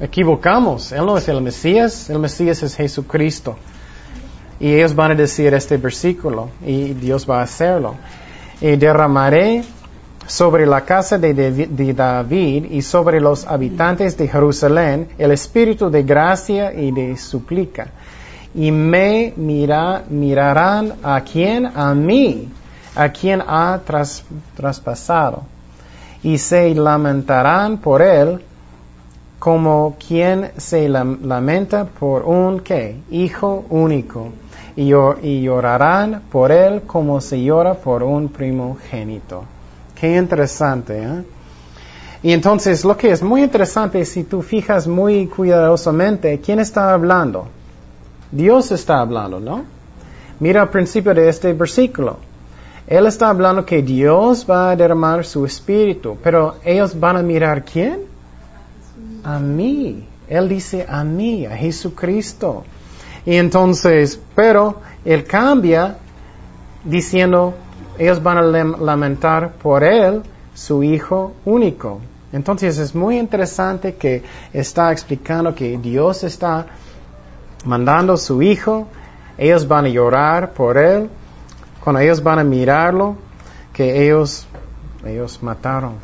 equivocamos. 0.00 0.92
Él 0.92 1.04
no 1.04 1.18
es 1.18 1.28
el 1.28 1.40
Mesías, 1.40 2.08
el 2.10 2.18
Mesías 2.18 2.62
es 2.62 2.76
Jesucristo. 2.76 3.56
Y 4.58 4.74
ellos 4.74 4.94
van 4.94 5.12
a 5.12 5.14
decir 5.14 5.52
este 5.54 5.76
versículo 5.78 6.50
y 6.64 6.92
Dios 6.92 7.28
va 7.28 7.40
a 7.40 7.42
hacerlo. 7.42 7.96
Y 8.60 8.76
derramaré 8.76 9.64
sobre 10.26 10.66
la 10.66 10.82
casa 10.82 11.18
de 11.18 11.34
David 11.94 12.66
y 12.70 12.82
sobre 12.82 13.20
los 13.20 13.46
habitantes 13.46 14.16
de 14.16 14.28
Jerusalén 14.28 15.08
el 15.18 15.32
espíritu 15.32 15.90
de 15.90 16.02
gracia 16.02 16.72
y 16.72 16.92
de 16.92 17.16
súplica. 17.16 17.88
Y 18.54 18.72
me 18.72 19.32
mira, 19.36 20.04
mirarán 20.08 20.94
a 21.02 21.20
quien, 21.20 21.66
a 21.66 21.94
mí, 21.94 22.48
a 22.96 23.08
quien 23.10 23.42
ha 23.46 23.80
traspasado. 24.56 25.42
Y 26.22 26.38
se 26.38 26.74
lamentarán 26.74 27.78
por 27.78 28.02
él 28.02 28.42
como 29.38 29.96
quien 30.06 30.50
se 30.58 30.88
lamenta 30.88 31.84
por 31.84 32.24
un 32.24 32.60
¿qué? 32.60 32.96
hijo 33.10 33.64
único. 33.70 34.28
Y, 34.76 34.92
y 35.22 35.42
llorarán 35.42 36.22
por 36.30 36.52
él 36.52 36.82
como 36.86 37.20
se 37.20 37.42
llora 37.42 37.74
por 37.74 38.02
un 38.02 38.28
primogénito. 38.28 39.44
Qué 39.94 40.16
interesante, 40.16 41.02
¿eh? 41.02 41.24
Y 42.22 42.32
entonces 42.32 42.84
lo 42.84 42.96
que 42.96 43.10
es 43.10 43.22
muy 43.22 43.42
interesante, 43.42 44.04
si 44.04 44.24
tú 44.24 44.42
fijas 44.42 44.86
muy 44.86 45.26
cuidadosamente, 45.26 46.38
¿quién 46.40 46.60
está 46.60 46.92
hablando? 46.92 47.46
Dios 48.30 48.72
está 48.72 49.00
hablando, 49.00 49.40
¿no? 49.40 49.64
Mira 50.38 50.62
al 50.62 50.70
principio 50.70 51.14
de 51.14 51.28
este 51.28 51.52
versículo. 51.52 52.18
Él 52.86 53.06
está 53.06 53.28
hablando 53.28 53.64
que 53.64 53.82
Dios 53.82 54.46
va 54.48 54.70
a 54.70 54.76
derramar 54.76 55.24
su 55.24 55.44
espíritu, 55.44 56.16
pero 56.22 56.56
ellos 56.64 56.98
van 56.98 57.16
a 57.16 57.22
mirar 57.22 57.64
quién? 57.64 58.00
A 59.22 59.38
mí. 59.38 60.06
Él 60.28 60.48
dice 60.48 60.86
a 60.88 61.04
mí, 61.04 61.46
a 61.46 61.56
Jesucristo. 61.56 62.64
Y 63.26 63.36
entonces, 63.36 64.20
pero 64.34 64.80
Él 65.04 65.24
cambia 65.24 65.98
diciendo 66.84 67.54
ellos 68.00 68.22
van 68.22 68.38
a 68.38 68.42
lamentar 68.42 69.52
por 69.52 69.84
él, 69.84 70.22
su 70.54 70.82
hijo 70.82 71.34
único. 71.44 72.00
Entonces 72.32 72.78
es 72.78 72.94
muy 72.94 73.18
interesante 73.18 73.96
que 73.96 74.22
está 74.54 74.90
explicando 74.90 75.54
que 75.54 75.76
Dios 75.76 76.24
está 76.24 76.66
mandando 77.64 78.16
su 78.16 78.42
hijo, 78.42 78.88
ellos 79.38 79.66
van 79.66 79.86
a 79.86 79.88
llorar 79.88 80.52
por 80.52 80.76
él, 80.78 81.08
cuando 81.82 82.00
ellos 82.00 82.22
van 82.22 82.38
a 82.38 82.44
mirarlo, 82.44 83.16
que 83.72 84.04
ellos, 84.04 84.46
ellos 85.04 85.42
mataron. 85.42 85.94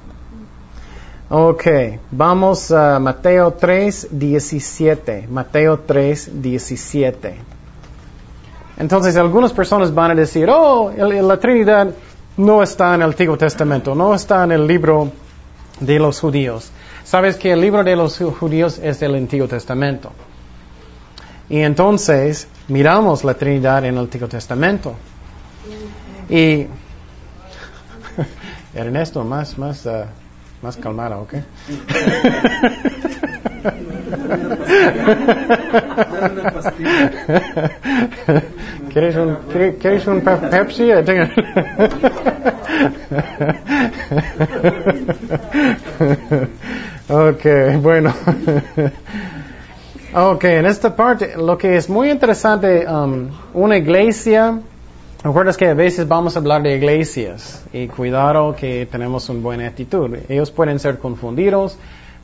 Ok, 1.29 1.67
vamos 2.13 2.71
a 2.71 2.99
Mateo 3.01 3.53
3, 3.53 4.09
17. 4.13 5.27
Mateo 5.29 5.81
3, 5.81 6.41
17. 6.41 7.37
Entonces 8.79 9.17
algunas 9.17 9.53
personas 9.53 9.93
van 9.93 10.13
a 10.13 10.15
decir, 10.15 10.49
oh, 10.49 10.93
la 10.97 11.37
Trinidad 11.39 11.89
no 12.37 12.63
está 12.63 12.95
en 12.95 13.03
el 13.03 13.09
Antiguo 13.09 13.37
Testamento, 13.37 13.95
no 13.95 14.15
está 14.15 14.45
en 14.45 14.53
el 14.53 14.67
libro 14.67 15.11
de 15.81 15.99
los 15.99 16.21
judíos. 16.21 16.71
Sabes 17.05 17.37
que 17.37 17.53
el 17.53 17.61
libro 17.61 17.83
de 17.83 17.97
los 17.97 18.19
judíos 18.19 18.79
es 18.83 19.01
del 19.01 19.15
Antiguo 19.15 19.49
Testamento. 19.49 20.13
Y 21.49 21.61
entonces 21.61 22.49
miramos 22.69 23.25
la 23.25 23.35
Trinidad 23.35 23.85
en 23.85 23.95
el 23.95 23.99
Antiguo 23.99 24.29
Testamento. 24.29 24.95
Y 26.29 26.67
Ernesto, 28.75 29.25
más, 29.25 29.57
más, 29.59 29.87
uh, 29.87 30.05
más 30.63 30.77
calmada, 30.77 31.19
¿ok? 31.19 31.35
¿Quieres 38.93 39.17
un, 39.17 39.39
¿quieres 39.81 40.07
un 40.07 40.21
Pepsi? 40.23 40.93
ok, 47.09 47.45
bueno. 47.83 48.15
Ok, 50.17 50.45
en 50.45 50.67
esta 50.67 50.97
parte, 50.97 51.37
lo 51.37 51.57
que 51.57 51.77
es 51.77 51.89
muy 51.89 52.11
interesante, 52.11 52.87
um, 52.89 53.29
una 53.55 53.77
iglesia, 53.77 54.61
recuerdas 55.23 55.57
que 55.57 55.69
a 55.69 55.75
veces 55.75 56.09
vamos 56.09 56.37
a 56.37 56.41
hablar 56.41 56.63
de 56.63 56.75
iglesias 56.77 57.65
y 57.73 57.87
cuidado 57.87 58.57
que 58.57 58.87
tenemos 58.91 59.29
una 59.29 59.41
buena 59.41 59.67
actitud. 59.67 60.17
Ellos 60.29 60.51
pueden 60.51 60.79
ser 60.79 60.99
confundidos 60.99 61.79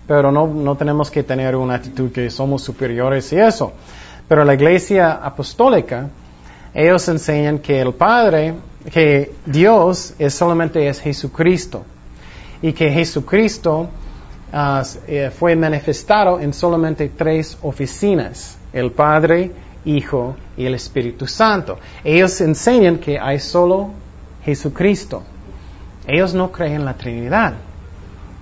pero 0.07 0.32
no, 0.32 0.47
no 0.47 0.76
tenemos 0.76 1.11
que 1.11 1.22
tener 1.22 1.57
una 1.57 1.74
actitud 1.74 2.11
que 2.11 2.28
somos 2.30 2.62
superiores 2.62 3.32
y 3.32 3.38
eso. 3.38 3.72
Pero 4.28 4.45
la 4.45 4.55
iglesia 4.55 5.12
apostólica, 5.12 6.09
ellos 6.74 7.07
enseñan 7.09 7.59
que 7.59 7.80
el 7.80 7.93
Padre, 7.93 8.55
que 8.93 9.32
Dios 9.47 10.14
es 10.18 10.34
solamente 10.34 10.88
es 10.88 11.01
Jesucristo 11.01 11.84
y 12.61 12.72
que 12.72 12.90
Jesucristo 12.90 13.88
uh, 14.53 15.30
fue 15.38 15.57
manifestado 15.57 16.40
en 16.40 16.53
solamente 16.53 17.09
tres 17.09 17.59
oficinas, 17.62 18.59
el 18.72 18.92
Padre, 18.92 19.50
Hijo 19.84 20.36
y 20.57 20.64
el 20.66 20.74
Espíritu 20.74 21.26
Santo. 21.26 21.78
Ellos 22.05 22.40
enseñan 22.40 22.98
que 22.98 23.18
hay 23.18 23.40
solo 23.40 23.90
Jesucristo. 24.44 25.22
Ellos 26.07 26.34
no 26.34 26.50
creen 26.53 26.74
en 26.74 26.84
la 26.84 26.94
Trinidad. 26.94 27.55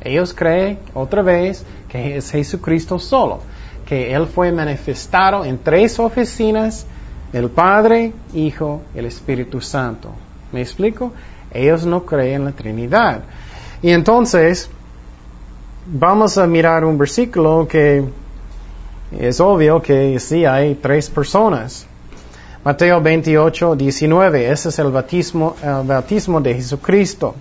Ellos 0.02 0.32
creen 0.34 0.78
otra 0.94 1.22
vez 1.22 1.64
que 1.88 2.16
es 2.16 2.30
Jesucristo 2.30 2.98
solo, 2.98 3.40
que 3.86 4.12
Él 4.14 4.26
fue 4.26 4.50
manifestado 4.52 5.44
en 5.44 5.58
tres 5.58 5.98
oficinas, 5.98 6.86
el 7.32 7.50
Padre, 7.50 8.12
Hijo 8.34 8.82
el 8.94 9.06
Espíritu 9.06 9.60
Santo. 9.60 10.10
¿Me 10.52 10.62
explico? 10.62 11.12
Ellos 11.52 11.84
no 11.84 12.04
creen 12.04 12.36
en 12.36 12.44
la 12.46 12.52
Trinidad. 12.52 13.22
Y 13.82 13.90
entonces, 13.90 14.70
vamos 15.92 16.38
a 16.38 16.46
mirar 16.46 16.84
un 16.84 16.96
versículo 16.96 17.66
que 17.68 18.04
es 19.18 19.40
obvio 19.40 19.82
que 19.82 20.18
sí 20.20 20.44
hay 20.44 20.76
tres 20.76 21.10
personas. 21.10 21.86
Mateo 22.64 23.00
28, 23.00 23.74
19. 23.74 24.50
Ese 24.50 24.68
es 24.68 24.78
el 24.78 24.90
bautismo, 24.90 25.56
el 25.62 25.86
bautismo 25.86 26.40
de 26.40 26.54
Jesucristo 26.54 27.34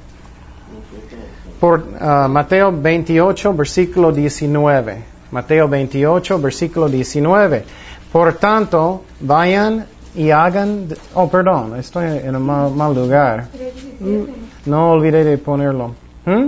por 1.60 1.80
uh, 1.80 2.30
Mateo 2.30 2.72
28, 2.72 3.54
versículo 3.54 4.12
19. 4.12 5.04
Mateo 5.32 5.68
28, 5.68 6.40
versículo 6.40 6.88
19. 6.88 7.64
Por 8.12 8.34
tanto, 8.34 9.04
vayan 9.20 9.86
y 10.16 10.32
hagan, 10.32 10.88
oh, 11.14 11.30
perdón, 11.30 11.76
estoy 11.78 12.18
en 12.24 12.36
un 12.36 12.76
mal, 12.76 12.96
lugar. 12.96 13.48
No 14.66 14.92
olvidé 14.92 15.24
de 15.24 15.38
ponerlo. 15.38 15.94
¿Mm? 16.26 16.48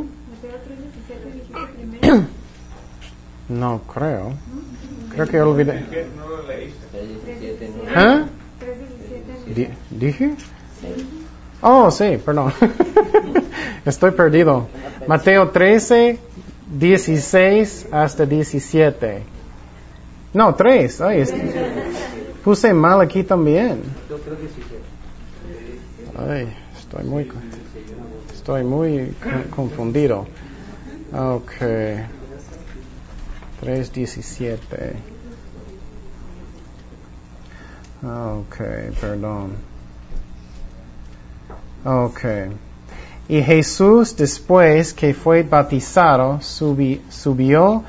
No 3.52 3.82
creo. 3.82 4.32
Creo 5.14 5.28
que 5.28 5.42
olvidé. 5.42 5.84
¿Eh? 7.96 8.26
¿Dije? 9.90 10.36
Oh, 11.62 11.92
sí, 11.92 12.18
perdón. 12.26 12.54
Estoy 13.86 14.12
perdido. 14.12 14.68
Mateo 15.06 15.50
13, 15.50 16.18
16 16.80 17.88
hasta 17.92 18.26
17. 18.26 19.24
No, 20.34 20.56
3. 20.56 21.02
Ay, 21.02 21.24
puse 22.46 22.74
mal 22.74 23.02
aquí 23.02 23.24
también. 23.24 23.82
Ay, 26.18 26.56
estoy 26.80 27.04
muy, 27.04 27.30
estoy 28.34 28.64
muy 28.64 29.14
confundido. 29.54 30.26
Ok. 31.14 31.52
3, 33.62 33.94
17. 33.94 34.94
Ok, 38.04 38.58
perdón. 39.00 39.52
Ok. 41.86 42.22
Y 43.30 43.42
Jesús, 43.44 44.16
después 44.18 44.94
que 44.94 45.14
fue 45.14 45.44
bautizado, 45.44 46.40
subió 46.42 47.84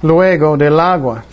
luego 0.00 0.56
del 0.56 0.80
agua. 0.80 1.24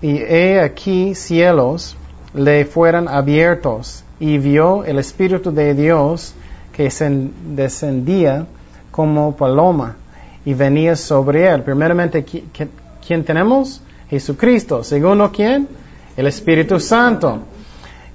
Y 0.00 0.18
he 0.18 0.60
aquí 0.60 1.14
cielos 1.16 1.96
le 2.34 2.64
fueron 2.64 3.08
abiertos 3.08 4.04
y 4.20 4.38
vio 4.38 4.84
el 4.84 4.98
Espíritu 4.98 5.52
de 5.52 5.74
Dios 5.74 6.34
que 6.72 6.88
descendía 7.54 8.46
como 8.90 9.36
paloma 9.36 9.96
y 10.44 10.54
venía 10.54 10.94
sobre 10.94 11.48
él. 11.48 11.62
Primeramente, 11.62 12.24
¿quién 13.06 13.24
tenemos? 13.24 13.80
Jesucristo. 14.08 14.84
Segundo, 14.84 15.30
¿quién? 15.32 15.68
El 16.16 16.26
Espíritu 16.26 16.80
Santo. 16.80 17.40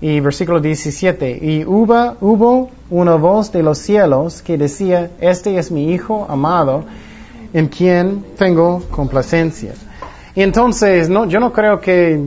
Y 0.02 0.22
versículo 0.22 0.62
17, 0.62 1.40
y 1.42 1.66
hubo, 1.66 2.16
hubo 2.22 2.72
una 2.90 3.16
voz 3.16 3.52
de 3.52 3.62
los 3.62 3.80
cielos 3.80 4.42
que 4.42 4.58
decía, 4.58 5.12
este 5.20 5.58
es 5.58 5.72
mi 5.72 5.92
Hijo 5.92 6.26
amado, 6.30 6.86
en 7.54 7.68
quien 7.68 8.24
tengo 8.38 8.82
complacencia. 8.92 9.74
Entonces, 10.36 11.10
no, 11.10 11.26
yo 11.26 11.42
no 11.42 11.52
creo 11.52 11.82
que 11.82 12.18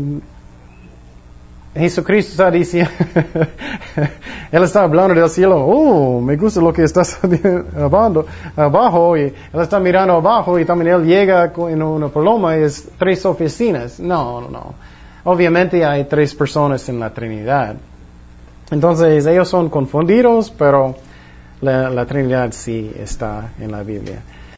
Jesucristo 1.74 2.32
está 2.32 2.50
diciendo, 2.50 2.90
Él 4.52 4.62
está 4.62 4.82
hablando 4.82 5.14
del 5.14 5.30
cielo, 5.30 5.64
oh, 5.64 6.20
me 6.20 6.36
gusta 6.36 6.60
lo 6.60 6.72
que 6.72 6.82
estás 6.82 7.18
hablando 7.76 8.26
abajo, 8.54 9.16
y 9.16 9.22
Él 9.22 9.60
está 9.60 9.80
mirando 9.80 10.14
abajo 10.14 10.58
y 10.58 10.66
también 10.66 10.94
Él 10.94 11.06
llega 11.06 11.50
en 11.56 11.82
una 11.82 12.08
paloma 12.08 12.58
y 12.58 12.62
es 12.62 12.90
tres 12.98 13.24
oficinas. 13.24 13.98
No, 13.98 14.42
no, 14.42 14.50
no. 14.50 14.74
Obviamente 15.24 15.84
hay 15.84 16.04
tres 16.04 16.34
personas 16.34 16.86
en 16.90 17.00
la 17.00 17.10
Trinidad. 17.14 17.76
Entonces 18.70 19.24
ellos 19.24 19.48
son 19.48 19.70
confundidos, 19.70 20.50
pero 20.50 20.94
la, 21.62 21.88
la 21.88 22.04
Trinidad 22.04 22.50
sí 22.52 22.92
está 22.98 23.52
en 23.58 23.72
la 23.72 23.82
Biblia. 23.82 24.20